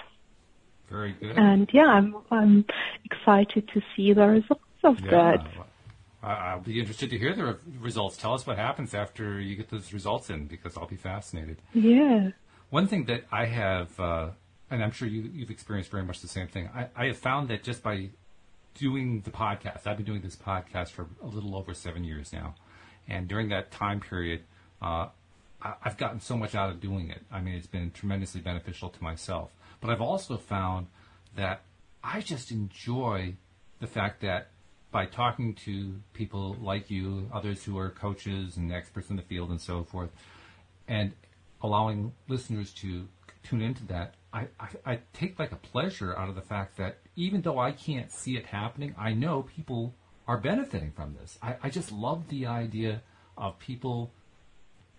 Very 0.90 1.12
good. 1.12 1.36
And 1.36 1.68
yeah, 1.72 1.86
I'm 1.86 2.16
I'm 2.30 2.64
excited 3.04 3.68
to 3.74 3.80
see 3.94 4.12
the 4.12 4.26
results 4.26 4.62
of 4.84 5.00
yeah. 5.00 5.10
that. 5.10 5.46
I'll 6.22 6.60
be 6.60 6.80
interested 6.80 7.10
to 7.10 7.18
hear 7.18 7.34
the 7.34 7.58
results. 7.80 8.16
Tell 8.16 8.34
us 8.34 8.46
what 8.46 8.58
happens 8.58 8.94
after 8.94 9.40
you 9.40 9.54
get 9.54 9.68
those 9.68 9.92
results 9.92 10.28
in, 10.28 10.46
because 10.46 10.76
I'll 10.76 10.86
be 10.86 10.96
fascinated. 10.96 11.62
Yeah. 11.72 12.30
One 12.70 12.88
thing 12.88 13.04
that 13.04 13.24
I 13.30 13.44
have, 13.44 13.98
uh, 14.00 14.30
and 14.70 14.82
I'm 14.82 14.90
sure 14.90 15.06
you, 15.06 15.40
have 15.40 15.50
experienced 15.50 15.90
very 15.90 16.02
much 16.02 16.20
the 16.20 16.28
same 16.28 16.48
thing. 16.48 16.68
I, 16.74 16.88
I 16.96 17.06
have 17.06 17.18
found 17.18 17.48
that 17.48 17.62
just 17.62 17.82
by 17.82 18.10
doing 18.74 19.20
the 19.20 19.30
podcast, 19.30 19.86
I've 19.86 19.98
been 19.98 20.06
doing 20.06 20.22
this 20.22 20.34
podcast 20.34 20.88
for 20.88 21.06
a 21.22 21.26
little 21.26 21.54
over 21.54 21.74
seven 21.74 22.02
years 22.02 22.32
now, 22.32 22.56
and 23.06 23.28
during 23.28 23.50
that 23.50 23.70
time 23.70 24.00
period, 24.00 24.42
uh, 24.82 25.08
I, 25.62 25.74
I've 25.84 25.96
gotten 25.96 26.20
so 26.20 26.36
much 26.36 26.56
out 26.56 26.70
of 26.70 26.80
doing 26.80 27.10
it. 27.10 27.22
I 27.30 27.40
mean, 27.40 27.54
it's 27.54 27.68
been 27.68 27.92
tremendously 27.92 28.40
beneficial 28.40 28.88
to 28.88 29.02
myself. 29.02 29.52
But 29.80 29.90
I've 29.90 30.00
also 30.00 30.36
found 30.36 30.86
that 31.36 31.62
I 32.02 32.20
just 32.20 32.50
enjoy 32.50 33.34
the 33.80 33.86
fact 33.86 34.22
that 34.22 34.48
by 34.90 35.06
talking 35.06 35.54
to 35.54 36.00
people 36.14 36.56
like 36.60 36.90
you, 36.90 37.28
others 37.32 37.64
who 37.64 37.78
are 37.78 37.90
coaches 37.90 38.56
and 38.56 38.72
experts 38.72 39.10
in 39.10 39.16
the 39.16 39.22
field 39.22 39.50
and 39.50 39.60
so 39.60 39.84
forth, 39.84 40.10
and 40.88 41.12
allowing 41.62 42.12
listeners 42.28 42.72
to 42.74 43.06
tune 43.42 43.60
into 43.60 43.84
that, 43.86 44.14
I, 44.32 44.46
I, 44.58 44.68
I, 44.84 44.98
take 45.12 45.38
like 45.38 45.52
a 45.52 45.56
pleasure 45.56 46.16
out 46.16 46.28
of 46.28 46.34
the 46.34 46.42
fact 46.42 46.76
that 46.78 46.98
even 47.14 47.42
though 47.42 47.58
I 47.58 47.72
can't 47.72 48.10
see 48.10 48.36
it 48.36 48.46
happening, 48.46 48.94
I 48.98 49.12
know 49.12 49.42
people 49.42 49.94
are 50.26 50.38
benefiting 50.38 50.92
from 50.92 51.14
this. 51.20 51.38
I, 51.42 51.56
I 51.62 51.70
just 51.70 51.92
love 51.92 52.28
the 52.28 52.46
idea 52.46 53.02
of 53.38 53.58
people 53.58 54.10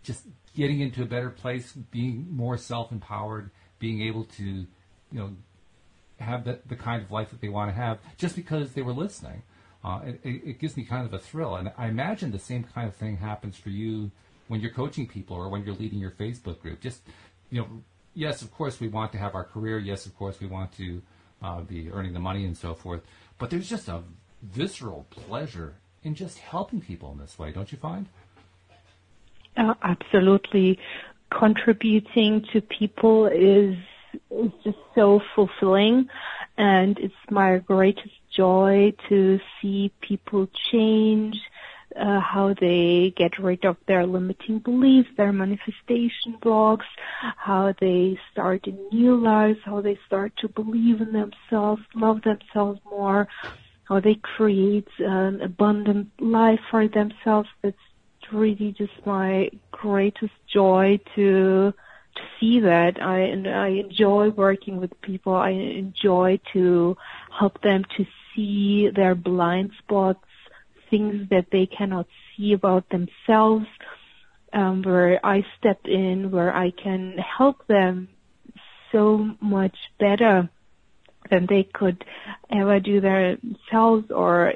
just 0.04 0.24
getting 0.56 0.80
into 0.80 1.04
a 1.04 1.06
better 1.06 1.30
place, 1.30 1.74
being 1.92 2.28
more 2.32 2.58
self-empowered, 2.58 3.52
being 3.80 4.02
able 4.02 4.26
to, 4.26 4.44
you 4.44 4.68
know, 5.12 5.32
have 6.20 6.46
the, 6.46 6.60
the 6.68 6.76
kind 6.76 7.02
of 7.02 7.12
life 7.12 7.30
that 7.30 7.42
they 7.42 7.50
want 7.50 7.70
to 7.70 7.76
have 7.76 8.00
just 8.18 8.36
because 8.36 8.74
they 8.74 8.82
were 8.82 8.94
listening. 8.94 9.44
Uh, 9.84 10.02
it, 10.06 10.20
it, 10.24 10.60
gives 10.60 10.76
me 10.76 10.84
kind 10.84 11.06
of 11.06 11.14
a 11.14 11.20
thrill. 11.20 11.56
And 11.56 11.72
I 11.78 11.88
imagine 11.88 12.32
the 12.32 12.40
same 12.40 12.64
kind 12.64 12.88
of 12.88 12.96
thing 12.96 13.18
happens 13.18 13.56
for 13.56 13.70
you 13.70 14.12
when 14.48 14.60
you're 14.60 14.72
coaching 14.72 15.08
people 15.08 15.38
or 15.38 15.50
when 15.50 15.64
you're 15.64 15.76
leading 15.76 16.00
your 16.00 16.12
Facebook 16.12 16.60
group. 16.60 16.82
Just, 16.82 17.02
you 17.52 17.62
know, 17.62 17.68
yes, 18.14 18.42
of 18.42 18.52
course 18.54 18.80
we 18.80 18.88
want 18.88 19.12
to 19.12 19.18
have 19.18 19.36
our 19.36 19.44
career. 19.44 19.78
Yes, 19.78 20.06
of 20.06 20.18
course 20.18 20.40
we 20.40 20.48
want 20.48 20.76
to 20.78 21.02
uh, 21.42 21.62
be 21.62 21.92
earning 21.92 22.14
the 22.14 22.20
money 22.20 22.46
and 22.46 22.58
so 22.58 22.74
forth. 22.74 23.02
But 23.38 23.50
there's 23.50 23.70
just 23.70 23.88
a 23.88 24.02
visceral 24.42 25.06
pleasure 25.10 25.76
in 26.04 26.16
just 26.16 26.40
helping 26.40 26.82
people 26.82 27.12
in 27.12 27.20
this 27.20 27.38
way, 27.38 27.52
don't 27.52 27.72
you 27.72 27.78
find? 27.78 28.08
Uh, 29.56 29.74
absolutely. 29.84 30.80
Contributing 31.30 32.46
to 32.54 32.62
people 32.62 33.28
is, 33.28 33.76
is 34.32 34.52
just 34.64 34.78
so 34.96 35.22
fulfilling. 35.36 36.10
And 36.58 36.98
it's 36.98 37.14
my 37.30 37.60
greatest 37.60 38.16
joy 38.36 38.94
to 39.10 39.40
see 39.62 39.92
people 40.02 40.48
change, 40.72 41.38
uh, 41.96 42.20
how 42.20 42.54
they 42.60 43.14
get 43.16 43.40
rid 43.40 43.66
of 43.66 43.78
their 43.88 44.06
limiting 44.06 44.60
beliefs, 44.60 45.10
their 45.18 45.32
manifestation 45.34 46.38
blocks, 46.42 46.86
how 47.38 47.74
they 47.80 48.20
start 48.32 48.68
a 48.68 48.72
new 48.94 49.16
lives, 49.16 49.60
how 49.64 49.82
they 49.82 49.98
start 50.06 50.34
to 50.38 50.48
believe 50.48 51.02
in 51.02 51.14
themselves, 51.14 51.82
love 51.96 52.22
themselves 52.24 52.80
more, 52.90 53.28
how 53.86 54.00
they 54.00 54.16
create 54.16 54.88
an 55.00 55.42
abundant 55.42 56.10
life 56.20 56.60
for 56.70 56.88
themselves. 56.88 57.50
That's 57.62 57.78
really 58.32 58.74
just 58.78 58.94
my 59.06 59.50
greatest 59.72 60.34
joy 60.52 61.00
to 61.16 61.74
to 62.16 62.22
see 62.40 62.60
that. 62.62 63.02
I 63.02 63.20
and 63.20 63.48
I 63.48 63.68
enjoy 63.68 64.30
working 64.30 64.78
with 64.78 65.00
people. 65.02 65.36
I 65.36 65.52
enjoy 65.52 66.40
to 66.54 66.98
help 67.38 67.62
them 67.62 67.84
to 67.98 68.06
see 68.36 68.90
their 68.90 69.16
blind 69.16 69.72
spots, 69.80 70.26
things 70.90 71.30
that 71.30 71.48
they 71.52 71.66
cannot 71.68 72.08
see 72.36 72.54
about 72.54 72.90
themselves. 72.90 73.68
Um, 74.54 74.82
where 74.82 75.24
I 75.26 75.46
step 75.60 75.82
in, 75.86 76.32
where 76.32 76.56
I 76.56 76.72
can 76.72 77.18
help 77.18 77.68
them 77.68 78.08
so 78.94 79.36
much 79.42 79.76
better 80.00 80.50
than 81.30 81.46
they 81.48 81.64
could 81.64 82.04
ever 82.50 82.80
do 82.80 83.02
themselves 83.02 84.10
or 84.10 84.54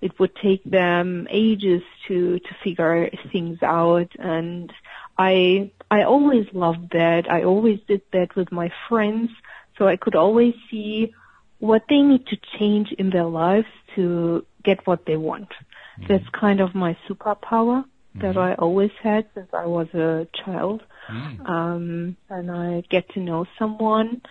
it 0.00 0.18
would 0.18 0.34
take 0.42 0.62
them 0.64 1.26
ages 1.30 1.82
to 2.06 2.38
to 2.38 2.48
figure 2.62 3.10
things 3.32 3.58
out 3.62 4.10
and 4.18 4.72
I 5.18 5.72
I 5.90 6.02
always 6.02 6.46
loved 6.52 6.90
that. 6.92 7.30
I 7.30 7.42
always 7.42 7.80
did 7.88 8.02
that 8.12 8.36
with 8.36 8.52
my 8.52 8.70
friends 8.88 9.30
so 9.76 9.88
I 9.88 9.96
could 9.96 10.14
always 10.14 10.54
see 10.70 11.14
what 11.58 11.82
they 11.88 12.00
need 12.00 12.26
to 12.26 12.36
change 12.58 12.92
in 12.92 13.10
their 13.10 13.24
lives 13.24 13.66
to 13.96 14.46
get 14.64 14.86
what 14.86 15.06
they 15.06 15.16
want. 15.16 15.48
Mm-hmm. 15.48 16.12
That's 16.12 16.28
kind 16.38 16.60
of 16.60 16.74
my 16.74 16.96
superpower 17.08 17.82
mm-hmm. 17.84 18.20
that 18.20 18.36
I 18.36 18.54
always 18.54 18.92
had 19.02 19.26
since 19.34 19.48
I 19.52 19.66
was 19.66 19.88
a 19.94 20.28
child. 20.44 20.82
Mm-hmm. 21.10 21.46
Um, 21.46 22.16
and 22.28 22.50
I 22.50 22.82
get 22.88 23.08
to 23.10 23.20
know 23.20 23.46
someone, 23.58 24.22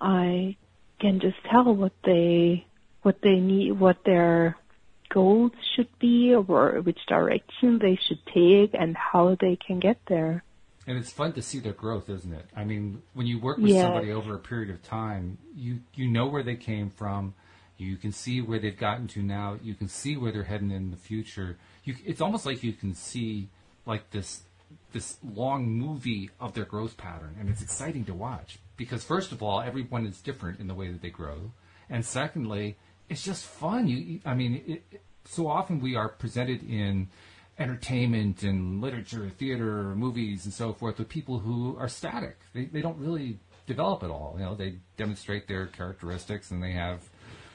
I 0.00 0.56
can 0.98 1.20
just 1.20 1.36
tell 1.50 1.74
what 1.74 1.92
they 2.04 2.66
what 3.02 3.20
they 3.22 3.36
need, 3.40 3.72
what 3.72 3.98
their 4.04 4.56
goals 5.10 5.52
should 5.74 5.88
be, 5.98 6.34
or 6.34 6.80
which 6.82 6.98
direction 7.06 7.78
they 7.78 7.96
should 8.06 8.24
take, 8.26 8.70
and 8.74 8.96
how 8.96 9.36
they 9.40 9.56
can 9.56 9.78
get 9.80 9.98
there. 10.08 10.42
and 10.86 10.98
it's 10.98 11.12
fun 11.12 11.32
to 11.32 11.40
see 11.42 11.60
their 11.60 11.72
growth, 11.72 12.08
isn't 12.08 12.32
it? 12.32 12.46
I 12.56 12.64
mean, 12.64 13.02
when 13.14 13.26
you 13.28 13.38
work 13.38 13.58
with 13.58 13.70
Yes. 13.70 13.82
somebody 13.82 14.10
over 14.10 14.34
a 14.34 14.38
period 14.38 14.70
of 14.70 14.82
time, 14.82 15.38
you 15.54 15.80
you 15.94 16.08
know 16.08 16.26
where 16.26 16.42
they 16.42 16.56
came 16.56 16.90
from. 16.90 17.34
You 17.78 17.96
can 17.96 18.10
see 18.12 18.40
where 18.40 18.58
they've 18.58 18.76
gotten 18.78 19.06
to 19.08 19.22
now. 19.22 19.58
You 19.62 19.74
can 19.74 19.88
see 19.88 20.16
where 20.16 20.32
they're 20.32 20.42
heading 20.44 20.70
in 20.72 20.90
the 20.90 20.96
future. 20.96 21.56
You, 21.84 21.94
it's 22.04 22.20
almost 22.20 22.46
like 22.46 22.62
you 22.64 22.72
can 22.72 22.94
see 22.94 23.48
like 23.86 24.10
this 24.10 24.42
this 24.92 25.18
long 25.22 25.68
movie 25.70 26.30
of 26.40 26.54
their 26.54 26.64
growth 26.64 26.96
pattern, 26.96 27.36
and 27.38 27.48
it's 27.48 27.62
exciting 27.62 28.04
to 28.06 28.14
watch 28.14 28.58
because 28.76 29.04
first 29.04 29.30
of 29.32 29.42
all, 29.42 29.60
everyone 29.60 30.04
is 30.06 30.20
different 30.20 30.58
in 30.60 30.66
the 30.66 30.74
way 30.74 30.88
that 30.90 31.00
they 31.02 31.10
grow, 31.10 31.52
and 31.88 32.04
secondly, 32.04 32.76
it's 33.12 33.22
just 33.22 33.44
fun. 33.44 33.86
You, 33.86 34.20
I 34.24 34.34
mean, 34.34 34.62
it, 34.66 34.82
it, 34.90 35.02
so 35.26 35.46
often 35.46 35.80
we 35.80 35.94
are 35.94 36.08
presented 36.08 36.68
in 36.68 37.08
entertainment 37.58 38.42
and 38.42 38.80
literature, 38.80 39.30
theater, 39.38 39.94
movies, 39.94 40.46
and 40.46 40.54
so 40.54 40.72
forth 40.72 40.98
with 40.98 41.08
people 41.08 41.38
who 41.38 41.76
are 41.78 41.88
static. 41.88 42.38
They 42.54 42.64
they 42.64 42.80
don't 42.80 42.98
really 42.98 43.38
develop 43.66 44.02
at 44.02 44.10
all. 44.10 44.34
You 44.38 44.44
know, 44.44 44.54
they 44.54 44.76
demonstrate 44.96 45.46
their 45.46 45.66
characteristics 45.66 46.50
and 46.50 46.62
they 46.62 46.72
have 46.72 47.02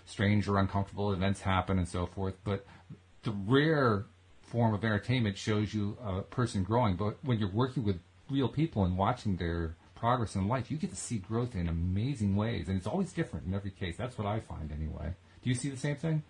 strange 0.05 0.47
or 0.47 0.59
uncomfortable 0.59 1.11
events 1.11 1.41
happen 1.41 1.79
and 1.79 1.87
so 1.87 2.05
forth. 2.05 2.35
But 2.43 2.65
the 3.23 3.31
rare 3.31 4.05
form 4.43 4.73
of 4.73 4.85
entertainment 4.85 5.37
shows 5.37 5.73
you 5.73 5.97
a 6.01 6.21
person 6.21 6.63
growing. 6.63 6.95
But 6.95 7.17
when 7.23 7.39
you're 7.39 7.51
working 7.51 7.83
with 7.83 7.99
real 8.29 8.47
people 8.47 8.85
and 8.85 8.97
watching 8.97 9.35
their 9.35 9.75
progress 9.95 10.35
in 10.35 10.47
life, 10.47 10.69
you 10.69 10.77
get 10.77 10.91
to 10.91 10.95
see 10.95 11.17
growth 11.17 11.55
in 11.55 11.67
amazing 11.67 12.35
ways, 12.35 12.67
and 12.67 12.77
it's 12.77 12.87
always 12.87 13.11
different 13.11 13.47
in 13.47 13.53
every 13.53 13.71
case. 13.71 13.97
That's 13.97 14.17
what 14.17 14.27
I 14.27 14.39
find 14.39 14.71
anyway. 14.71 15.15
Do 15.47 15.51
you 15.51 15.55
see 15.55 15.69
the 15.69 15.77
same 15.77 15.95
thing? 15.95 16.23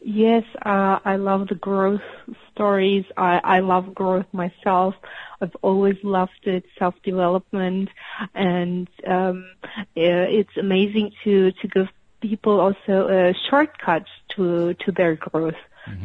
Yes, 0.00 0.44
uh, 0.64 1.00
I 1.04 1.16
love 1.16 1.48
the 1.48 1.56
growth 1.56 2.06
stories. 2.54 3.04
I, 3.16 3.40
I 3.42 3.58
love 3.58 3.92
growth 3.92 4.26
myself. 4.30 4.94
I've 5.40 5.56
always 5.62 5.96
loved 6.04 6.44
it, 6.44 6.62
self-development, 6.78 7.88
and 8.36 8.88
um, 9.04 9.50
uh, 9.66 9.80
it's 9.96 10.56
amazing 10.56 11.10
to 11.24 11.50
to 11.50 11.66
give 11.66 11.88
people 12.20 12.60
also 12.60 13.08
uh, 13.08 13.32
shortcuts 13.50 14.10
to 14.36 14.74
to 14.74 14.92
their 14.92 15.16
growth, 15.16 15.60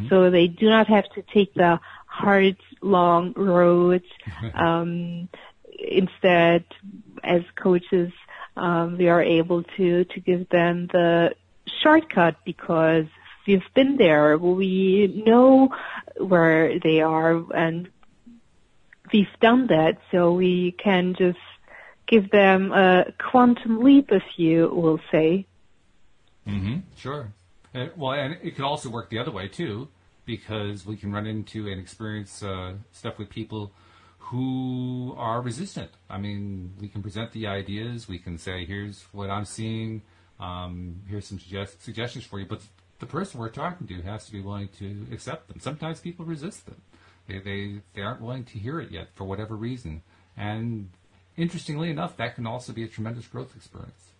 so 0.08 0.30
they 0.30 0.48
do 0.48 0.68
not 0.68 0.88
have 0.88 1.04
to 1.14 1.22
take 1.32 1.54
the 1.54 1.78
hard, 2.06 2.56
long 2.82 3.34
roads. 3.36 4.10
um, 4.54 5.28
instead, 5.78 6.64
as 7.22 7.42
coaches, 7.54 8.12
um, 8.56 8.98
we 8.98 9.08
are 9.08 9.22
able 9.22 9.62
to 9.76 10.04
to 10.06 10.18
give 10.18 10.48
them 10.48 10.88
the 10.92 11.36
shortcut 11.82 12.36
because 12.44 13.06
we've 13.46 13.62
been 13.74 13.96
there. 13.96 14.36
We 14.38 15.22
know 15.26 15.70
where 16.16 16.78
they 16.78 17.00
are 17.00 17.42
and 17.52 17.88
we've 19.12 19.26
done 19.40 19.66
that 19.68 19.98
so 20.10 20.32
we 20.32 20.72
can 20.72 21.14
just 21.14 21.38
give 22.06 22.30
them 22.30 22.72
a 22.72 23.12
quantum 23.18 23.82
leap 23.82 24.10
if 24.12 24.24
you 24.36 24.68
will 24.68 25.00
say. 25.10 25.46
Mm-hmm. 26.46 26.78
Sure. 26.96 27.32
Uh, 27.74 27.86
well, 27.96 28.12
and 28.12 28.36
it 28.42 28.54
could 28.54 28.64
also 28.64 28.88
work 28.88 29.10
the 29.10 29.18
other 29.18 29.32
way 29.32 29.48
too, 29.48 29.88
because 30.24 30.86
we 30.86 30.96
can 30.96 31.12
run 31.12 31.26
into 31.26 31.68
and 31.68 31.80
experience 31.80 32.42
uh, 32.42 32.74
stuff 32.92 33.18
with 33.18 33.28
people 33.30 33.72
who 34.18 35.14
are 35.18 35.40
resistant. 35.40 35.90
I 36.08 36.18
mean, 36.18 36.74
we 36.80 36.88
can 36.88 37.02
present 37.02 37.32
the 37.32 37.46
ideas. 37.46 38.08
We 38.08 38.18
can 38.18 38.38
say, 38.38 38.64
"Here's 38.64 39.02
what 39.12 39.28
I'm 39.28 39.44
seeing. 39.44 40.02
Um, 40.40 41.00
here's 41.08 41.26
some 41.26 41.38
suggest- 41.38 41.82
suggestions 41.82 42.24
for 42.24 42.38
you." 42.40 42.46
But 42.46 42.62
the 42.98 43.06
person 43.06 43.40
we're 43.40 43.50
talking 43.50 43.86
to 43.88 44.02
has 44.02 44.26
to 44.26 44.32
be 44.32 44.40
willing 44.40 44.68
to 44.78 45.06
accept 45.12 45.48
them. 45.48 45.60
Sometimes 45.60 46.00
people 46.00 46.24
resist 46.24 46.66
them. 46.66 46.80
They 47.26 47.38
they 47.38 47.80
they 47.94 48.02
aren't 48.02 48.20
willing 48.20 48.44
to 48.44 48.58
hear 48.58 48.80
it 48.80 48.90
yet 48.90 49.08
for 49.14 49.24
whatever 49.24 49.56
reason. 49.56 50.02
And 50.36 50.90
interestingly 51.36 51.90
enough, 51.90 52.16
that 52.16 52.34
can 52.34 52.46
also 52.46 52.72
be 52.72 52.84
a 52.84 52.88
tremendous 52.88 53.26
growth 53.26 53.54
experience. 53.56 54.10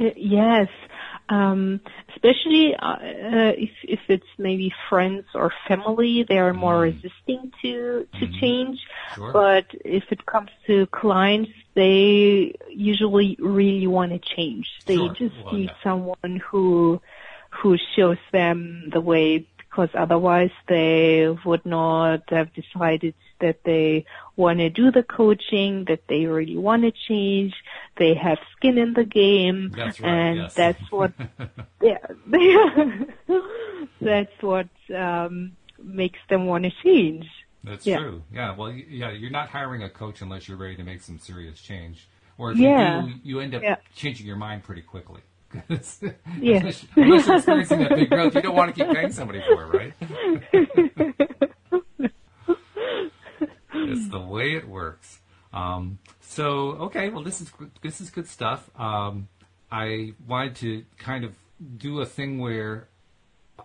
Uh, 0.00 0.10
Yes, 0.16 0.68
um, 1.30 1.80
especially 2.14 2.74
uh, 2.74 2.86
uh, 2.86 3.52
if 3.66 3.70
if 3.84 4.00
it's 4.08 4.26
maybe 4.38 4.72
friends 4.88 5.24
or 5.34 5.52
family, 5.68 6.24
they 6.28 6.38
are 6.38 6.52
more 6.52 6.78
Mm. 6.78 6.92
resisting 6.92 7.52
to 7.62 8.06
to 8.18 8.26
Mhm. 8.26 8.40
change. 8.40 8.78
Sure. 9.14 9.32
But 9.32 9.66
if 9.84 10.04
it 10.10 10.26
comes 10.26 10.50
to 10.66 10.86
clients, 10.88 11.50
they 11.74 12.54
usually 12.68 13.36
really 13.38 13.86
want 13.86 14.12
to 14.12 14.18
change. 14.36 14.66
They 14.86 14.96
Sure. 14.96 15.14
just 15.22 15.36
Well, 15.44 15.54
need 15.54 15.70
yeah. 15.70 15.82
someone 15.84 16.34
who 16.50 17.00
who 17.62 17.76
shows 17.96 18.18
them 18.32 18.90
the 18.92 19.00
way 19.00 19.46
because 19.58 19.90
otherwise 19.94 20.50
they 20.68 21.28
would 21.44 21.64
not 21.64 22.20
have 22.30 22.48
decided 22.54 23.14
that 23.40 23.64
they 23.64 24.04
want 24.36 24.58
to 24.60 24.70
do 24.70 24.90
the 24.90 25.02
coaching, 25.02 25.84
that 25.88 26.00
they 26.08 26.26
really 26.26 26.56
want 26.56 26.82
to 26.82 26.92
change, 27.08 27.54
they 27.96 28.14
have 28.14 28.38
skin 28.56 28.78
in 28.78 28.94
the 28.94 29.04
game, 29.04 29.72
That's 29.76 30.00
right, 30.00 30.08
and 30.10 30.36
yes. 30.40 30.54
that's 30.54 30.90
what 30.92 31.12
yeah, 31.82 31.98
that's 34.00 34.42
what 34.42 34.68
um, 34.94 35.52
makes 35.82 36.18
them 36.28 36.46
want 36.46 36.64
to 36.64 36.70
change. 36.82 37.26
That's 37.62 37.86
Yeah. 37.86 37.98
true. 37.98 38.22
Yeah. 38.32 38.56
Well, 38.56 38.72
yeah, 38.72 39.10
you're 39.10 39.30
not 39.30 39.50
hiring 39.50 39.82
a 39.82 39.90
coach 39.90 40.22
unless 40.22 40.48
you're 40.48 40.56
ready 40.56 40.76
to 40.76 40.84
make 40.84 41.02
some 41.02 41.18
serious 41.18 41.60
change. 41.60 42.08
Or 42.38 42.52
if 42.52 42.58
Yeah. 42.58 43.02
you 43.06 43.12
do, 43.12 43.20
you 43.22 43.40
end 43.40 43.54
up 43.54 43.62
Yeah. 43.62 43.76
changing 43.94 44.26
your 44.26 44.36
mind 44.36 44.62
pretty 44.62 44.82
quickly. 44.82 45.20
Yeah. 46.40 46.58
unless, 46.58 46.86
unless 46.96 47.26
you're 47.26 47.36
experiencing 47.36 47.80
that 47.80 47.94
big 47.96 48.08
growth, 48.08 48.34
you 48.34 48.40
don't 48.42 48.54
want 48.54 48.74
to 48.74 48.84
keep 48.84 48.94
paying 48.94 49.12
somebody 49.12 49.42
for 49.42 49.64
it, 49.76 49.94
right? 50.52 51.50
It's 53.92 54.08
the 54.08 54.20
way 54.20 54.54
it 54.54 54.68
works. 54.68 55.20
Um, 55.52 55.98
so, 56.20 56.72
okay, 56.86 57.10
well, 57.10 57.22
this 57.22 57.40
is 57.40 57.50
this 57.82 58.00
is 58.00 58.10
good 58.10 58.28
stuff. 58.28 58.70
Um, 58.78 59.28
I 59.70 60.14
wanted 60.26 60.56
to 60.56 60.84
kind 60.98 61.24
of 61.24 61.34
do 61.76 62.00
a 62.00 62.06
thing 62.06 62.38
where 62.38 62.88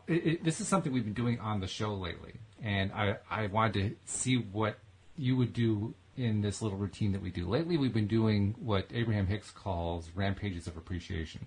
it, 0.07 0.25
it, 0.25 0.43
this 0.43 0.59
is 0.59 0.67
something 0.67 0.91
we've 0.91 1.03
been 1.03 1.13
doing 1.13 1.39
on 1.39 1.59
the 1.59 1.67
show 1.67 1.93
lately, 1.93 2.33
and 2.63 2.91
I, 2.91 3.17
I 3.29 3.47
wanted 3.47 3.73
to 3.73 3.95
see 4.05 4.35
what 4.35 4.77
you 5.17 5.35
would 5.37 5.53
do 5.53 5.93
in 6.17 6.41
this 6.41 6.61
little 6.61 6.77
routine 6.77 7.11
that 7.11 7.21
we 7.21 7.29
do. 7.29 7.47
Lately, 7.47 7.77
we've 7.77 7.93
been 7.93 8.07
doing 8.07 8.55
what 8.59 8.87
Abraham 8.93 9.27
Hicks 9.27 9.51
calls 9.51 10.09
rampages 10.15 10.67
of 10.67 10.77
appreciation. 10.77 11.45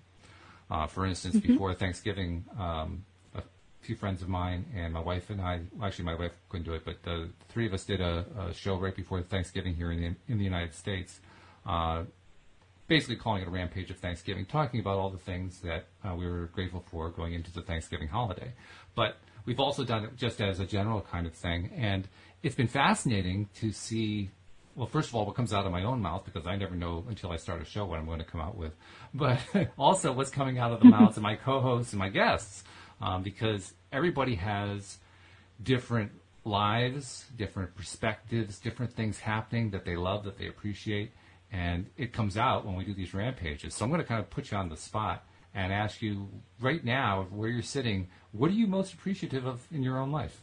Uh, 0.71 0.87
for 0.87 1.07
instance, 1.07 1.41
before 1.41 1.73
Thanksgiving, 1.75 2.45
um, 2.59 3.05
few 3.89 3.97
friends 3.97 4.21
of 4.21 4.29
mine 4.29 4.67
and 4.77 4.93
my 4.93 5.01
wife 5.01 5.31
and 5.31 5.41
I. 5.41 5.63
Actually, 5.83 6.05
my 6.05 6.15
wife 6.15 6.33
couldn't 6.51 6.67
do 6.67 6.75
it, 6.75 6.85
but 6.85 7.03
the 7.05 7.31
three 7.49 7.67
of 7.67 7.73
us 7.73 7.87
did 7.87 8.03
a, 8.03 8.27
a 8.39 8.53
show 8.53 8.77
right 8.77 8.95
before 8.95 9.23
Thanksgiving 9.23 9.75
here 9.75 9.91
in 9.91 10.01
the, 10.03 10.15
in 10.31 10.37
the 10.37 10.45
United 10.45 10.75
States, 10.75 11.21
uh, 11.65 12.03
basically 12.87 13.17
calling 13.17 13.41
it 13.41 13.49
a 13.49 13.51
rampage 13.51 13.91
of 13.91 13.97
Thanksgiving, 13.97 14.45
talking 14.45 14.79
about 14.79 14.99
all 14.99 15.09
the 15.09 15.17
things 15.17 15.61
that 15.61 15.87
uh, 16.05 16.15
we 16.15 16.27
were 16.27 16.51
grateful 16.53 16.85
for 16.91 17.09
going 17.09 17.33
into 17.33 17.51
the 17.51 17.63
Thanksgiving 17.63 18.09
holiday. 18.09 18.53
But 18.95 19.17
we've 19.47 19.59
also 19.59 19.85
done 19.85 20.05
it 20.05 20.17
just 20.19 20.43
as 20.43 20.61
a 20.61 20.67
general 20.67 21.01
kind 21.01 21.27
of 21.27 21.33
thing, 21.33 21.71
and 21.75 22.07
it's 22.43 22.55
been 22.55 22.69
fascinating 22.69 23.49
to 23.61 23.73
see. 23.73 24.29
Well, 24.77 24.87
first 24.87 25.09
of 25.09 25.15
all, 25.15 25.25
what 25.25 25.35
comes 25.35 25.55
out 25.55 25.65
of 25.65 25.73
my 25.73 25.85
own 25.85 26.03
mouth 26.03 26.27
because 26.27 26.47
I 26.47 26.57
never 26.57 26.77
know 26.77 27.07
until 27.09 27.33
I 27.33 27.37
start 27.37 27.63
a 27.63 27.65
show 27.65 27.87
what 27.87 27.99
I'm 27.99 28.05
going 28.05 28.19
to 28.19 28.25
come 28.27 28.43
out 28.43 28.55
with, 28.55 28.73
but 29.15 29.41
also 29.79 30.13
what's 30.13 30.31
coming 30.31 30.59
out 30.59 30.73
of 30.73 30.81
the 30.81 30.85
mouths 30.85 31.17
of 31.17 31.23
my 31.23 31.37
co-hosts 31.47 31.95
and 31.95 31.99
my 31.99 32.11
guests, 32.11 32.65
um, 33.01 33.23
because 33.23 33.73
everybody 33.93 34.37
has 34.37 34.99
different 35.63 36.13
lives, 36.45 37.27
different 37.37 37.75
perspectives, 37.77 38.59
different 38.59 38.93
things 38.93 39.21
happening 39.21 39.71
that 39.71 39.85
they 39.85 39.97
love, 39.97 40.25
that 40.25 40.39
they 40.39 40.47
appreciate, 40.47 41.13
and 41.53 41.87
it 41.97 42.13
comes 42.13 42.37
out 42.37 42.65
when 42.65 42.75
we 42.77 42.85
do 42.85 42.95
these 42.95 43.15
rampages. 43.15 43.75
So 43.75 43.85
I'm 43.85 43.91
going 43.91 44.03
to 44.03 44.07
kind 44.07 44.21
of 44.21 44.31
put 44.31 44.51
you 44.51 44.57
on 44.57 44.69
the 44.69 44.77
spot 44.77 45.25
and 45.55 45.73
ask 45.73 46.03
you 46.03 46.29
right 46.61 46.85
now, 46.85 47.27
where 47.31 47.49
you're 47.49 47.63
sitting, 47.63 48.09
what 48.33 48.51
are 48.51 48.55
you 48.55 48.67
most 48.67 48.93
appreciative 48.93 49.47
of 49.47 49.67
in 49.73 49.83
your 49.83 49.99
own 49.99 50.13
life? 50.13 50.41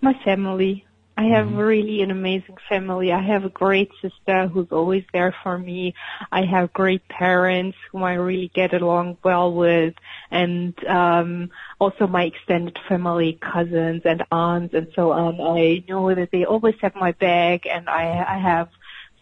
My 0.00 0.14
family. 0.24 0.84
I 1.16 1.24
have 1.24 1.52
really 1.52 2.00
an 2.00 2.10
amazing 2.10 2.56
family. 2.68 3.12
I 3.12 3.20
have 3.22 3.44
a 3.44 3.50
great 3.50 3.90
sister 4.00 4.48
who's 4.48 4.68
always 4.72 5.04
there 5.12 5.34
for 5.42 5.58
me. 5.58 5.94
I 6.30 6.44
have 6.46 6.72
great 6.72 7.06
parents 7.08 7.76
whom 7.90 8.02
I 8.02 8.14
really 8.14 8.50
get 8.54 8.72
along 8.72 9.18
well 9.22 9.52
with 9.52 9.94
and 10.30 10.74
um 10.86 11.50
also 11.78 12.06
my 12.06 12.24
extended 12.24 12.78
family, 12.88 13.38
cousins 13.42 14.02
and 14.04 14.24
aunts 14.32 14.74
and 14.74 14.88
so 14.94 15.12
on. 15.12 15.38
I 15.40 15.84
know 15.86 16.14
that 16.14 16.30
they 16.32 16.44
always 16.44 16.76
have 16.80 16.94
my 16.94 17.12
back 17.12 17.66
and 17.66 17.88
I 17.90 18.24
I 18.36 18.38
have 18.38 18.68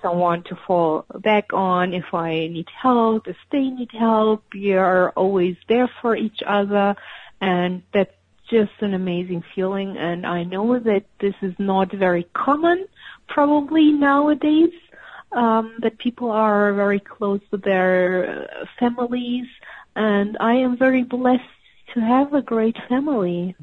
someone 0.00 0.44
to 0.44 0.56
fall 0.66 1.04
back 1.18 1.52
on 1.52 1.92
if 1.92 2.14
I 2.14 2.30
need 2.48 2.68
help, 2.70 3.26
if 3.26 3.36
they 3.50 3.64
need 3.68 3.90
help. 3.92 4.44
We 4.54 4.74
are 4.74 5.10
always 5.10 5.56
there 5.68 5.90
for 6.00 6.14
each 6.16 6.40
other 6.46 6.94
and 7.40 7.82
that's 7.92 8.14
just 8.50 8.72
an 8.80 8.94
amazing 8.94 9.42
feeling 9.54 9.96
and 9.96 10.26
I 10.26 10.44
know 10.44 10.78
that 10.78 11.04
this 11.20 11.34
is 11.42 11.54
not 11.58 11.92
very 11.92 12.24
common 12.34 12.86
probably 13.28 13.92
nowadays 13.92 14.72
um 15.32 15.76
that 15.82 15.98
people 15.98 16.30
are 16.30 16.72
very 16.74 17.00
close 17.00 17.40
with 17.50 17.62
their 17.62 18.48
uh, 18.60 18.64
families 18.78 19.46
and 19.96 20.36
I 20.40 20.54
am 20.54 20.76
very 20.76 21.02
blessed 21.02 21.42
to 21.94 22.00
have 22.00 22.32
a 22.34 22.42
great 22.42 22.76
family. 22.88 23.54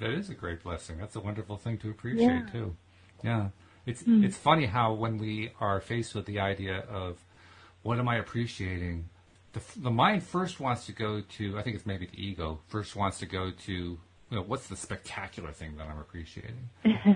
That 0.00 0.10
is 0.10 0.28
a 0.28 0.34
great 0.34 0.62
blessing. 0.62 0.98
That's 0.98 1.16
a 1.16 1.20
wonderful 1.20 1.56
thing 1.56 1.78
to 1.78 1.90
appreciate 1.90 2.26
Yeah. 2.26 2.46
too. 2.52 2.76
Yeah. 3.22 3.48
It's 3.86 4.02
mm. 4.02 4.24
it's 4.24 4.36
funny 4.36 4.66
how 4.66 4.92
when 4.92 5.18
we 5.18 5.52
are 5.60 5.80
faced 5.80 6.14
with 6.14 6.26
the 6.26 6.40
idea 6.40 6.80
of 6.80 7.24
what 7.82 7.98
am 7.98 8.08
I 8.08 8.16
appreciating, 8.16 9.08
the 9.54 9.80
the 9.80 9.90
mind 9.90 10.22
first 10.22 10.60
wants 10.60 10.86
to 10.86 10.92
go 10.92 11.22
to 11.36 11.58
I 11.58 11.62
think 11.62 11.76
it's 11.76 11.86
maybe 11.86 12.06
the 12.06 12.22
ego 12.22 12.60
first 12.66 12.94
wants 12.94 13.18
to 13.20 13.26
go 13.26 13.50
to 13.50 13.72
you 13.72 13.98
know 14.30 14.42
what's 14.42 14.66
the 14.66 14.76
spectacular 14.76 15.52
thing 15.52 15.76
that 15.76 15.86
I'm 15.86 15.98
appreciating. 15.98 16.68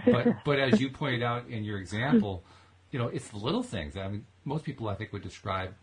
but 0.07 0.27
but 0.45 0.59
as 0.59 0.81
you 0.81 0.89
pointed 0.89 1.23
out 1.23 1.49
in 1.49 1.65
your 1.65 1.79
example, 1.79 2.45
you 2.91 2.99
know 2.99 3.09
it's 3.09 3.29
the 3.29 3.39
little 3.39 3.63
things. 3.63 3.97
I 3.97 4.09
mean 4.09 4.25
most 4.45 4.65
people 4.65 4.89
I 4.89 4.95
think 4.95 5.13
would 5.13 5.23
describe 5.23 5.75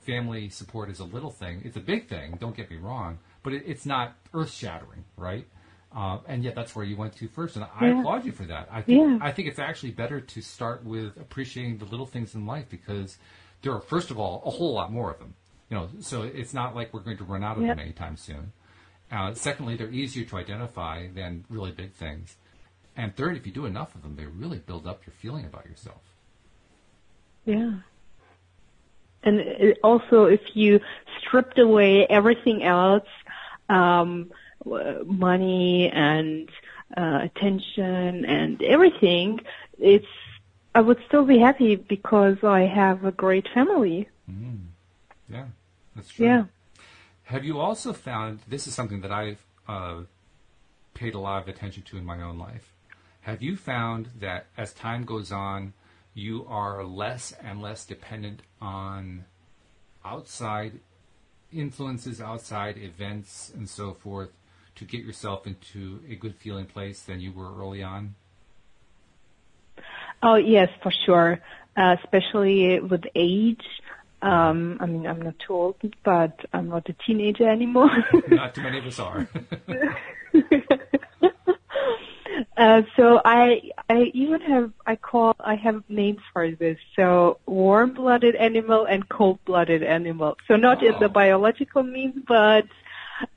family 0.00 0.48
support 0.48 0.88
as 0.88 1.00
a 1.00 1.04
little 1.04 1.30
thing. 1.30 1.60
It's 1.64 1.76
a 1.76 1.80
big 1.80 2.08
thing. 2.08 2.38
Don't 2.40 2.56
get 2.56 2.70
me 2.70 2.78
wrong, 2.78 3.18
but 3.42 3.52
it, 3.52 3.64
it's 3.66 3.84
not 3.84 4.16
earth 4.32 4.52
shattering, 4.52 5.04
right? 5.16 5.46
Uh, 5.94 6.18
and 6.26 6.44
yet 6.44 6.54
that's 6.54 6.76
where 6.76 6.84
you 6.84 6.96
went 6.96 7.16
to 7.16 7.28
first, 7.28 7.56
and 7.56 7.64
I 7.64 7.88
yeah. 7.88 8.00
applaud 8.00 8.24
you 8.26 8.32
for 8.32 8.44
that. 8.44 8.68
I 8.70 8.82
think 8.82 9.00
yeah. 9.00 9.18
I 9.20 9.32
think 9.32 9.48
it's 9.48 9.58
actually 9.58 9.92
better 9.92 10.20
to 10.20 10.42
start 10.42 10.84
with 10.84 11.16
appreciating 11.16 11.78
the 11.78 11.86
little 11.86 12.06
things 12.06 12.34
in 12.34 12.46
life 12.46 12.66
because 12.70 13.16
there 13.62 13.72
are 13.72 13.80
first 13.80 14.10
of 14.10 14.18
all 14.18 14.42
a 14.44 14.50
whole 14.50 14.74
lot 14.74 14.92
more 14.92 15.10
of 15.10 15.18
them. 15.18 15.34
You 15.70 15.76
know, 15.76 15.88
so 16.00 16.22
it's 16.22 16.54
not 16.54 16.74
like 16.74 16.94
we're 16.94 17.00
going 17.00 17.18
to 17.18 17.24
run 17.24 17.44
out 17.44 17.56
of 17.58 17.62
yep. 17.62 17.76
them 17.76 17.84
anytime 17.84 18.16
soon. 18.16 18.52
Uh, 19.10 19.34
secondly, 19.34 19.76
they're 19.76 19.90
easier 19.90 20.24
to 20.24 20.36
identify 20.36 21.08
than 21.08 21.44
really 21.48 21.72
big 21.72 21.92
things. 21.92 22.36
And 22.96 23.14
third, 23.14 23.36
if 23.36 23.46
you 23.46 23.52
do 23.52 23.66
enough 23.66 23.94
of 23.94 24.02
them, 24.02 24.16
they 24.16 24.26
really 24.26 24.58
build 24.58 24.86
up 24.86 25.06
your 25.06 25.14
feeling 25.14 25.44
about 25.44 25.66
yourself. 25.66 26.02
Yeah. 27.44 27.72
And 29.22 29.74
also, 29.82 30.24
if 30.24 30.40
you 30.54 30.80
stripped 31.20 31.58
away 31.58 32.06
everything 32.06 32.62
else, 32.62 33.06
um, 33.68 34.30
money 34.64 35.90
and 35.92 36.48
uh, 36.96 37.20
attention 37.22 38.24
and 38.24 38.62
everything, 38.62 39.40
it's 39.78 40.06
I 40.74 40.80
would 40.80 40.98
still 41.08 41.24
be 41.24 41.38
happy 41.38 41.76
because 41.76 42.36
I 42.44 42.60
have 42.60 43.04
a 43.04 43.12
great 43.12 43.48
family. 43.52 44.08
Mm. 44.30 44.66
Yeah, 45.30 45.46
that's 45.98 46.10
true. 46.10 46.26
Yeah. 46.26 46.44
Have 47.24 47.44
you 47.44 47.58
also 47.58 47.92
found 47.92 48.38
this 48.46 48.68
is 48.68 48.74
something 48.74 49.00
that 49.00 49.10
I've 49.10 49.44
uh, 49.66 50.02
paid 50.94 51.14
a 51.14 51.18
lot 51.18 51.42
of 51.42 51.48
attention 51.48 51.82
to 51.82 51.98
in 51.98 52.04
my 52.04 52.22
own 52.22 52.38
life? 52.38 52.72
Have 53.22 53.42
you 53.42 53.56
found 53.56 54.08
that 54.20 54.46
as 54.56 54.72
time 54.72 55.04
goes 55.04 55.32
on, 55.32 55.74
you 56.14 56.46
are 56.48 56.84
less 56.84 57.32
and 57.42 57.60
less 57.60 57.84
dependent 57.84 58.42
on 58.60 59.24
outside 60.04 60.78
influences, 61.52 62.20
outside 62.20 62.78
events, 62.78 63.52
and 63.54 63.68
so 63.68 63.92
forth 63.92 64.30
to 64.76 64.84
get 64.84 65.04
yourself 65.04 65.46
into 65.46 66.00
a 66.08 66.14
good 66.14 66.36
feeling 66.36 66.66
place 66.66 67.02
than 67.02 67.20
you 67.20 67.32
were 67.32 67.52
early 67.58 67.82
on? 67.82 68.14
Oh 70.22 70.36
yes, 70.36 70.68
for 70.80 70.92
sure. 71.04 71.40
Uh, 71.76 71.96
especially 72.02 72.80
with 72.80 73.02
age. 73.14 73.62
Um, 74.20 74.78
I 74.80 74.86
mean, 74.86 75.06
I'm 75.06 75.22
not 75.22 75.38
too 75.38 75.54
old, 75.54 75.76
but 76.04 76.40
I'm 76.52 76.68
not 76.68 76.88
a 76.88 76.92
teenager 77.06 77.48
anymore. 77.48 77.90
not 78.28 78.54
too 78.54 78.62
many 78.62 78.78
of 78.78 78.86
us 78.86 78.98
are. 78.98 79.28
uh, 82.56 82.82
so 82.96 83.20
I, 83.24 83.70
I 83.88 84.10
even 84.14 84.40
have, 84.40 84.72
I 84.84 84.96
call, 84.96 85.36
I 85.38 85.54
have 85.54 85.84
names 85.88 86.18
for 86.32 86.50
this. 86.50 86.78
So 86.96 87.38
warm-blooded 87.46 88.34
animal 88.34 88.86
and 88.86 89.08
cold-blooded 89.08 89.84
animal. 89.84 90.36
So 90.48 90.56
not 90.56 90.82
oh. 90.82 90.86
in 90.88 90.98
the 90.98 91.08
biological 91.08 91.84
means, 91.84 92.20
but 92.26 92.66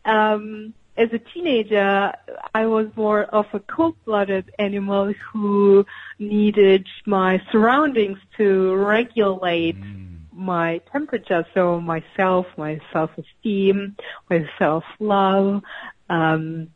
um, 0.03 0.73
as 0.97 1.09
a 1.13 1.19
teenager, 1.19 2.13
I 2.53 2.65
was 2.65 2.87
more 2.95 3.23
of 3.23 3.45
a 3.53 3.59
cold-blooded 3.59 4.51
animal 4.59 5.13
who 5.31 5.85
needed 6.19 6.87
my 7.05 7.41
surroundings 7.51 8.17
to 8.37 8.75
regulate 8.75 9.79
mm. 9.79 10.10
My 10.41 10.79
temperature. 10.91 11.45
So 11.53 11.79
myself, 11.79 12.45
my 12.57 12.79
self-esteem, 12.91 13.95
my 14.29 14.45
self-love, 14.57 15.61
um, 16.09 16.69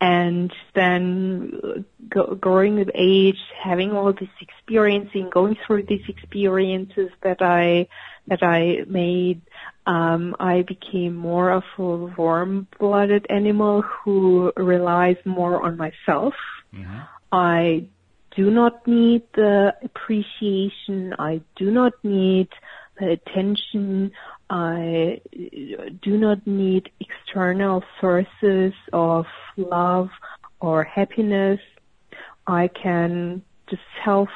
and 0.00 0.52
then 0.74 1.84
go, 2.08 2.34
growing 2.34 2.74
with 2.76 2.90
age, 2.94 3.38
having 3.62 3.92
all 3.92 4.12
this 4.12 4.28
experiencing, 4.40 5.30
going 5.32 5.56
through 5.66 5.84
these 5.84 6.02
experiences 6.08 7.10
that 7.22 7.40
I 7.40 7.86
that 8.26 8.42
I 8.42 8.84
made, 8.88 9.42
um, 9.86 10.34
I 10.40 10.62
became 10.62 11.14
more 11.14 11.50
of 11.50 11.62
a 11.78 11.82
warm-blooded 11.82 13.26
animal 13.28 13.82
who 13.82 14.50
relies 14.56 15.16
more 15.26 15.62
on 15.62 15.76
myself. 15.76 16.34
Mm-hmm. 16.72 17.00
I 17.30 17.86
do 18.36 18.50
not 18.50 18.86
need 18.86 19.22
the 19.34 19.74
appreciation. 19.82 21.14
I 21.18 21.40
do 21.56 21.70
not 21.70 21.92
need 22.02 22.48
the 22.98 23.10
attention. 23.10 24.12
I 24.50 25.20
do 26.02 26.16
not 26.18 26.46
need 26.46 26.90
external 27.00 27.82
sources 28.00 28.72
of 28.92 29.26
love 29.56 30.08
or 30.60 30.84
happiness. 30.84 31.60
I 32.46 32.68
can 32.68 33.42
just 33.68 33.82
self 34.04 34.28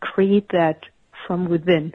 create 0.00 0.48
that 0.52 0.80
from 1.26 1.48
within. 1.48 1.94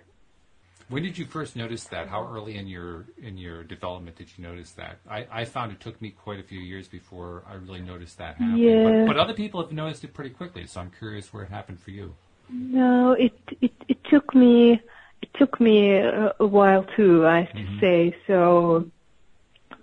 When 0.90 1.04
did 1.04 1.20
you 1.20 1.26
first 1.26 1.56
notice 1.56 1.84
that? 1.86 2.08
How 2.08 2.28
early 2.28 2.58
in 2.58 2.68
your 2.68 3.06
in 3.22 3.38
your 3.38 3.64
development 3.64 4.18
did 4.18 4.28
you 4.36 4.44
notice 4.44 4.72
that? 4.72 4.98
I, 5.08 5.28
I 5.32 5.46
found 5.46 5.72
it 5.72 5.80
took 5.80 6.02
me 6.02 6.10
quite 6.10 6.40
a 6.40 6.44
few 6.44 6.60
years 6.60 6.88
before 6.88 7.44
I 7.48 7.54
really 7.56 7.82
noticed 7.82 8.18
that 8.18 8.38
happen. 8.38 8.58
Yeah. 8.58 9.06
But, 9.06 9.14
but 9.14 9.18
other 9.18 9.36
people 9.36 9.62
have 9.62 9.72
noticed 9.72 10.04
it 10.04 10.16
pretty 10.16 10.32
quickly, 10.32 10.66
so 10.66 10.82
I'm 10.82 10.92
curious 10.98 11.32
where 11.32 11.44
it 11.44 11.52
happened 11.52 11.80
for 11.80 11.92
you. 11.92 12.16
No, 12.50 13.12
it 13.12 13.34
it, 13.62 13.72
it 13.88 14.04
took 14.06 14.34
me 14.34 14.82
it 15.22 15.30
took 15.36 15.62
me 15.62 15.92
a, 15.92 16.34
a 16.40 16.48
while 16.48 16.86
too. 16.96 17.26
I 17.26 17.42
have 17.42 17.56
mm-hmm. 17.56 17.76
to 17.76 17.80
say. 17.80 18.16
So 18.26 18.90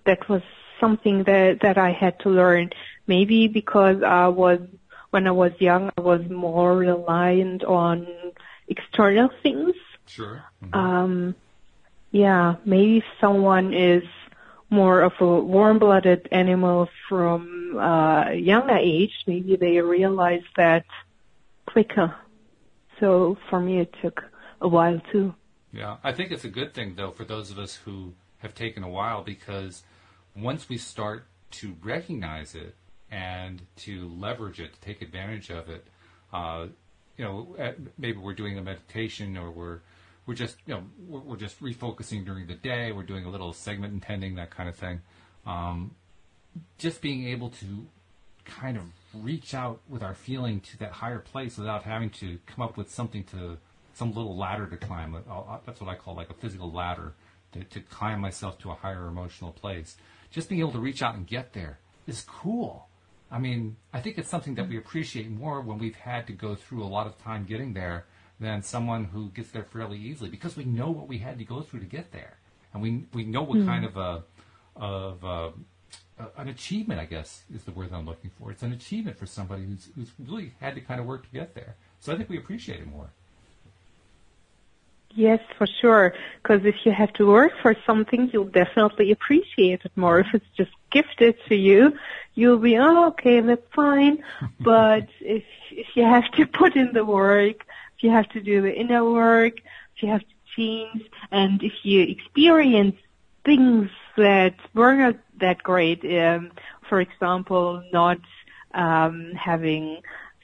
that 0.06 0.28
was 0.28 0.42
something 0.80 1.22
that 1.24 1.60
that 1.62 1.78
I 1.78 1.92
had 1.92 2.18
to 2.20 2.30
learn. 2.30 2.70
Maybe 3.06 3.46
because 3.46 4.02
I 4.02 4.26
was 4.26 4.58
when 5.10 5.28
I 5.28 5.30
was 5.30 5.52
young, 5.60 5.92
I 5.96 6.00
was 6.00 6.28
more 6.28 6.76
reliant 6.76 7.62
on 7.62 8.08
external 8.68 9.30
things 9.44 9.76
Sure. 10.06 10.44
Mm-hmm. 10.62 10.74
Um, 10.74 11.34
yeah, 12.10 12.56
maybe 12.64 13.04
someone 13.20 13.74
is 13.74 14.04
more 14.70 15.02
of 15.02 15.12
a 15.20 15.40
warm-blooded 15.40 16.28
animal 16.32 16.88
from 17.08 17.76
uh, 17.78 18.30
younger 18.30 18.76
age. 18.76 19.12
Maybe 19.26 19.56
they 19.56 19.80
realize 19.80 20.42
that 20.56 20.84
quicker. 21.66 22.14
So 22.98 23.36
for 23.50 23.60
me, 23.60 23.80
it 23.80 23.94
took 24.02 24.22
a 24.60 24.68
while 24.68 25.00
too. 25.12 25.34
Yeah, 25.72 25.96
I 26.02 26.12
think 26.12 26.30
it's 26.30 26.44
a 26.44 26.48
good 26.48 26.72
thing 26.74 26.94
though 26.96 27.10
for 27.10 27.24
those 27.24 27.50
of 27.50 27.58
us 27.58 27.76
who 27.76 28.14
have 28.38 28.54
taken 28.54 28.82
a 28.82 28.88
while 28.88 29.22
because 29.22 29.82
once 30.34 30.68
we 30.68 30.78
start 30.78 31.26
to 31.50 31.76
recognize 31.82 32.54
it 32.54 32.74
and 33.10 33.62
to 33.76 34.08
leverage 34.08 34.60
it, 34.60 34.72
to 34.74 34.80
take 34.80 35.02
advantage 35.02 35.50
of 35.50 35.68
it, 35.68 35.86
uh, 36.32 36.66
you 37.16 37.24
know, 37.24 37.56
maybe 37.98 38.18
we're 38.18 38.34
doing 38.34 38.58
a 38.58 38.62
meditation 38.62 39.36
or 39.36 39.50
we're 39.50 39.80
we're 40.26 40.34
just 40.34 40.56
you 40.66 40.74
know 40.74 40.82
we're, 41.06 41.20
we're, 41.20 41.36
just 41.36 41.60
refocusing 41.62 42.24
during 42.24 42.46
the 42.46 42.54
day. 42.54 42.92
We're 42.92 43.04
doing 43.04 43.24
a 43.24 43.30
little 43.30 43.52
segment 43.52 43.92
intending 43.92 44.34
that 44.36 44.50
kind 44.50 44.68
of 44.68 44.76
thing. 44.76 45.00
Um, 45.46 45.94
just 46.78 47.00
being 47.00 47.28
able 47.28 47.50
to 47.50 47.86
kind 48.44 48.76
of 48.76 48.84
reach 49.14 49.54
out 49.54 49.80
with 49.88 50.02
our 50.02 50.14
feeling 50.14 50.60
to 50.60 50.78
that 50.78 50.92
higher 50.92 51.18
place 51.18 51.58
without 51.58 51.82
having 51.82 52.10
to 52.10 52.38
come 52.46 52.64
up 52.64 52.76
with 52.76 52.90
something 52.90 53.24
to 53.24 53.58
some 53.94 54.12
little 54.12 54.36
ladder 54.36 54.66
to 54.66 54.76
climb. 54.76 55.16
That's 55.64 55.80
what 55.80 55.90
I 55.90 55.96
call 55.96 56.14
like 56.14 56.30
a 56.30 56.34
physical 56.34 56.70
ladder 56.70 57.14
to, 57.52 57.64
to 57.64 57.80
climb 57.80 58.20
myself 58.20 58.58
to 58.58 58.70
a 58.70 58.74
higher 58.74 59.06
emotional 59.06 59.52
place. 59.52 59.96
Just 60.30 60.48
being 60.48 60.60
able 60.60 60.72
to 60.72 60.78
reach 60.78 61.02
out 61.02 61.14
and 61.14 61.26
get 61.26 61.52
there 61.52 61.78
is 62.06 62.22
cool. 62.22 62.88
I 63.30 63.38
mean, 63.38 63.76
I 63.92 64.00
think 64.00 64.18
it's 64.18 64.28
something 64.28 64.54
that 64.56 64.68
we 64.68 64.76
appreciate 64.76 65.30
more 65.30 65.60
when 65.60 65.78
we've 65.78 65.96
had 65.96 66.26
to 66.28 66.32
go 66.32 66.54
through 66.54 66.84
a 66.84 66.86
lot 66.86 67.06
of 67.06 67.20
time 67.22 67.44
getting 67.44 67.72
there 67.72 68.06
than 68.38 68.62
someone 68.62 69.04
who 69.04 69.30
gets 69.30 69.50
there 69.50 69.64
fairly 69.64 69.98
easily 69.98 70.30
because 70.30 70.56
we 70.56 70.64
know 70.64 70.90
what 70.90 71.08
we 71.08 71.18
had 71.18 71.38
to 71.38 71.44
go 71.44 71.62
through 71.62 71.80
to 71.80 71.86
get 71.86 72.12
there, 72.12 72.38
and 72.72 72.82
we 72.82 73.04
we 73.12 73.24
know 73.24 73.42
what 73.42 73.58
mm. 73.58 73.66
kind 73.66 73.84
of 73.84 73.96
a 73.96 74.22
of 74.76 75.24
a, 75.24 75.52
an 76.36 76.48
achievement, 76.48 77.00
I 77.00 77.06
guess, 77.06 77.42
is 77.54 77.64
the 77.64 77.72
word 77.72 77.90
I'm 77.92 78.06
looking 78.06 78.30
for. 78.38 78.50
It's 78.50 78.62
an 78.62 78.72
achievement 78.72 79.18
for 79.18 79.26
somebody 79.26 79.64
who's 79.64 79.88
who's 79.94 80.12
really 80.18 80.52
had 80.60 80.74
to 80.74 80.80
kind 80.80 81.00
of 81.00 81.06
work 81.06 81.22
to 81.22 81.32
get 81.32 81.54
there. 81.54 81.76
So 82.00 82.12
I 82.12 82.16
think 82.16 82.28
we 82.28 82.38
appreciate 82.38 82.80
it 82.80 82.86
more. 82.86 83.10
Yes, 85.16 85.40
for 85.56 85.66
sure. 85.66 86.12
Because 86.42 86.64
if 86.66 86.74
you 86.84 86.92
have 86.92 87.12
to 87.14 87.26
work 87.26 87.52
for 87.62 87.74
something, 87.86 88.28
you'll 88.32 88.44
definitely 88.44 89.10
appreciate 89.10 89.80
it 89.84 89.92
more. 89.96 90.20
If 90.26 90.34
it's 90.34 90.46
just 90.56 90.70
gifted 90.90 91.36
to 91.48 91.56
you, 91.56 91.96
you'll 92.34 92.58
be, 92.58 92.76
oh, 92.76 93.08
okay, 93.08 93.40
that's 93.40 93.66
fine. 93.74 94.22
but 94.60 95.08
if 95.20 95.44
if 95.70 95.88
you 95.94 96.04
have 96.04 96.30
to 96.32 96.46
put 96.46 96.76
in 96.76 96.92
the 96.92 97.04
work, 97.04 97.65
you 98.00 98.10
have 98.10 98.28
to 98.30 98.40
do 98.40 98.62
the 98.62 98.72
inner 98.72 99.04
work, 99.10 99.54
you 99.98 100.08
have 100.08 100.20
to 100.20 100.34
change, 100.56 101.02
and 101.30 101.62
if 101.62 101.72
you 101.82 102.02
experience 102.02 102.96
things 103.44 103.88
that 104.16 104.54
were 104.74 104.94
not 104.94 105.16
that 105.40 105.62
great, 105.62 106.04
um, 106.04 106.50
for 106.88 107.00
example, 107.00 107.82
not 107.92 108.18
um, 108.74 109.32
having 109.34 110.00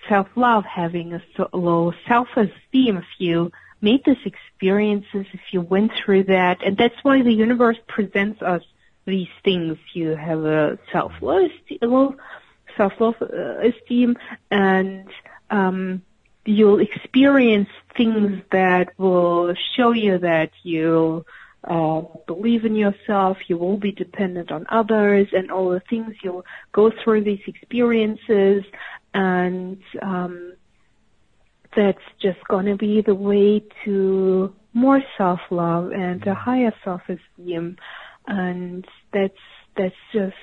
self-love, 0.08 0.64
having 0.64 1.14
a 1.14 1.22
low 1.56 1.92
self-esteem, 2.08 2.96
if 2.96 3.04
you 3.18 3.50
made 3.80 4.02
these 4.04 4.16
experiences, 4.24 5.26
if 5.32 5.40
you 5.52 5.60
went 5.60 5.92
through 6.04 6.24
that, 6.24 6.64
and 6.64 6.76
that's 6.76 6.94
why 7.02 7.22
the 7.22 7.32
universe 7.32 7.78
presents 7.88 8.40
us 8.42 8.62
these 9.06 9.28
things. 9.44 9.76
You 9.94 10.10
have 10.10 10.44
a 10.44 10.78
self-love, 10.92 11.50
self-love 12.76 13.14
uh, 13.20 13.58
esteem, 13.68 14.16
and 14.50 15.08
um, 15.50 16.02
you'll 16.44 16.80
experience 16.80 17.68
things 17.96 18.42
that 18.50 18.98
will 18.98 19.54
show 19.76 19.92
you 19.92 20.18
that 20.18 20.50
you 20.62 21.24
uh, 21.64 22.02
believe 22.26 22.64
in 22.64 22.74
yourself, 22.74 23.38
you 23.46 23.56
will 23.56 23.76
be 23.76 23.92
dependent 23.92 24.50
on 24.50 24.66
others, 24.68 25.28
and 25.32 25.50
all 25.50 25.70
the 25.70 25.82
things 25.88 26.14
you'll 26.22 26.44
go 26.72 26.90
through 26.90 27.22
these 27.22 27.40
experiences, 27.46 28.64
and 29.14 29.80
um, 30.00 30.54
that's 31.76 32.02
just 32.20 32.40
going 32.48 32.66
to 32.66 32.76
be 32.76 33.00
the 33.00 33.14
way 33.14 33.62
to 33.84 34.52
more 34.72 35.00
self-love 35.16 35.92
and 35.92 36.26
a 36.26 36.34
higher 36.34 36.72
self-esteem, 36.82 37.76
and 38.26 38.84
that's 39.12 39.38
that's 39.76 39.94
just 40.12 40.34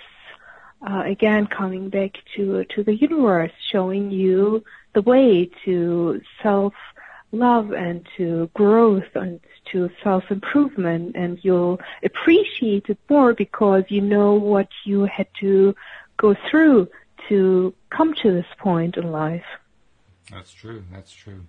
uh, 0.82 1.04
again 1.06 1.48
coming 1.48 1.90
back 1.90 2.14
to 2.36 2.64
to 2.76 2.84
the 2.84 2.96
universe, 2.96 3.52
showing 3.72 4.12
you 4.12 4.64
the 4.94 5.02
way 5.02 5.50
to 5.66 6.22
self 6.42 6.74
love 7.32 7.72
and 7.72 8.08
to 8.18 8.50
growth 8.54 9.16
and 9.16 9.40
to 9.72 9.90
self-improvement 10.04 11.16
and 11.16 11.38
you'll 11.44 11.80
appreciate 12.04 12.86
it 12.90 12.98
more 13.08 13.34
because 13.34 13.84
you 13.90 14.02
know 14.02 14.34
what 14.34 14.68
you 14.84 15.06
had 15.06 15.28
to 15.40 15.76
go 16.18 16.36
through 16.50 16.88
to 17.28 17.74
come 17.92 18.14
to 18.16 18.32
this 18.32 18.46
point 18.58 18.98
in 18.98 19.12
life. 19.12 19.46
That's 20.32 20.52
true. 20.52 20.84
That's 20.92 21.12
true. 21.12 21.46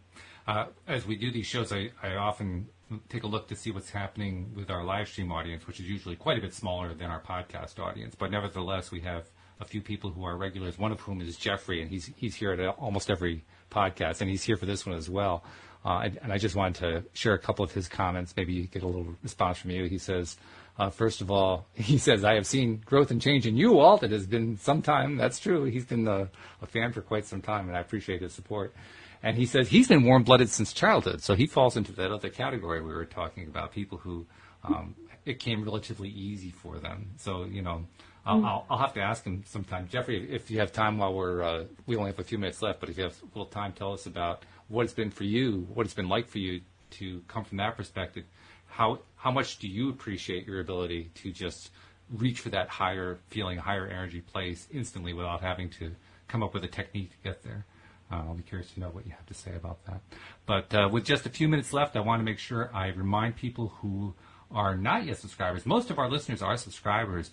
Uh, 0.47 0.67
as 0.87 1.07
we 1.07 1.17
do 1.17 1.31
these 1.31 1.47
shows, 1.47 1.73
I, 1.73 1.91
I 2.03 2.17
often 2.17 2.69
take 3.09 3.23
a 3.23 3.27
look 3.27 3.49
to 3.49 3.57
see 3.57 3.71
what's 3.71 3.91
happening 3.91 4.53
with 4.55 4.71
our 4.71 4.85
live 4.85 5.09
stream 5.09 5.31
audience, 5.33 5.67
which 5.67 5.81
is 5.81 5.89
usually 5.89 6.17
quite 6.17 6.39
a 6.39 6.41
bit 6.41 6.55
smaller 6.55 6.95
than 6.95 7.11
our 7.11 7.21
podcast 7.21 7.79
audience. 7.79 8.15
But 8.15 8.31
nevertheless, 8.31 8.91
we 8.91 9.01
have 9.01 9.27
a 9.61 9.65
few 9.65 9.81
people 9.81 10.11
who 10.11 10.25
are 10.25 10.37
regulars, 10.37 10.79
one 10.79 10.93
of 10.93 11.01
whom 11.01 11.21
is 11.21 11.37
Jeffrey, 11.37 11.83
and 11.83 11.91
he's, 11.91 12.11
he's 12.17 12.35
here 12.35 12.53
at 12.53 12.61
almost 12.79 13.11
every 13.11 13.45
podcast, 13.71 14.21
and 14.21 14.31
he's 14.31 14.43
here 14.43 14.57
for 14.57 14.67
this 14.67 14.87
one 14.87 14.97
as 14.97 15.09
well. 15.09 15.45
Uh, 15.85 16.01
and, 16.05 16.19
and, 16.23 16.33
I 16.33 16.37
just 16.37 16.55
wanted 16.55 16.75
to 16.81 17.05
share 17.15 17.33
a 17.33 17.39
couple 17.39 17.65
of 17.65 17.73
his 17.73 17.89
comments. 17.89 18.35
Maybe 18.37 18.67
get 18.67 18.83
a 18.83 18.87
little 18.87 19.17
response 19.23 19.59
from 19.59 19.71
you. 19.71 19.85
He 19.85 19.97
says, 19.97 20.37
uh, 20.79 20.91
first 20.91 21.23
of 21.23 21.31
all, 21.31 21.67
he 21.75 21.97
says, 21.97 22.23
I 22.23 22.35
have 22.35 22.47
seen 22.47 22.83
growth 22.85 23.11
and 23.11 23.21
change 23.21 23.47
in 23.47 23.57
you, 23.57 23.73
Walt. 23.73 24.03
It 24.03 24.11
has 24.11 24.27
been 24.27 24.59
some 24.59 24.83
time. 24.83 25.17
That's 25.17 25.39
true. 25.39 25.65
He's 25.65 25.87
been 25.87 26.07
a, 26.07 26.29
a 26.61 26.67
fan 26.67 26.93
for 26.93 27.01
quite 27.01 27.25
some 27.25 27.41
time, 27.41 27.69
and 27.69 27.77
I 27.77 27.81
appreciate 27.81 28.21
his 28.21 28.35
support. 28.35 28.75
And 29.23 29.37
he 29.37 29.47
says 29.47 29.69
he's 29.69 29.89
been 29.89 30.05
warm 30.05 30.23
blooded 30.23 30.49
since 30.49 30.73
childhood. 30.73 31.23
So 31.23 31.35
he 31.35 31.47
falls 31.47 31.77
into 31.77 31.93
that 31.93 32.11
other 32.11 32.31
category 32.31 32.81
we 32.81 32.93
were 32.93 33.05
talking 33.05 33.47
about 33.47 33.73
people 33.73 33.99
who 33.99 34.27
um, 34.65 34.95
it 35.25 35.39
came 35.39 35.63
relatively 35.65 36.09
easy 36.09 36.51
for 36.51 36.79
them. 36.79 37.11
So, 37.19 37.45
you 37.45 37.63
know, 37.63 37.87
I'll, 38.25 38.41
mm. 38.41 38.45
I'll, 38.45 38.67
I'll, 38.71 38.79
have 38.79 38.95
to 38.95 39.01
ask 39.01 39.25
him 39.25 39.43
sometime. 39.47 39.89
Jeffrey, 39.91 40.31
if 40.31 40.51
you 40.51 40.59
have 40.61 40.73
time 40.73 40.99
while 40.99 41.15
we're, 41.15 41.43
uh, 41.43 41.65
we 41.87 41.97
only 41.97 42.11
have 42.11 42.19
a 42.19 42.25
few 42.25 42.39
minutes 42.39 42.63
left, 42.63 42.81
but 42.81 42.89
if 42.89 42.97
you 42.97 43.05
have 43.05 43.17
a 43.23 43.27
little 43.27 43.47
time, 43.47 43.73
tell 43.73 43.93
us 43.93 44.07
about 44.07 44.45
what 44.69 44.85
it's 44.85 44.93
been 44.93 45.11
for 45.11 45.25
you, 45.25 45.67
what 45.73 45.87
it's 45.87 45.95
been 45.95 46.09
like 46.09 46.29
for 46.29 46.39
you 46.39 46.61
to 46.91 47.23
come 47.29 47.45
from 47.45 47.59
that 47.59 47.77
perspective. 47.77 48.25
How, 48.67 49.01
how 49.17 49.31
much 49.31 49.59
do 49.59 49.69
you 49.69 49.91
appreciate 49.91 50.47
your 50.47 50.61
ability 50.61 51.11
to 51.17 51.33
just 51.33 51.71
reach 52.11 52.41
for 52.41 52.51
that 52.51 52.69
higher 52.69 53.19
feeling, 53.29 53.59
higher 53.59 53.87
energy 53.87 54.21
place 54.21 54.67
instantly 54.73 55.13
without 55.13 55.41
having 55.41 55.71
to 55.71 55.93
come 56.29 56.43
up 56.43 56.55
with 56.55 56.65
a 56.65 56.69
technique 56.69 57.11
to 57.11 57.29
get 57.29 57.43
there? 57.43 57.65
Uh, 58.11 58.17
I'll 58.17 58.35
be 58.35 58.43
curious 58.43 58.71
to 58.73 58.81
know 58.81 58.89
what 58.89 59.07
you 59.07 59.13
have 59.13 59.27
to 59.27 59.35
say 59.35 59.55
about 59.55 59.85
that. 59.87 60.01
But 60.47 60.75
uh, 60.75 60.89
with 60.91 61.05
just 61.05 61.27
a 61.27 61.31
few 61.31 61.49
minutes 61.49 61.73
left, 61.73 61.97
I 61.97 62.01
want 62.01 62.21
to 62.21 62.25
make 62.25 62.39
sure 62.39 62.71
I 62.75 62.89
remind 62.89 63.37
people 63.37 63.69
who 63.81 64.15
are 64.51 64.77
not 64.77 65.05
yet 65.05 65.19
subscribers. 65.19 65.65
Most 65.65 65.91
of 65.91 65.99
our 65.99 66.11
listeners 66.11 66.43
are 66.43 66.57
subscribers, 66.57 67.31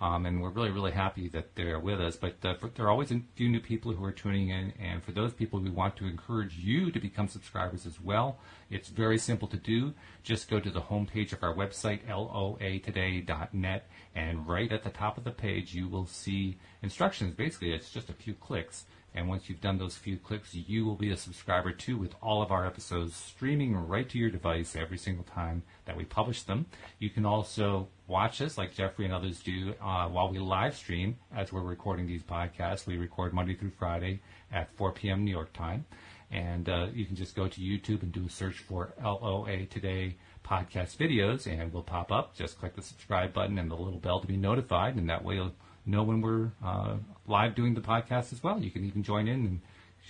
um, 0.00 0.26
and 0.26 0.42
we're 0.42 0.50
really, 0.50 0.70
really 0.70 0.90
happy 0.90 1.28
that 1.28 1.54
they're 1.54 1.78
with 1.78 2.00
us. 2.00 2.16
But 2.16 2.36
uh, 2.44 2.54
there 2.74 2.86
are 2.86 2.90
always 2.90 3.12
a 3.12 3.20
few 3.36 3.48
new 3.48 3.60
people 3.60 3.92
who 3.92 4.04
are 4.04 4.12
tuning 4.12 4.48
in, 4.48 4.72
and 4.80 5.02
for 5.04 5.12
those 5.12 5.32
people, 5.32 5.60
we 5.60 5.70
want 5.70 5.96
to 5.98 6.06
encourage 6.06 6.56
you 6.56 6.90
to 6.90 6.98
become 6.98 7.28
subscribers 7.28 7.86
as 7.86 8.00
well. 8.00 8.38
It's 8.70 8.88
very 8.88 9.18
simple 9.18 9.46
to 9.48 9.56
do. 9.56 9.94
Just 10.24 10.50
go 10.50 10.58
to 10.58 10.70
the 10.70 10.80
homepage 10.80 11.32
of 11.32 11.44
our 11.44 11.54
website, 11.54 12.06
loatoday.net, 12.08 13.86
and 14.16 14.48
right 14.48 14.72
at 14.72 14.82
the 14.82 14.90
top 14.90 15.16
of 15.16 15.22
the 15.24 15.30
page, 15.30 15.74
you 15.74 15.86
will 15.88 16.06
see 16.06 16.58
instructions. 16.82 17.34
Basically, 17.34 17.72
it's 17.72 17.90
just 17.90 18.10
a 18.10 18.14
few 18.14 18.34
clicks 18.34 18.84
and 19.14 19.28
once 19.28 19.48
you've 19.48 19.60
done 19.60 19.78
those 19.78 19.96
few 19.96 20.16
clicks, 20.16 20.54
you 20.54 20.84
will 20.84 20.94
be 20.94 21.10
a 21.10 21.16
subscriber 21.16 21.72
too 21.72 21.96
with 21.96 22.14
all 22.22 22.42
of 22.42 22.52
our 22.52 22.66
episodes 22.66 23.16
streaming 23.16 23.74
right 23.74 24.08
to 24.08 24.18
your 24.18 24.30
device 24.30 24.76
every 24.76 24.98
single 24.98 25.24
time 25.24 25.62
that 25.86 25.96
we 25.96 26.04
publish 26.04 26.42
them. 26.42 26.66
You 26.98 27.10
can 27.10 27.24
also 27.24 27.88
watch 28.06 28.40
us 28.40 28.58
like 28.58 28.74
Jeffrey 28.74 29.04
and 29.04 29.14
others 29.14 29.40
do 29.40 29.74
uh, 29.80 30.08
while 30.08 30.28
we 30.28 30.38
live 30.38 30.76
stream 30.76 31.16
as 31.34 31.52
we're 31.52 31.62
recording 31.62 32.06
these 32.06 32.22
podcasts. 32.22 32.86
We 32.86 32.96
record 32.96 33.32
Monday 33.32 33.54
through 33.54 33.72
Friday 33.78 34.20
at 34.52 34.74
4 34.76 34.92
p.m. 34.92 35.24
New 35.24 35.30
York 35.30 35.52
time. 35.52 35.86
And 36.30 36.68
uh, 36.68 36.88
you 36.92 37.06
can 37.06 37.16
just 37.16 37.34
go 37.34 37.48
to 37.48 37.60
YouTube 37.60 38.02
and 38.02 38.12
do 38.12 38.26
a 38.26 38.30
search 38.30 38.58
for 38.58 38.92
LOA 39.02 39.64
Today 39.64 40.16
podcast 40.44 40.96
videos 40.96 41.46
and 41.46 41.72
we'll 41.72 41.82
pop 41.82 42.12
up. 42.12 42.34
Just 42.34 42.58
click 42.58 42.74
the 42.74 42.82
subscribe 42.82 43.32
button 43.32 43.58
and 43.58 43.70
the 43.70 43.76
little 43.76 43.98
bell 43.98 44.20
to 44.20 44.26
be 44.26 44.36
notified, 44.36 44.96
and 44.96 45.08
that 45.08 45.24
way 45.24 45.36
you'll 45.36 45.54
know 45.88 46.02
when 46.02 46.20
we're 46.20 46.50
uh, 46.64 46.96
live 47.26 47.54
doing 47.54 47.74
the 47.74 47.80
podcast 47.80 48.32
as 48.32 48.42
well. 48.42 48.60
You 48.60 48.70
can 48.70 48.84
even 48.84 49.02
join 49.02 49.26
in 49.26 49.46
and 49.46 49.60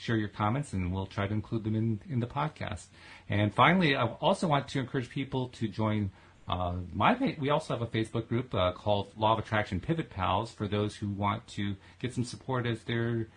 share 0.01 0.17
your 0.17 0.29
comments, 0.29 0.73
and 0.73 0.93
we'll 0.93 1.07
try 1.07 1.27
to 1.27 1.33
include 1.33 1.65
them 1.65 1.75
in, 1.75 2.01
in 2.09 2.21
the 2.21 2.27
podcast. 2.27 2.87
And 3.29 3.55
finally, 3.55 3.97
I 3.97 4.07
also 4.07 4.47
want 4.47 4.69
to 4.69 4.81
encourage 4.81 5.09
people 5.09 5.49
to 5.49 5.69
join 5.69 6.11
uh, 6.49 6.75
my. 6.93 7.37
We 7.39 7.51
also 7.51 7.77
have 7.77 7.83
a 7.83 7.87
Facebook 7.87 8.29
group 8.29 8.55
uh, 8.55 8.73
called 8.73 9.13
Law 9.17 9.35
of 9.35 9.39
Attraction 9.39 9.81
Pivot 9.81 10.11
Pals 10.11 10.51
for 10.51 10.67
those 10.69 10.97
who 10.97 11.09
want 11.09 11.47
to 11.49 11.77
get 12.01 12.15
some 12.15 12.25
support 12.25 12.67
as 12.67 12.83
they're 12.85 13.29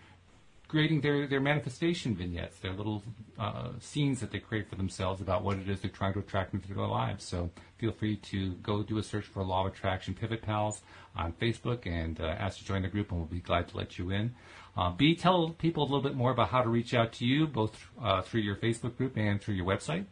creating 0.71 1.01
their, 1.01 1.27
their 1.27 1.41
manifestation 1.41 2.15
vignettes, 2.15 2.57
their 2.59 2.71
little 2.71 3.03
uh, 3.37 3.71
scenes 3.81 4.21
that 4.21 4.31
they 4.31 4.39
create 4.39 4.69
for 4.69 4.75
themselves 4.75 5.19
about 5.19 5.43
what 5.43 5.57
it 5.57 5.67
is 5.67 5.81
they're 5.81 5.91
trying 5.91 6.13
to 6.13 6.19
attract 6.19 6.53
into 6.53 6.73
their 6.73 6.87
lives. 6.87 7.25
So 7.25 7.49
feel 7.77 7.91
free 7.91 8.15
to 8.15 8.53
go 8.63 8.81
do 8.81 8.97
a 8.97 9.03
search 9.03 9.25
for 9.25 9.43
Law 9.43 9.67
of 9.67 9.73
Attraction 9.73 10.13
Pivot 10.13 10.41
Pals 10.41 10.79
on 11.13 11.33
Facebook 11.33 11.85
and 11.85 12.21
uh, 12.21 12.23
ask 12.23 12.59
to 12.59 12.65
join 12.65 12.83
the 12.83 12.87
group, 12.87 13.11
and 13.11 13.19
we'll 13.19 13.27
be 13.27 13.41
glad 13.41 13.67
to 13.67 13.75
let 13.75 13.99
you 13.99 14.11
in. 14.11 14.33
Uh, 14.77 14.91
Bee, 14.91 15.13
tell 15.13 15.49
people 15.49 15.83
a 15.83 15.87
little 15.87 16.01
bit 16.01 16.15
more 16.15 16.31
about 16.31 16.47
how 16.47 16.63
to 16.63 16.69
reach 16.69 16.93
out 16.93 17.11
to 17.13 17.25
you, 17.25 17.47
both 17.47 17.89
uh, 18.01 18.21
through 18.21 18.39
your 18.39 18.55
Facebook 18.55 18.95
group 18.95 19.17
and 19.17 19.41
through 19.41 19.55
your 19.55 19.65
website. 19.65 20.05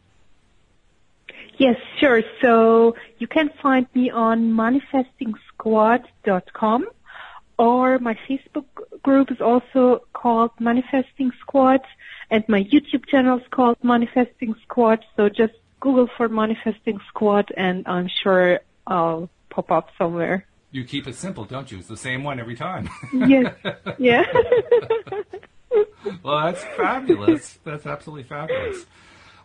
Yes, 1.56 1.76
sure. 1.98 2.20
So 2.42 2.94
you 3.18 3.26
can 3.26 3.48
find 3.62 3.86
me 3.94 4.10
on 4.10 4.52
manifestingsquad.com 4.52 6.86
or 7.58 7.98
my 7.98 8.14
Facebook 8.28 8.66
group 9.02 9.30
is 9.30 9.40
also 9.40 10.02
called 10.12 10.50
Manifesting 10.58 11.32
Squad 11.40 11.80
and 12.30 12.44
my 12.48 12.62
YouTube 12.64 13.06
channel 13.06 13.38
is 13.38 13.44
called 13.50 13.76
Manifesting 13.82 14.54
Squad. 14.62 15.04
So 15.16 15.28
just 15.28 15.54
Google 15.80 16.08
for 16.16 16.28
Manifesting 16.28 17.00
Squad 17.08 17.52
and 17.56 17.86
I'm 17.86 18.08
sure 18.22 18.60
I'll 18.86 19.30
pop 19.50 19.70
up 19.70 19.88
somewhere. 19.98 20.46
You 20.72 20.84
keep 20.84 21.08
it 21.08 21.16
simple, 21.16 21.44
don't 21.44 21.70
you? 21.70 21.78
It's 21.78 21.88
the 21.88 21.96
same 21.96 22.22
one 22.22 22.38
every 22.38 22.54
time. 22.54 22.88
yes. 23.12 23.54
Yeah. 23.98 24.24
well, 26.22 26.46
that's 26.46 26.62
fabulous. 26.76 27.58
That's 27.64 27.86
absolutely 27.86 28.24
fabulous. 28.24 28.86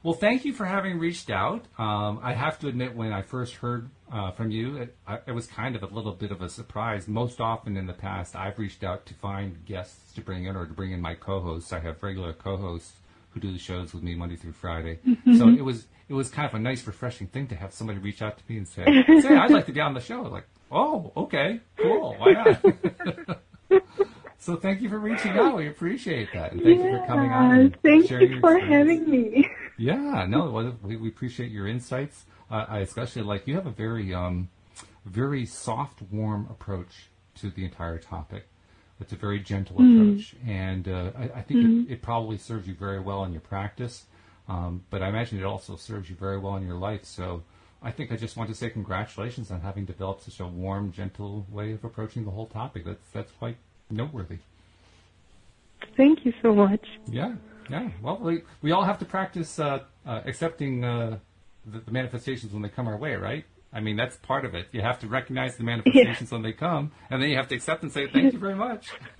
Well, 0.06 0.14
thank 0.14 0.46
you 0.46 0.54
for 0.54 0.66
having 0.66 1.00
reached 1.00 1.32
out. 1.32 1.66
Um, 1.80 2.20
I 2.22 2.34
have 2.34 2.60
to 2.60 2.68
admit, 2.68 2.96
when 2.96 3.12
I 3.12 3.24
first 3.24 3.56
heard 3.56 3.90
uh, 4.12 4.30
from 4.34 4.52
you, 4.52 4.78
it, 4.78 4.96
I, 5.08 5.18
it, 5.26 5.32
was 5.32 5.48
kind 5.48 5.76
of 5.76 5.82
a 5.82 5.88
little 5.88 6.12
bit 6.12 6.30
of 6.30 6.44
a 6.44 6.48
surprise. 6.48 7.08
Most 7.08 7.42
often 7.42 7.76
in 7.76 7.88
the 7.88 7.94
past, 7.94 8.36
I've 8.36 8.60
reached 8.60 8.84
out 8.84 9.08
to 9.08 9.16
find 9.16 9.66
guests 9.66 10.14
to 10.14 10.22
bring 10.22 10.46
in 10.46 10.56
or 10.56 10.68
to 10.68 10.74
bring 10.74 10.92
in 10.92 11.02
my 11.02 11.16
co-hosts. 11.16 11.74
I 11.74 11.80
have 11.80 12.04
regular 12.04 12.34
co-hosts 12.34 12.94
who 13.32 13.40
do 13.40 13.52
the 13.52 13.58
shows 13.58 13.96
with 13.96 14.04
me 14.04 14.14
Monday 14.14 14.36
through 14.36 14.52
Friday. 14.52 15.00
Mm-hmm. 15.08 15.38
So 15.38 15.48
it 15.48 15.64
was 15.64 15.88
it 16.08 16.14
was 16.14 16.30
kind 16.30 16.48
of 16.48 16.54
a 16.54 16.60
nice, 16.60 16.86
refreshing 16.86 17.26
thing 17.26 17.48
to 17.48 17.56
have 17.56 17.74
somebody 17.74 17.98
reach 17.98 18.22
out 18.22 18.38
to 18.38 18.44
me 18.48 18.58
and 18.58 18.68
say, 18.68 18.86
"Say, 19.22 19.36
I'd 19.36 19.50
like 19.50 19.66
to 19.66 19.72
be 19.72 19.82
on 19.82 19.96
the 19.96 20.02
show." 20.02 20.22
Like, 20.22 20.46
oh, 20.72 21.14
okay, 21.18 21.62
cool, 21.78 22.16
why 22.20 22.32
not? 22.34 23.42
so 24.38 24.56
thank 24.56 24.84
you 24.84 24.90
for 24.90 25.00
reaching 25.00 25.32
out. 25.32 25.58
We 25.58 25.68
appreciate 25.68 26.30
that, 26.36 26.52
and 26.52 26.62
thank 26.62 26.78
yeah, 26.78 26.92
you 26.92 27.00
for 27.00 27.08
coming 27.08 27.32
on. 27.32 27.76
Thank 27.82 28.12
you 28.12 28.40
for 28.40 28.60
having 28.60 29.10
me. 29.10 29.50
Yeah, 29.78 30.26
no, 30.28 30.78
we, 30.84 30.96
we 30.96 31.08
appreciate 31.10 31.52
your 31.52 31.68
insights. 31.68 32.26
Uh, 32.50 32.66
I 32.68 32.80
especially 32.80 33.24
like 33.24 33.48
you 33.48 33.56
have 33.56 33.66
a 33.66 33.72
very, 33.72 34.14
um, 34.14 34.50
very 35.06 35.46
soft, 35.46 36.02
warm 36.12 36.48
approach 36.50 37.10
to 37.36 37.50
the 37.50 37.66
entire 37.66 37.98
topic. 37.98 38.48
It's 39.02 39.12
a 39.12 39.18
very 39.18 39.40
gentle 39.40 39.78
mm. 39.78 40.14
approach, 40.14 40.36
and 40.48 40.88
uh, 40.88 41.12
I, 41.18 41.24
I, 41.24 41.42
think 41.42 41.60
mm. 41.60 41.86
it, 41.86 41.94
it, 41.94 42.02
probably 42.02 42.38
serves 42.38 42.66
you 42.66 42.74
very 42.74 43.00
well 43.00 43.26
in 43.26 43.34
your 43.34 43.42
practice. 43.42 44.06
Um, 44.48 44.84
but 44.90 45.02
I 45.02 45.10
imagine 45.10 45.40
it 45.40 45.44
also 45.44 45.76
serves 45.76 46.10
you 46.10 46.16
very 46.16 46.38
well 46.38 46.56
in 46.56 46.66
your 46.66 46.78
life. 46.78 47.04
So 47.04 47.44
I 47.84 47.92
think 47.92 48.12
I 48.12 48.16
just 48.16 48.38
want 48.38 48.50
to 48.50 48.56
say 48.56 48.70
congratulations 48.70 49.52
on 49.52 49.62
having 49.62 49.86
developed 49.86 50.24
such 50.24 50.40
a 50.40 50.48
warm, 50.48 50.92
gentle 50.92 51.46
way 51.52 51.74
of 51.74 51.84
approaching 51.84 52.24
the 52.24 52.32
whole 52.32 52.48
topic. 52.48 52.86
That's 52.86 53.10
that's 53.12 53.32
quite 53.34 53.58
noteworthy. 53.90 54.38
Thank 55.98 56.26
you 56.26 56.34
so 56.42 56.54
much. 56.54 56.86
Yeah, 57.08 57.36
yeah. 57.70 57.90
Well, 58.02 58.18
we, 58.18 58.42
we 58.62 58.72
all 58.72 58.84
have 58.84 59.00
to 59.00 59.06
practice 59.06 59.60
uh, 59.60 59.80
uh, 60.06 60.22
accepting 60.26 60.84
uh, 60.84 61.20
the, 61.66 61.80
the, 61.80 61.92
manifestations 61.92 62.54
when 62.54 62.62
they 62.62 62.70
come 62.70 62.88
our 62.88 62.98
way, 62.98 63.16
right? 63.16 63.46
I 63.74 63.82
mean, 63.82 63.98
that's 63.98 64.16
part 64.18 64.46
of 64.46 64.56
it. 64.56 64.68
You 64.72 64.82
have 64.82 65.00
to 65.00 65.08
recognize 65.08 65.58
the 65.58 65.64
manifestations 65.64 66.32
yeah. 66.32 66.36
when 66.36 66.44
they 66.44 66.54
come, 66.54 66.92
and 67.10 67.22
then 67.22 67.30
you 67.30 67.36
have 67.36 67.50
to 67.50 67.56
accept 67.56 67.84
and 67.84 67.92
say, 67.92 68.08
thank 68.08 68.34
you 68.34 68.40
very 68.40 68.56
much. 68.56 68.90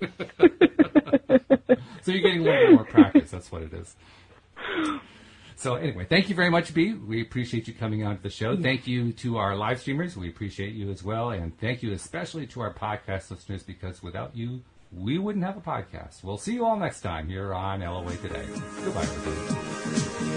so 2.02 2.12
you're 2.12 2.22
getting 2.22 2.40
a 2.40 2.44
little 2.44 2.66
bit 2.66 2.72
more 2.72 2.84
practice. 2.84 3.30
That's 3.30 3.52
what 3.52 3.62
it 3.62 3.74
is. 3.74 3.96
So 5.58 5.74
anyway, 5.74 6.04
thank 6.04 6.28
you 6.28 6.34
very 6.34 6.50
much, 6.50 6.74
Bee. 6.74 6.92
We 6.92 7.22
appreciate 7.22 7.66
you 7.66 7.72
coming 7.72 8.04
on 8.04 8.18
to 8.18 8.22
the 8.22 8.30
show. 8.30 8.56
Thank 8.60 8.86
you 8.86 9.12
to 9.14 9.38
our 9.38 9.56
live 9.56 9.80
streamers. 9.80 10.14
We 10.14 10.28
appreciate 10.28 10.74
you 10.74 10.90
as 10.90 11.02
well. 11.02 11.30
And 11.30 11.58
thank 11.58 11.82
you 11.82 11.92
especially 11.92 12.46
to 12.48 12.60
our 12.60 12.74
podcast 12.74 13.30
listeners 13.30 13.62
because 13.62 14.02
without 14.02 14.36
you, 14.36 14.62
we 14.96 15.18
wouldn't 15.18 15.44
have 15.44 15.56
a 15.56 15.60
podcast. 15.60 16.24
We'll 16.24 16.38
see 16.38 16.54
you 16.54 16.64
all 16.64 16.76
next 16.76 17.02
time 17.02 17.28
here 17.28 17.52
on 17.52 17.80
LOA 17.80 18.16
Today. 18.16 18.46
Goodbye, 18.82 19.02
everybody. 19.02 20.35